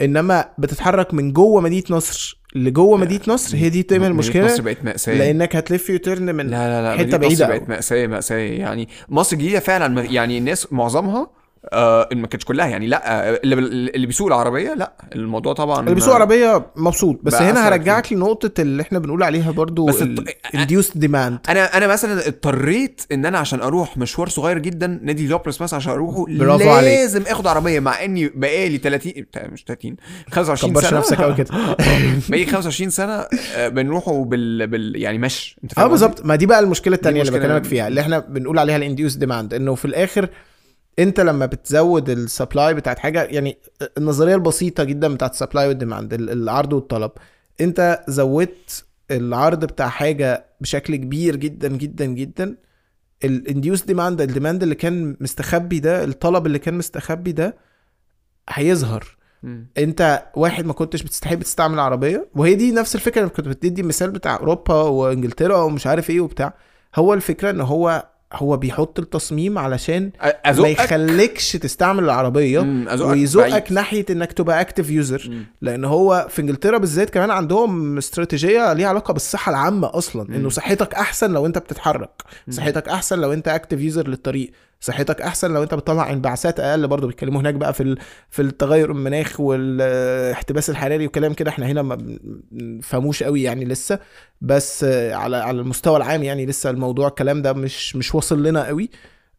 إنما 0.00 0.44
بتتحرك 0.58 1.14
من 1.14 1.32
جوه 1.32 1.60
مدينة 1.60 1.84
نصر 1.90 2.40
لجوه 2.54 2.96
مدينة 2.96 3.22
نصر 3.28 3.56
هي 3.56 3.68
دي 3.68 3.78
مدينة 3.90 4.06
المشكلة 4.06 4.44
نصر 4.46 4.62
بقت 4.62 4.84
مأساة. 4.84 5.14
لأنك 5.14 5.56
هتلف 5.56 5.90
يوترن 5.90 6.34
من 6.34 6.46
لا 6.46 6.68
لا 6.68 6.82
لا 6.82 6.96
بعيدة 6.96 7.18
نصر 7.28 7.44
أوي. 7.44 7.58
بقت 7.58 7.68
مأساة 7.68 8.06
مأساة. 8.06 8.36
يعني 8.36 8.88
مصر 9.08 9.36
الجديدة 9.36 9.60
فعلا 9.60 10.02
يعني 10.02 10.38
الناس 10.38 10.72
معظمها 10.72 11.30
آه 11.72 12.08
ما 12.12 12.26
كانتش 12.26 12.44
كلها 12.44 12.66
يعني 12.66 12.86
لا 12.86 13.28
آه، 13.30 13.40
اللي 13.44 13.54
اللي 13.94 14.06
بيسوق 14.06 14.26
العربية 14.26 14.74
لا 14.74 14.92
الموضوع 15.14 15.52
طبعا 15.52 15.80
اللي 15.80 15.94
بيسوق 15.94 16.14
عربيه 16.14 16.66
مبسوط 16.76 17.20
بس 17.22 17.34
هنا 17.34 17.68
هرجعك 17.68 18.12
لنقطة 18.12 18.60
اللي 18.60 18.82
إحنا 18.82 18.98
بنقول 18.98 19.22
عليها 19.22 19.50
برضو 19.50 19.86
بس 19.86 20.02
ال 20.02 20.18
الط- 20.18 20.28
induced 20.56 20.90
demand 20.98 21.50
أنا 21.50 21.76
أنا 21.76 21.86
مثلا 21.86 22.26
اضطريت 22.28 23.02
إن 23.12 23.26
أنا 23.26 23.38
عشان 23.38 23.60
أروح 23.60 23.98
مشوار 23.98 24.28
صغير 24.28 24.58
جدا 24.58 25.00
نادي 25.02 25.26
لوبرس 25.26 25.60
مثلا 25.62 25.76
عشان 25.76 25.92
أروحه 25.92 26.24
برافو 26.28 26.70
عليك. 26.70 26.88
لازم 26.98 27.22
آخد 27.26 27.46
عربية 27.46 27.80
مع 27.80 28.04
إني 28.04 28.28
بقالي 28.34 28.78
30 28.78 29.12
مش 29.52 29.64
30 29.64 29.96
25 30.30 30.72
كبرش 30.72 30.84
سنة 30.86 30.98
نفسك 30.98 31.20
قوي 31.20 31.34
كده 31.34 31.50
بقالي 32.28 32.46
25 32.46 32.90
سنة 32.90 33.12
آه، 33.56 33.68
بنروحوا 33.68 34.24
بال, 34.24 34.66
بال 34.66 34.92
يعني 35.02 35.18
مشي 35.18 35.56
أنت 35.64 35.72
آه 35.72 35.74
فاهم 35.76 35.90
قصدي؟ 35.92 36.06
بالظبط 36.06 36.26
ما 36.26 36.36
دي 36.36 36.46
بقى 36.46 36.60
المشكلة 36.60 36.94
التانية 36.96 37.22
اللي. 37.22 37.38
بكلمك 37.38 37.64
فيها 37.64 37.88
اللي 37.88 38.00
إحنا 38.00 38.18
بنقول 38.18 38.58
عليها 38.58 38.76
ال 38.76 38.81
induced 38.81 39.14
demand 39.14 39.54
إنه 39.54 39.74
في 39.74 39.84
الآخر 39.84 40.28
انت 40.98 41.20
لما 41.20 41.46
بتزود 41.46 42.10
ال 42.10 42.19
supply 42.19 42.74
بتاعت 42.74 42.98
حاجة 42.98 43.22
يعني 43.22 43.58
النظرية 43.98 44.34
البسيطة 44.34 44.84
جدا 44.84 45.14
بتاعت 45.14 45.32
ال 45.32 45.37
supply 45.37 45.68
وال 45.68 45.80
demand 45.80 46.14
ال- 46.14 46.30
العرض 46.30 46.72
والطلب. 46.72 47.10
انت 47.60 48.04
زودت 48.08 48.84
العرض 49.10 49.64
بتاع 49.64 49.88
حاجة 49.88 50.46
بشكل 50.60 50.96
كبير 50.96 51.36
جدا 51.36 51.68
جدا 51.68 52.04
جدا 52.06 52.56
ال 53.24 53.31
induced 53.31 53.82
demand 53.82 54.20
ال 54.20 54.26
demand 54.26 54.62
اللي 54.62 54.74
كان 54.74 55.16
مستخبي 55.20 55.78
ده 55.80 56.04
الطلب 56.04 56.46
اللي 56.46 56.58
كان 56.58 56.74
مستخبي 56.74 57.32
ده 57.32 57.56
هيظهر. 58.48 59.16
انت 59.78 60.22
واحد 60.36 60.64
ما 60.64 60.72
كنتش 60.72 61.02
بتستحب 61.02 61.42
تستعمل 61.42 61.78
عربية 61.80 62.28
وهي 62.34 62.54
دي 62.54 62.72
نفس 62.72 62.94
الفكرة 62.94 63.20
اللي 63.20 63.30
كنت 63.32 63.48
بتدي 63.48 63.80
المثال 63.82 64.10
بتاع 64.10 64.36
أوروبا 64.36 64.74
وإنجلترا 64.74 65.56
ومش 65.56 65.86
عارف 65.86 66.10
إيه 66.10 66.20
وبتاع. 66.20 66.54
هو 66.96 67.14
الفكرة 67.14 67.50
إن 67.50 67.60
هو 67.60 68.08
هو 68.34 68.56
بيحط 68.56 68.98
التصميم 68.98 69.58
علشان 69.58 70.10
ما 70.22 70.32
أزقك 70.44 70.70
يخليكش 70.70 71.52
تستعمل 71.52 72.04
العربية 72.04 72.60
ويزقك. 73.00 73.72
ناحية 73.72 74.06
إنك 74.10 74.32
تبقى 74.32 74.60
active 74.60 74.90
user. 74.90 75.30
لأن 75.62 75.84
هو 75.84 76.26
في 76.30 76.42
إنجلترا 76.42 76.78
بالذات 76.78 77.10
كمان 77.10 77.30
عندهم 77.30 77.98
استراتيجية 77.98 78.72
ليها 78.72 78.88
علاقة 78.88 79.12
بالصحة 79.12 79.50
العامة 79.50 79.90
أصلا 79.98 80.26
مم. 80.28 80.34
انه 80.34 80.48
صحتك 80.48 80.94
أحسن 80.94 81.32
لو 81.32 81.46
أنت 81.46 81.58
بتتحرك 81.58 82.22
مم. 82.46 82.52
صحتك 82.54 82.88
أحسن 82.88 83.18
لو 83.18 83.32
أنت 83.32 83.48
active 83.48 83.80
user 83.80 84.08
للطريق 84.08 84.50
صحتك 84.84 85.20
أحسن 85.22 85.54
لو 85.54 85.62
أنت 85.62 85.74
بتطلع 85.74 86.12
انبعاثات 86.12 86.60
أقل 86.60 86.88
برضه. 86.88 87.06
بيتكلموا 87.06 87.40
هناك 87.40 87.54
بقى 87.54 87.72
في. 87.74 87.96
في 88.30 88.42
التغير 88.42 88.90
المناخ 88.90 89.40
والاحتباس 89.40 90.70
الحراري 90.70 91.06
وكلام 91.06 91.34
كده. 91.34 91.50
إحنا 91.50 91.66
هنا 91.66 91.82
ما 91.82 91.98
بنفهموش 92.50 93.22
قوي 93.22 93.42
يعني 93.42 93.64
لسه. 93.64 93.98
بس 94.40 94.84
على 95.12 95.36
على 95.36 95.60
المستوى 95.60 95.96
العام 95.96 96.22
يعني 96.22 96.46
لسه 96.46 96.70
الموضوع 96.70 97.08
الكلام 97.08 97.42
ده 97.42 97.52
مش 97.52 97.96
مش 97.96 98.14
واصل 98.14 98.42
لنا 98.42 98.66
قوي. 98.66 98.90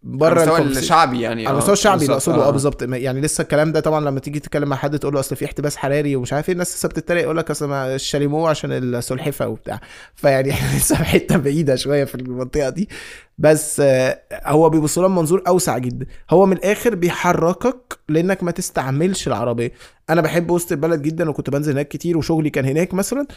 بره 0.06 0.44
المستوى. 0.44 0.60
الشعبي 0.62 1.22
يعني 1.22 1.42
على 1.42 1.50
آه، 1.50 1.52
المستوى 1.52 1.74
الشعبي 1.74 2.02
اللي 2.02 2.14
اقصده 2.14 2.48
آه. 2.48 2.50
بالظبط 2.50 2.82
يعني 2.84 3.22
لسه 3.22 3.42
الكلام 3.42 3.72
ده 3.72 3.80
طبعا 3.80 4.06
لما 4.06 4.20
تيجي 4.20 4.40
تتكلم 4.40 4.70
مع 4.70 4.76
حد 4.76 5.00
تقول 5.00 5.14
له 5.14 5.20
أصل 5.20 5.36
في 5.36 5.46
احتباس 5.46 5.78
حراري 5.78 6.16
ومش 6.16 6.34
عارف 6.34 6.50
إيه 6.50 6.54
الناس 6.54 6.76
لسه 6.76 6.90
بتتريق 6.90 7.24
يقول 7.24 7.38
لك 7.38 7.52
أصل 7.52 7.72
الشاليمو 7.74 8.48
عشان 8.48 8.72
السلحفة 8.72 9.48
وبتاع. 9.48 9.80
فيعني 10.16 10.52
إحنا 10.52 10.68
لسه 10.78 10.96
في 10.96 11.04
حتة 11.04 11.38
بعيدة 11.38 11.76
شوية 11.76 12.04
في 12.04 12.16
المنطقة 12.16 12.70
دي. 12.70 12.90
بس 13.38 13.80
آه، 13.80 14.22
هو 14.46 14.70
بيبص 14.70 14.98
لها 14.98 15.08
من 15.08 15.16
منظور 15.16 15.44
أوسع 15.48 15.78
جدا. 15.78 16.06
هو 16.30 16.46
من 16.46 16.58
الآخر 16.58 16.96
بيحركك 16.96 18.00
لإنك 18.10 18.44
ما 18.44 18.52
تستعملش 18.52 19.28
العربية. 19.28 19.72
أنا 20.10 20.22
بحب 20.22 20.52
وسط 20.52 20.72
البلد 20.72 21.02
جدا 21.02 21.30
وكنت 21.30 21.50
بنزل 21.50 21.72
هناك 21.72 21.88
كتير 21.88 22.18
وشغلي 22.18 22.50
كان 22.50 22.66
هناك 22.66 22.94
مثلا. 22.94 23.28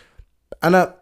أنا 0.64 0.94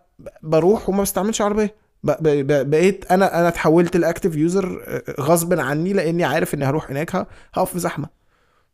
بروح 0.42 0.88
وما 0.88 1.02
بستعملش 1.02 1.42
عربية. 1.42 1.86
بقيت 2.07 3.04
أنا 3.11 3.40
أنا 3.40 3.48
اتحولت 3.48 3.96
ل 3.97 4.02
active 4.02 4.36
user 4.36 4.82
غصب 5.20 5.61
عني 5.61 5.92
لأني 5.92 6.24
عارف 6.24 6.54
إني 6.54 6.64
هروح 6.64 6.90
هناك 6.90 7.16
هقف 7.54 7.72
في 7.72 7.78
زحمة. 7.78 8.09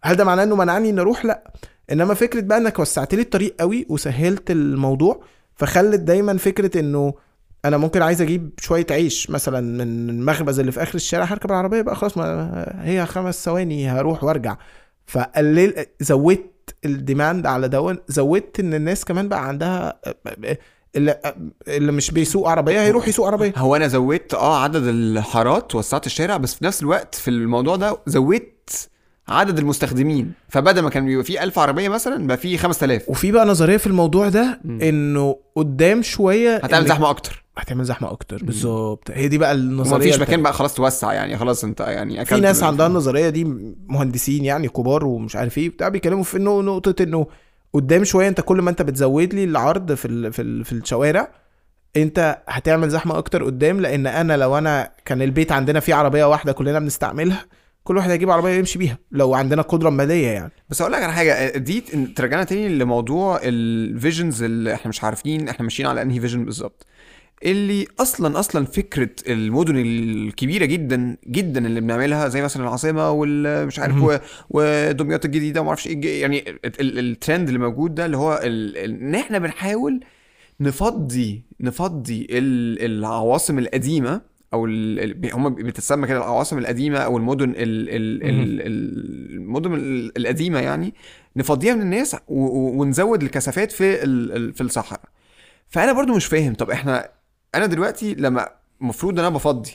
هل 0.05 0.16
ده 0.16 0.24
معناه 0.24 0.43
إنه 0.43 0.57
منعني 0.57 0.91
إني 0.91 1.01
أروح؟ 1.01 1.24
لأ. 1.24 1.53
إنما 1.93 2.14
فكرة 2.14 2.41
بقى 2.41 2.59
إنك 2.59 2.78
وسعت 2.78 3.14
لي 3.14 3.22
الطريق 3.22 3.55
قوي 3.61 3.87
وسهلت 3.89 4.51
الموضوع 4.51 5.22
فخلت 5.57 6.01
دايما 6.01 6.37
فكرة 6.39 6.80
إنه 6.80 7.14
أنا 7.64 7.76
ممكن 7.76 8.03
عايز 8.03 8.22
أجيب 8.22 8.51
شوية 8.61 8.87
عيش 8.91 9.30
مثلا 9.30 9.61
من 9.61 10.11
المخبز 10.11 10.61
اللي 10.61 10.72
في 10.72 10.83
آخر 10.83 10.95
الشارع 10.95 11.24
هركب 11.24 11.51
العربية 11.51 11.83
بقى 11.83 11.97
خلاص 11.97 12.18
ما 12.18 12.64
هي 12.80 13.07
خمس 13.07 13.45
ثواني 13.45 13.89
هروح 13.89 14.24
وأرجع. 14.24 14.57
فقلل 15.07 15.87
زودت 16.01 16.74
الديماند 16.85 17.47
على 17.47 17.68
دون 17.68 17.99
زودت 18.09 18.61
إن 18.61 18.74
الناس 18.74 19.05
كمان 19.05 19.28
بقى 19.28 19.49
عندها 19.49 20.01
اللي, 20.97 21.20
اللي 21.68 21.93
مش 21.93 22.11
بيسوق 22.11 22.49
عربية 22.49 22.80
هيروح 22.82 23.09
يسوق 23.09 23.26
عربية. 23.26 23.53
هو 23.57 23.76
أنا 23.76 23.88
زودت 23.88 24.34
آه 24.34 24.62
عدد 24.62 24.86
الحارات 24.86 25.74
وسعت 25.74 26.07
الشارع 26.07 26.36
بس 26.36 26.55
في 26.55 26.64
نفس 26.64 26.82
الوقت 26.82 27.14
في 27.14 27.28
الموضوع 27.28 27.76
ده 27.76 27.97
زودت 28.07 28.88
عدد 29.28 29.59
المستخدمين. 29.59 30.32
فبدل 30.49 30.82
ما 30.82 30.90
كان 30.90 31.07
بيبقى 31.07 31.24
فيه 31.24 31.43
1000 31.43 31.59
عربية 31.59 31.88
مثلا 31.88 32.26
بقى 32.26 32.36
فيه 32.36 32.57
5000 32.57 33.09
وفي 33.09 33.32
بقى 33.32 33.47
نظرية 33.47 33.76
في 33.76 33.86
الموضوع 33.86 34.28
ده. 34.28 34.61
إنه 34.64 35.36
قدام 35.57 36.03
شوية 36.03 36.57
هتعمل 36.57 36.86
زحمة 36.86 37.11
أكتر. 37.11 37.45
هتعمل 37.57 37.84
زحمة 37.84 38.11
أكتر 38.12 38.45
بالظبط. 38.45 39.11
هي 39.11 39.28
دي 39.28 39.38
بقى 39.38 39.53
النظرية 39.53 40.07
التانية. 40.07 40.26
مكان 40.26 40.43
بقى 40.43 40.53
خلاص 40.53 40.74
توسع 40.74 41.12
يعني 41.12 41.38
خلاص 41.38 41.64
أنت 41.64 41.80
يعني 41.80 42.24
في 42.24 42.40
ناس 42.40 42.62
عندها 42.62 42.86
النظرية 42.86 43.28
دي 43.28 43.45
مهندسين 43.88 44.45
يعني 44.45 44.68
كبار 44.68 45.05
ومش 45.07 45.36
عارف 45.36 45.59
إيه 45.59 45.68
بتاع 45.70 45.88
بيتكلموا 45.88 46.22
في 46.24 46.36
انه 46.36 46.61
نقطة 46.61 47.03
إنه 47.03 47.26
قدام 47.73 48.05
شوية 48.05 48.29
انت 48.29 48.41
كل 48.41 48.61
ما 48.62 48.70
انت 48.70 48.83
بتزود 48.83 49.35
لي 49.35 49.45
العرض 49.45 49.95
في 49.95 50.09
ال 50.09 50.33
في 50.33 50.43
ال 50.43 50.64
في 50.64 50.73
الشوارع 50.73 51.29
انت 51.97 52.43
هتعمل 52.49 52.89
زحمة 52.91 53.18
أكتر 53.18 53.45
قدام 53.45 53.81
لأن 53.81 54.07
أنا 54.07 54.37
لو 54.37 54.59
أنا 54.59 54.91
كان 55.05 55.23
البيت 55.23 55.53
عندنا 55.53 55.81
فيه 55.81 55.95
عربية 55.95 56.25
واحدة 56.25 56.53
كلنا 56.53 56.79
بنستعملها 56.79 57.45
كل 57.85 57.97
واحد 57.97 58.11
هيجيب 58.11 58.31
عربية 58.31 58.51
يمشي 58.51 58.79
بيها 58.79 58.99
لو 59.11 59.35
عندنا 59.35 59.62
قدرة 59.62 59.91
ماليه 59.91 60.27
يعني. 60.29 60.53
بس 60.70 60.81
أقول 60.81 60.93
لك 60.93 61.03
على 61.03 61.12
حاجة 61.12 61.59
دي 61.59 61.81
ترجعنا 62.16 62.45
تاني 62.45 62.68
لموضوع 62.68 63.41
ال 63.43 63.55
visions 63.55 64.43
اللي 64.43 64.75
إحنا 64.75 64.89
مش 64.89 65.05
عارفين 65.05 65.49
إحنا 65.49 65.62
ماشيين 65.62 65.89
على 65.89 66.03
انهي 66.03 66.20
vision 66.20 66.45
بالظبط. 66.45 66.87
اللي 67.45 67.86
أصلا 68.01 68.38
أصلا 68.38 68.64
فكرة 68.66 69.11
المدن 69.28 69.76
الكبيرة 69.76 70.64
جدا 70.64 71.16
جدا 71.28 71.66
اللي 71.66 71.80
بنعملها 71.80 72.28
زي 72.28 72.43
مثلا 72.43 72.62
العاصمة 72.62 73.11
والمش 73.11 73.78
عارف 73.78 74.20
ودمياط 74.51 75.24
الجديدة 75.24 75.61
وما 75.61 75.68
أعرفش 75.68 75.86
إيه 75.86 76.20
يعني 76.22 76.38
ال- 76.51 76.59
ال- 76.80 76.99
الترند 76.99 77.49
اللي 77.49 77.59
موجود 77.61 77.95
ده 77.95 78.07
اللي 78.07 78.16
هو 78.16 78.32
إن 78.32 79.14
إحنا 79.14 79.38
بنحاول 79.38 80.01
نفضي 80.61 81.43
نفضي 81.61 82.26
ال- 82.30 82.84
العواصم 82.84 83.59
القديمة 83.59 84.20
أو 84.55 84.64
هم 85.32 85.55
بتتسمى 85.55 86.07
كده 86.07 86.18
العواصم 86.18 86.59
القديمة 86.59 86.99
أو 86.99 87.16
المدن 87.16 87.51
ال... 87.51 87.57
ال... 87.57 87.88
ال... 87.90 88.61
ال- 88.61 89.34
المدن 89.34 89.74
ال- 89.74 90.12
القديمة 90.18 90.59
يعني 90.59 90.95
نفضيها 91.36 91.74
من 91.74 91.80
الناس. 91.82 92.16
ونزود 92.28 93.22
الكثافات 93.22 93.72
في 93.72 93.97
في 94.53 94.61
الصحراء 94.61 95.01
فأنا 95.68 95.93
برضو 95.93 96.14
مش 96.16 96.26
فاهم 96.26 96.55
طب 96.55 96.70
إحنا 96.70 97.09
أنا 97.55 97.67
دلوقتي 97.67 98.15
لما 98.15 98.49
المفروض 98.81 99.13
إن 99.19 99.25
أنا 99.25 99.35
بفضي 99.35 99.71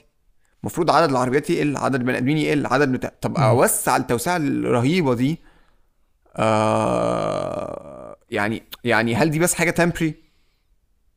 المفروض 0.63 0.91
عدد 0.91 1.09
العربيات 1.09 1.49
يقل 1.49 1.77
عدد 1.77 1.95
البني 1.95 2.17
آدمين 2.17 2.37
يقل 2.37 2.65
عدد 2.65 2.91
بتاع 2.91 3.11
طب. 3.21 3.37
أوسع 3.37 3.97
التوسعة 3.97 4.37
الرهيبة 4.37 5.13
دي 5.13 5.39
آه 6.35 8.17
يعني 8.29 8.63
يعني 8.83 9.15
هل 9.15 9.29
دي 9.29 9.39
بس 9.39 9.53
حاجة 9.53 9.69
تمبري 9.71 10.13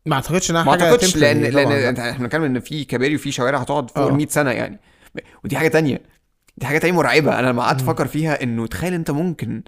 ما 0.06 0.14
أعتقدش 0.16 0.50
إنها 0.50 0.62
ما 0.64 0.70
حاجة 0.72 0.84
أعتقدش 0.84 1.14
temporary 1.14 1.16
لأن 1.18 1.42
لأن 1.42 1.96
إحنا 1.98 2.18
بنتكلم 2.18 2.42
إن 2.42 2.60
في 2.60 2.84
كباري 2.84 3.14
وفي 3.14 3.32
شوارع 3.32 3.58
هتقعد 3.58 3.90
فوق 3.90 4.04
آه. 4.04 4.08
ال 4.08 4.14
100 4.14 4.26
سنة 4.26 4.50
يعني 4.50 4.80
ودي 5.44 5.56
حاجة 5.56 5.68
تانية 5.68 6.02
دي 6.58 6.66
حاجة 6.66 6.78
تانية 6.78 6.96
مرعبة 6.96 7.38
أنا 7.38 7.46
لما 7.46 7.62
قعدت. 7.62 7.80
أفكر 7.82 8.06
فيها 8.06 8.42
إنه 8.42 8.66
تخيل 8.66 8.94
أنت 8.94 9.10
ممكن 9.10 9.62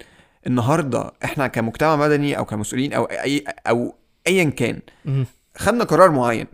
النهارده 0.47 1.11
إحنا 1.23 1.47
كمجتمع 1.47 1.95
مدني 1.95 2.37
أو 2.37 2.45
كمسؤولين 2.45 2.93
أو 2.93 3.03
أي 3.03 3.43
أو 3.67 3.95
ايا 4.27 4.49
كان. 4.49 4.79
خدنا 5.57 5.83
قرار 5.83 6.11
معين 6.11 6.47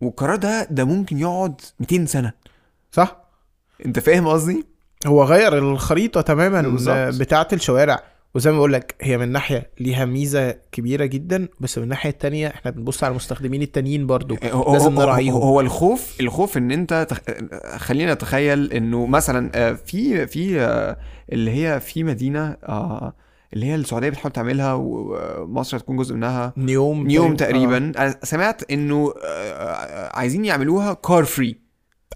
والقرار 0.00 0.36
ده 0.36 0.66
ده 0.70 0.84
ممكن 0.84 1.18
يقعد 1.18 1.60
200 1.80 2.04
سنة 2.06 2.32
صح 2.92 3.16
انت 3.86 3.98
فاهم 3.98 4.28
قصدي؟ 4.28 4.66
هو 5.06 5.24
غير 5.24 5.58
الخريطة 5.58 6.20
تماما. 6.20 6.78
بتاعة 7.18 7.48
الشوارع 7.52 8.02
وزي 8.34 8.50
ما 8.50 8.56
بقول 8.56 8.72
لك 8.72 8.94
هي 9.00 9.18
من 9.18 9.28
ناحية 9.32 9.70
ليها 9.80 10.04
ميزة 10.04 10.50
كبيرة 10.72 11.04
جدا 11.04 11.48
بس 11.60 11.78
من 11.78 11.84
الناحية 11.84 12.10
التانية 12.10 12.48
إحنا 12.48 12.70
بنبص 12.70 13.04
على 13.04 13.10
المستخدمين 13.10 13.62
التانيين 13.62 14.06
برضو 14.06 14.36
هو- 14.44 14.72
لازم 14.72 14.94
نراعيهم. 14.94 15.34
هو 15.34 15.42
هو 15.42 15.60
الخوف 15.60 16.16
الخوف 16.20 16.56
إن 16.56 16.70
أنت 16.70 17.06
تخ... 17.10 17.18
خلينا 17.76 18.14
نتخيل 18.14 18.72
إنه 18.72 19.06
مثلا 19.06 19.50
آه، 19.54 19.72
في 19.72 20.26
في 20.26 20.60
آه، 20.60 20.96
اللي 21.32 21.50
هي 21.50 21.80
في 21.80 22.04
مدينة 22.04 22.56
آه، 22.64 23.12
اللي 23.54 23.66
هي 23.66 23.74
السعودية 23.74 24.08
بتحاول 24.08 24.32
تعملها 24.32 24.74
ومصر 24.74 25.76
هتكون 25.76 25.96
جزء 25.96 26.14
منها. 26.14 26.52
نيوم 26.56 27.06
نيوم 27.06 27.30
آه. 27.32 27.36
تقريبا. 27.36 27.76
أنا 27.76 28.18
سمعت 28.22 28.70
إنه 28.70 29.14
آه، 29.24 30.16
عايزين 30.18 30.44
يعملوها 30.44 30.92
car 30.94 31.24
free 31.24 31.60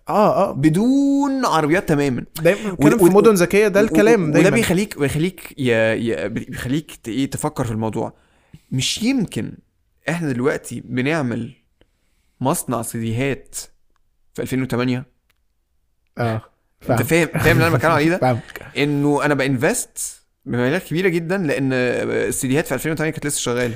آه 0.08 0.48
آه. 0.48 0.52
بدون 0.52 1.44
عربيات 1.44 1.88
تماما. 1.88 2.24
دايما 2.42 2.76
في 2.98 3.04
مدن 3.04 3.34
ذكية 3.34 3.68
ده 3.68 3.80
الكلام 3.80 4.22
و- 4.22 4.26
وده 4.28 4.32
دايما 4.40 4.50
بيخليك 4.56 4.98
بيخليك 4.98 5.54
ي... 5.58 5.72
ي... 6.10 6.28
بيخليك 6.28 6.90
إيه 7.08 7.30
تفكر 7.30 7.64
في 7.64 7.72
الموضوع. 7.72 8.12
مش 8.70 9.02
يمكن 9.02 9.52
إحنا 10.08 10.32
دلوقتي 10.32 10.80
بنعمل 10.84 11.52
مصنع 12.40 12.82
سيديهات 12.82 13.56
في 14.34 14.42
2008 14.42 15.06
آه 16.18 16.42
أنت 16.90 17.02
فاهم. 17.02 17.26
فاهم 17.26 17.56
اللي 17.56 17.66
أنا 17.68 17.76
بتكلم 17.76 17.90
عليه 17.92 18.16
ده؟ 18.16 18.38
إنه 18.82 19.24
أنا 19.24 19.34
ب 19.34 19.47
invest 19.47 20.23
بمبالغ 20.46 20.78
كبيرة 20.78 21.08
جدا 21.08 21.38
لأن 21.38 21.72
السيديهات 21.72 22.66
في 22.66 22.74
2008 22.74 23.12
كانت 23.12 23.26
لسه 23.26 23.40
شغالة 23.40 23.74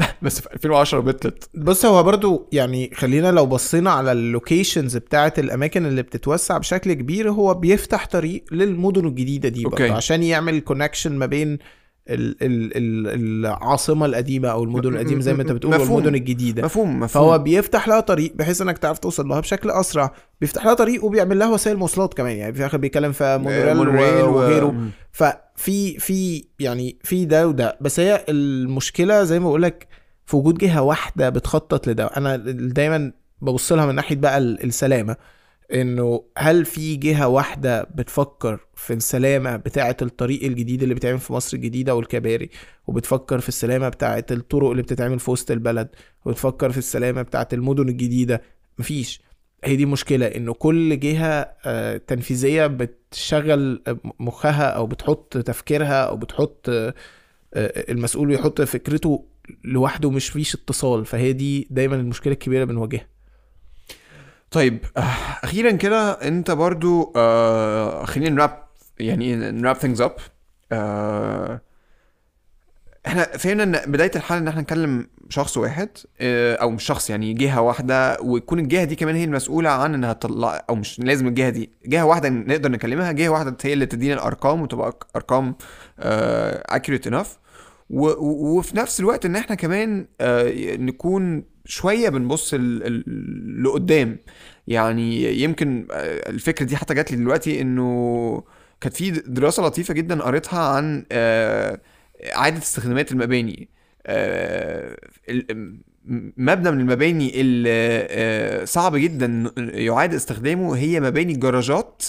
بس 0.22 0.40
في 0.40 0.54
2010 0.54 1.00
بطلت 1.00 1.50
بص 1.54 1.84
هو 1.84 2.02
برضو 2.02 2.48
يعني 2.52 2.90
خلينا 2.94 3.32
لو 3.32 3.46
بصينا 3.46 3.90
على 3.90 4.12
ال 4.12 4.20
locations 4.20 4.96
بتاعت 4.96 5.38
الأماكن 5.38 5.86
اللي 5.86 6.02
بتتوسع 6.02 6.58
بشكل 6.58 6.92
كبير 6.92 7.30
هو 7.30 7.54
بيفتح 7.54 8.06
طريق 8.06 8.44
للمدن 8.52 9.06
الجديدة 9.06 9.48
دي 9.48 9.64
okay. 9.64 9.82
برضو 9.82 9.94
عشان 9.94 10.22
يعمل 10.22 10.60
connection 10.60 11.12
ما 11.12 11.26
بين 11.26 11.58
العاصمة 12.10 14.06
القديمة 14.06 14.48
أو 14.48 14.64
المدن 14.64 14.92
القديمة 14.94 15.20
زي 15.20 15.34
ما 15.34 15.42
أنت 15.42 15.52
بتقول 15.52 15.74
مفهوم. 15.74 15.90
والمدن 15.92 16.14
الجديدة. 16.14 16.62
مفهوم 16.62 17.00
مفهوم. 17.00 17.06
فهو 17.08 17.38
بيفتح 17.38 17.88
لها 17.88 18.00
طريق 18.00 18.32
بحيث 18.36 18.62
إنك 18.62 18.78
تعرف 18.78 18.98
توصل 18.98 19.28
لها 19.28 19.40
بشكل 19.40 19.70
أسرع. 19.70 20.12
بيفتح 20.40 20.64
لها 20.66 20.74
طريق 20.74 21.04
وبيعمل 21.04 21.38
لها 21.38 21.48
وسائل 21.48 21.76
مواصلات 21.76 22.14
كمان. 22.14 22.36
يعني 22.36 22.52
في 22.52 22.58
الآخر 22.60 22.78
بيتكلم 22.78 23.12
في 23.12 23.38
مونوريل, 23.38 23.76
مونوريل 23.76 24.24
و- 24.24 24.34
وغيره. 24.36 24.74
ففي 25.12 25.98
في 25.98 26.44
يعني 26.60 26.96
في 27.04 27.24
ده 27.24 27.48
وده. 27.48 27.78
بس 27.80 28.00
هي 28.00 28.24
المشكلة 28.28 29.24
زي 29.24 29.38
ما 29.38 29.48
بقول 29.48 29.62
لك 29.62 29.88
في 30.26 30.36
وجود 30.36 30.58
جهة 30.58 30.82
واحدة 30.82 31.28
بتخطط 31.28 31.88
لده. 31.88 32.06
أنا 32.06 32.36
دايما 32.36 33.12
ببص 33.42 33.72
لها 33.72 33.86
من 33.86 33.94
ناحية 33.94 34.16
بقى 34.16 34.38
ال- 34.38 34.64
السلامة. 34.64 35.16
إنه 35.74 36.24
هل 36.38 36.64
في 36.64 36.96
جهة 36.96 37.28
واحدة 37.28 37.82
بتفكر 37.94 38.60
في 38.74 38.92
السلامة 38.92 39.56
بتاعة 39.56 39.96
الطريق 40.02 40.44
الجديد 40.44 40.82
اللي 40.82 40.94
بيتعمل 40.94 41.18
في 41.18 41.32
مصر 41.32 41.56
الجديدة 41.56 41.94
والكباري 41.94 42.50
وبتفكر 42.86 43.40
في 43.40 43.48
السلامة 43.48 43.88
بتاعة 43.88 44.24
الطرق 44.30 44.70
اللي 44.70 44.82
بتتعمل 44.82 45.18
في 45.18 45.30
وسط 45.30 45.50
البلد 45.50 45.88
وبتفكر 46.24 46.72
في 46.72 46.78
السلامة 46.78 47.22
بتاعة 47.22 47.48
المدن 47.52 47.88
الجديدة؟ 47.88 48.42
مفيش. 48.78 49.20
هي 49.64 49.76
دي 49.76 49.86
مشكلة 49.86 50.26
إنه 50.26 50.52
كل 50.54 51.00
جهة 51.00 51.52
آه، 51.64 51.96
تنفيذية 51.96 52.66
بتشغل 52.66 53.82
مخها 54.20 54.64
أو 54.66 54.86
بتحط 54.86 55.38
تفكيرها 55.38 56.02
أو 56.04 56.16
بتحط 56.16 56.68
آه، 56.68 56.94
آه، 57.54 57.92
المسؤول 57.92 58.28
بيحط 58.28 58.60
فكرته 58.62 59.24
لوحده 59.64 60.10
مش 60.10 60.28
فيش 60.28 60.54
اتصال. 60.54 61.04
فهي 61.06 61.32
دي 61.32 61.66
دايما 61.70 61.96
المشكلة 61.96 62.32
الكبيرة 62.32 62.64
بنواجهها. 62.64 63.06
طيب 64.50 64.84
آه، 64.96 65.00
أخيرا 65.44 65.70
كده 65.70 66.10
أنت 66.12 66.50
برضو 66.50 67.12
آه 67.16 68.04
خلينا 68.04 68.30
ن 68.30 68.36
wrap 68.36 68.62
يعني 68.98 69.36
ن 69.36 69.44
wrap 69.44 69.76
things 69.76 70.00
up 70.00 70.16
آه 70.72 71.60
إحنا 73.06 73.22
فهمنا 73.24 73.62
إن 73.62 73.92
بداية 73.92 74.10
الحل 74.16 74.36
إن 74.36 74.48
إحنا 74.48 74.60
نكلم 74.60 75.06
شخص 75.28 75.56
واحد 75.56 75.88
أو 76.20 76.70
مش 76.70 76.84
شخص 76.84 77.10
يعني 77.10 77.32
جهة 77.32 77.60
واحدة 77.60 78.16
وتكون 78.20 78.58
الجهة 78.58 78.84
دي 78.84 78.94
كمان 78.96 79.14
هي 79.14 79.24
المسؤولة 79.24 79.70
عن 79.70 79.94
إنها 79.94 80.12
تطلع 80.12 80.64
أو 80.70 80.74
مش 80.74 80.98
لازم 81.00 81.26
الجهة 81.26 81.50
دي 81.50 81.70
جهة 81.86 82.04
واحدة 82.04 82.28
نقدر 82.28 82.70
نكلمها 82.70 83.12
جهة 83.12 83.28
واحدة 83.28 83.56
هي 83.64 83.72
اللي 83.72 83.86
تدينا 83.86 84.14
الأرقام 84.14 84.62
وتبقى 84.62 84.98
أرقام 85.16 85.54
اكيوريت 85.98 87.06
انف 87.06 87.38
وفي 87.90 88.76
نفس 88.76 89.00
الوقت 89.00 89.26
إن 89.26 89.36
إحنا 89.36 89.54
كمان 89.54 90.06
نكون 90.86 91.44
شوية 91.70 92.08
بنبص 92.08 92.54
لقدام. 93.64 94.18
يعني 94.68 95.40
يمكن 95.42 95.86
آه، 95.90 96.30
الفكرة 96.30 96.66
دي 96.66 96.76
حتى 96.76 96.94
جات 96.94 97.10
لي 97.10 97.16
دلوقتي 97.16 97.60
إنه 97.60 98.42
كانت 98.80 98.96
في 98.96 99.10
دراسة 99.10 99.62
لطيفة 99.66 99.94
جدا 99.94 100.22
قريتها 100.22 100.58
عن 100.58 101.04
آه، 101.12 101.80
اعاده 102.36 102.58
استخدامات 102.58 103.12
المباني. 103.12 103.68
آه، 104.06 104.96
مبنى 106.36 106.70
من 106.70 106.80
المباني 106.80 107.40
اللي 107.40 107.70
آه، 108.10 108.64
صعب 108.64 108.96
جدا 108.96 109.50
يعاد 109.56 110.14
استخدامه 110.14 110.76
هي 110.76 111.00
مباني 111.00 111.32
الجراجات 111.32 112.02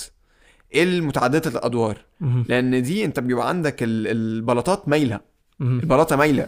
المتعددة 0.75 1.49
الأدوار. 1.51 1.97
لأن 2.49 2.81
دي 2.83 3.05
أنت 3.05 3.19
بيبقى 3.19 3.49
عندك 3.49 3.83
ال- 3.83 4.07
البلاطات 4.07 4.89
مايلة. 4.89 5.19
البلاطة 5.61 6.15
مايلة. 6.15 6.47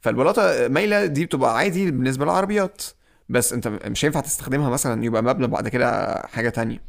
فالبلاطة 0.00 0.68
مايلة 0.68 1.06
دي 1.06 1.24
بتبقى 1.24 1.56
عادي 1.56 1.90
بالنسبة 1.90 2.24
للعربيات. 2.24 2.82
بس 3.28 3.52
انت 3.52 3.68
مش 3.68 4.04
هينفع 4.04 4.20
تستخدمها 4.20 4.70
مثلا 4.70 5.04
يبقى 5.04 5.22
مبنى 5.22 5.46
بعد 5.46 5.68
كده 5.68 6.14
حاجة 6.26 6.48
تانية. 6.48 6.82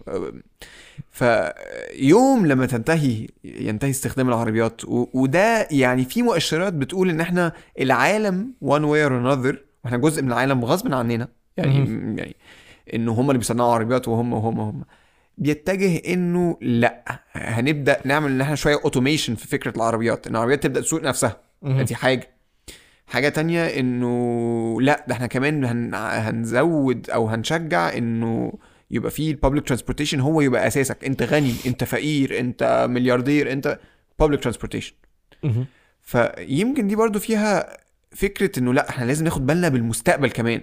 فيوم 1.11 2.45
لما 2.45 2.65
تنتهي 2.65 3.27
ينتهي 3.43 3.89
استخدام 3.89 4.29
العربيات. 4.29 4.81
وده 4.87 5.67
يعني 5.71 6.05
في 6.05 6.21
مؤشرات 6.21 6.73
بتقول 6.73 7.09
إن 7.09 7.21
إحنا 7.21 7.53
العالم 7.79 8.53
one 8.65 8.81
way 8.81 9.09
or 9.09 9.11
another 9.11 9.55
وإحنا 9.83 9.97
جزء 9.97 10.21
من 10.21 10.27
العالم 10.27 10.65
غصب 10.65 10.93
عننا 10.93 11.27
يعني 11.57 11.77
يعني 12.17 12.35
انه 12.93 13.11
هم 13.11 13.29
اللي 13.29 13.37
بيصنعوا 13.37 13.73
عربيات 13.73 14.07
وهم 14.07 14.33
وهم 14.33 14.59
وهم. 14.59 14.83
بيتجه 15.37 16.13
إنه 16.13 16.57
لأ 16.61 17.19
هنبدأ 17.33 17.99
نعمل 18.05 18.31
إن 18.31 18.41
إحنا 18.41 18.55
شوية 18.55 18.75
اوتوميشن 18.83 19.35
في 19.35 19.47
فكرة 19.47 19.73
العربيات 19.75 20.27
إن 20.27 20.35
العربيات 20.35 20.63
تبدأ 20.63 20.81
تسوق 20.81 21.03
نفسها. 21.03 21.37
دي 21.63 21.95
حاجة. 21.95 22.38
حاجة 23.09 23.29
تانية 23.29 23.65
إنه 23.65 24.81
لأ 24.81 25.05
ده 25.07 25.15
إحنا 25.15 25.27
كمان 25.27 25.65
هن... 25.65 25.91
هنزود 25.95 27.09
أو 27.09 27.27
هنشجع 27.27 27.97
إنه 27.97 28.53
يبقى 28.91 29.11
في 29.11 29.31
ال 29.31 29.37
public 29.37 29.67
transportation 29.67 30.19
هو 30.19 30.41
يبقى 30.41 30.67
أساسك. 30.67 31.05
أنت 31.05 31.23
غني 31.23 31.53
أنت 31.65 31.83
فقير 31.83 32.39
أنت 32.39 32.85
ملياردير 32.89 33.51
أنت 33.51 33.79
public 34.19 34.39
transportation 34.43 34.93
فيمكن 36.01 36.87
دي 36.87 36.95
برضو 36.95 37.19
فيها 37.19 37.77
فكرة 38.15 38.59
إنه 38.59 38.73
لأ 38.73 38.89
إحنا 38.89 39.05
لازم 39.05 39.23
ناخد 39.23 39.45
بالنا 39.45 39.69
بالمستقبل 39.69 40.29
كمان. 40.31 40.61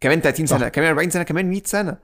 كمان 0.00 0.20
30 0.20 0.46
صح. 0.46 0.58
سنه 0.58 0.68
كمان 0.68 0.88
40 0.88 1.10
سنة 1.10 1.22
كمان 1.22 1.50
100 1.50 1.62
سنة. 1.64 1.96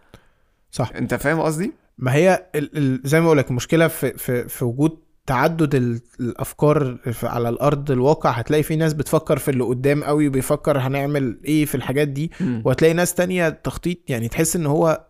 صح. 0.71 0.91
أنت 0.97 1.15
فاهم 1.15 1.41
قصدي؟ 1.41 1.73
ما 1.99 2.15
هي 2.15 2.47
ال 2.55 2.77
ال 2.79 3.01
زي 3.05 3.21
ما 3.21 3.27
بقول 3.27 3.39
لك 3.39 3.51
المشكلة 3.51 3.89
في 3.89 4.19
في 4.19 4.49
في 4.49 4.65
وجود 4.65 4.99
تعدد 5.27 5.75
ال- 5.75 6.01
الأفكار 6.21 6.97
على 7.23 7.49
الأرض 7.49 7.91
الواقع 7.91 8.31
هتلاقي 8.31 8.63
في 8.63 8.77
ناس 8.77 8.93
بتفكر 8.95 9.39
في 9.39 9.51
اللي 9.51 9.65
قدام 9.65 10.05
قوي 10.05 10.29
وبيفكر 10.29 10.79
هنعمل 10.79 11.41
إيه 11.45 11.65
في 11.65 11.75
الحاجات 11.75 12.09
دي 12.09 12.31
وهتلاقي 12.65 12.95
ناس 12.95 13.15
تانية 13.15 13.49
تخطيط 13.49 13.99
يعني 14.09 14.29
تحس 14.29 14.57
إن 14.57 14.67
هو 14.67 15.07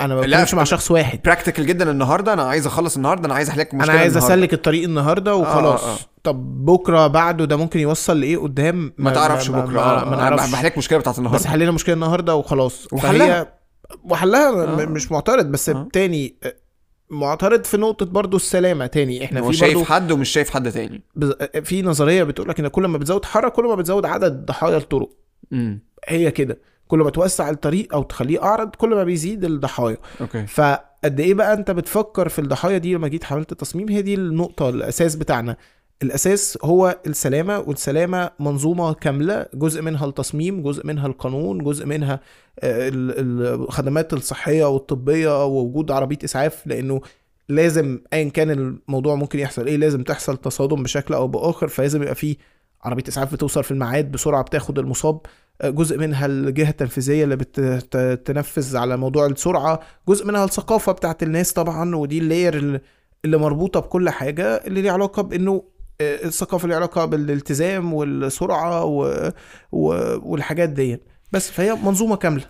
أنا 0.00 0.14
ما 0.14 0.20
لا، 0.20 0.26
بتكلمش 0.26 0.54
مع 0.54 0.64
شخص 0.64 0.90
واحد 0.90 1.20
براكتيكال 1.24 1.66
جدا 1.66 1.90
النهارده 1.90 2.32
أنا 2.32 2.42
عايز 2.42 2.66
أخلص 2.66 2.96
النهارده 2.96 3.26
أنا 3.26 3.34
عايز 3.34 3.48
أحلك 3.48 3.72
أنا 3.74 3.82
مشكله 3.82 3.98
عايز 3.98 4.16
النهاردة. 4.16 4.34
أسلك 4.34 4.52
الطريق 4.54 4.84
النهارده 4.84 5.34
وخلاص 5.36 5.84
آه، 5.84 5.92
آه. 5.94 5.96
طب 6.22 6.64
بكرة 6.64 7.06
بعده 7.06 7.44
ده 7.44 7.56
ممكن 7.56 7.80
يوصل 7.80 8.20
لإيه 8.20 8.36
قدام 8.38 8.92
ما 8.98 9.10
تعرفش 9.10 9.50
ما, 9.50 9.60
بكرة 9.64 9.72
ما, 9.72 9.80
آه، 10.02 10.04
ما 10.04 10.14
أنا 10.14 10.16
نعرفش 10.16 10.52
بحلك 10.52 10.78
مشكلة 10.78 10.98
بتاعت 10.98 11.14
بس 11.14 11.18
النهارده 11.18 11.48
حلينا 11.48 11.70
مشكلة 11.70 11.94
النهارده 11.94 12.34
وخلاص 12.34 12.92
وحلها. 12.92 13.52
وحلها 14.04 14.48
آه. 14.50 14.82
آه. 14.82 14.86
مش 14.86 15.12
معترض 15.12 15.46
بس 15.46 15.68
آه. 15.68 15.72
آه. 15.74 15.88
تاني 15.92 16.36
آه، 16.42 16.54
معترض 17.10 17.64
في 17.64 17.76
نقطة 17.76 18.06
برضو 18.06 18.36
السلامة 18.36 18.86
تاني. 18.86 19.24
إحنا 19.24 19.40
هو 19.40 19.50
في 19.50 19.56
شايف 19.56 19.74
برضو 19.74 19.84
حد 19.84 20.12
ومش 20.12 20.28
شايف 20.28 20.50
حد 20.50 20.72
تاني. 20.72 21.02
بز- 21.16 21.34
في 21.64 21.82
نظرية 21.82 22.22
بتقول 22.24 22.48
لك 22.48 22.60
إن 22.60 22.68
كل 22.68 22.86
ما 22.86 22.98
بتزود 22.98 23.24
حرة 23.24 23.48
كل 23.48 23.64
ما 23.64 23.74
بتزود 23.74 24.04
عدد 24.06 24.46
ضحايا 24.46 24.76
الطرق. 24.76 25.10
امم 25.52 25.80
هي 26.08 26.30
كده. 26.30 26.58
كل 26.88 26.98
ما 26.98 27.10
توسع 27.10 27.50
الطريق 27.50 27.94
أو 27.94 28.02
تخليه 28.02 28.42
أعرض 28.42 28.68
كل 28.74 28.88
ما 28.88 29.04
بيزيد 29.04 29.44
الضحايا. 29.44 29.96
أوكي. 30.20 30.46
فقد 30.46 31.20
إيه 31.20 31.34
بقى 31.34 31.52
أنت 31.54 31.70
بتفكر 31.70 32.28
في 32.28 32.38
الضحايا 32.38 32.78
دي 32.78 32.94
لما 32.94 33.08
جيت 33.08 33.24
حملت 33.24 33.52
التصميم 33.52 33.88
هي 33.88 34.02
دي 34.02 34.14
النقطة 34.14 34.68
الأساس 34.68 35.16
بتاعنا. 35.16 35.56
الأساس 36.02 36.58
هو 36.62 36.98
السلامة 37.06 37.58
والسلامة 37.58 38.30
منظومة 38.40 38.92
كاملة 38.94 39.46
جزء 39.54 39.82
منها 39.82 40.06
التصميم 40.06 40.62
جزء 40.62 40.86
منها 40.86 41.06
القانون 41.06 41.64
جزء 41.64 41.86
منها 41.86 42.20
آه، 42.60 42.88
ال- 42.88 43.62
الخدمات 43.62 44.12
الصحية 44.12 44.64
والطبية 44.64 45.44
ووجود 45.46 45.90
عربية 45.90 46.18
إسعاف 46.24 46.66
لأنه 46.66 47.00
لازم 47.48 48.00
ايا 48.12 48.28
كان 48.28 48.50
الموضوع 48.50 49.14
ممكن 49.14 49.38
يحصل 49.38 49.66
إيه 49.66 49.76
لازم 49.76 50.02
تحصل 50.02 50.36
تصادم 50.36 50.82
بشكل 50.82 51.14
أو 51.14 51.28
بآخر 51.28 51.68
فلازم 51.68 52.02
يبقى 52.02 52.14
فيه 52.14 52.36
عربية 52.82 53.04
إسعاف 53.08 53.32
بتوصل 53.32 53.64
في 53.64 53.70
الميعاد 53.70 54.10
بسرعة 54.12 54.42
بتاخد 54.42 54.78
المصاب. 54.78 55.20
آه، 55.60 55.70
جزء 55.70 55.98
منها 55.98 56.26
الجهة 56.26 56.70
التنفيذية 56.70 57.24
اللي 57.24 57.36
بتنفذ 57.94 58.76
على 58.76 58.96
موضوع 58.96 59.26
السرعة. 59.26 59.80
جزء 60.08 60.26
منها 60.26 60.44
الثقافة 60.44 60.92
بتاعت 60.92 61.22
الناس 61.22 61.52
طبعا 61.52 61.96
ودي 61.96 62.18
ال 62.18 62.24
layer 62.24 62.56
اللي- 62.56 62.80
مربوطة 63.38 63.80
بكل 63.80 64.10
حاجة 64.10 64.44
اللي 64.44 64.82
ليها 64.82 64.92
علاقة 64.92 65.22
بإنه 65.22 65.62
آه، 66.00 66.24
الثقافة 66.26 66.62
اللي 66.64 66.68
ليها 66.74 66.76
علاقة 66.76 67.04
بالالتزام 67.04 67.94
والسرعة 67.94 68.84
و... 68.84 69.30
و... 69.72 69.88
والحاجات 70.22 70.68
دي 70.68 71.00
بس 71.32 71.50
فهي 71.50 71.74
منظومة 71.74 72.16
كاملة. 72.16 72.44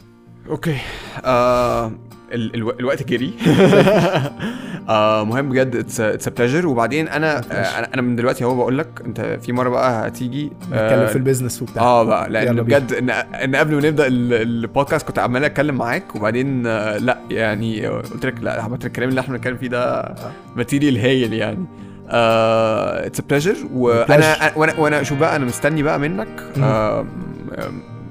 okay. 0.50 0.76
آه 1.24 1.86
ال 2.32 2.54
ألو 2.54 2.70
الوقت 2.70 3.02
جري. 3.08 3.32
آه 4.88 5.24
مهم 5.24 5.48
بجد. 5.48 5.76
it's 6.00 6.28
pleasure 6.28 6.66
وبعدين 6.66 7.08
أنا 7.08 7.38
آه 7.38 7.62
أنا 7.94 8.02
من 8.02 8.16
دلوقتي 8.16 8.44
أهو 8.44 8.54
بقول 8.56 8.78
لك 8.78 9.02
أنت 9.04 9.20
في 9.42 9.52
مرة 9.52 9.68
بقى 9.68 10.08
هتيجي 10.08 10.50
نتكلم 10.72 11.06
في 11.06 11.16
ال 11.16 11.21
business 11.21 11.62
وبتاع. 11.62 11.82
آه 11.82 12.02
بقى. 12.04 12.30
لأن. 12.30 12.62
بجد 12.62 12.92
إن 12.92 13.10
إن 13.10 13.56
قبل 13.56 13.74
ما 13.74 13.80
نبدأ 13.88 14.06
ال- 14.06 14.32
البودكاست 14.34 15.06
كنت 15.06 15.18
عمال 15.18 15.44
أتكلم 15.44 15.74
معاك 15.74 16.16
وبعدين 16.16 16.66
آه، 16.66 16.96
لأ 16.98 17.18
يعني 17.30 17.86
قلت 17.86 18.26
لك 18.26 18.40
لأ 18.42 18.66
الكلام 18.84 19.08
اللي 19.08 19.20
إحنا 19.20 19.34
بنتكلم 19.36 19.56
فيه 19.56 19.68
ده 19.68 20.14
material 20.56 20.98
هايل 20.98 21.32
يعني. 21.32 21.64
it's 22.10 23.20
pleasure 23.20 23.56
وأنا 23.72 24.52
وأنا 24.56 24.78
وأنا 24.78 25.02
شوف 25.02 25.18
بقى 25.18 25.36
أنا 25.36 25.44
مستني 25.44 25.82
بقى 25.82 25.98
منك. 25.98 26.42
آه، 26.62 27.06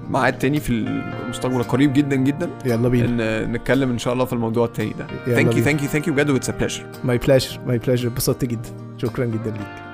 ميعاد 0.10 0.38
تاني 0.38 0.60
في 0.60 0.70
المستقبل 0.70 1.56
القريب 1.56 1.94
جدا 1.94 2.16
جدا. 2.16 2.50
يلا 2.66 2.90
بينا. 2.90 3.08
إن 3.44 3.52
نتكلم 3.52 3.90
إن 3.92 3.98
شاء 3.98 4.14
الله 4.14 4.26
في 4.26 4.34
الموضوع 4.34 4.66
التاني 4.66 4.94
ده. 5.00 5.36
thank 5.36 5.58
you. 5.58 5.64
thank 5.64 5.82
you 5.82 5.88
thank 5.88 6.08
you 6.08 6.14
بجد 6.14 6.30
و 6.30 6.34
it's 6.34 6.50
pleasure 6.50 6.84
ماي 7.04 7.18
بلاشر 7.18 7.60
ماي 7.68 7.78
بلاشر 7.78 8.08
اتبسطت 8.08 8.46
جدا. 8.46 8.70
شكرا 8.98 9.26
جدا 9.26 9.52
ليك. 9.52 9.87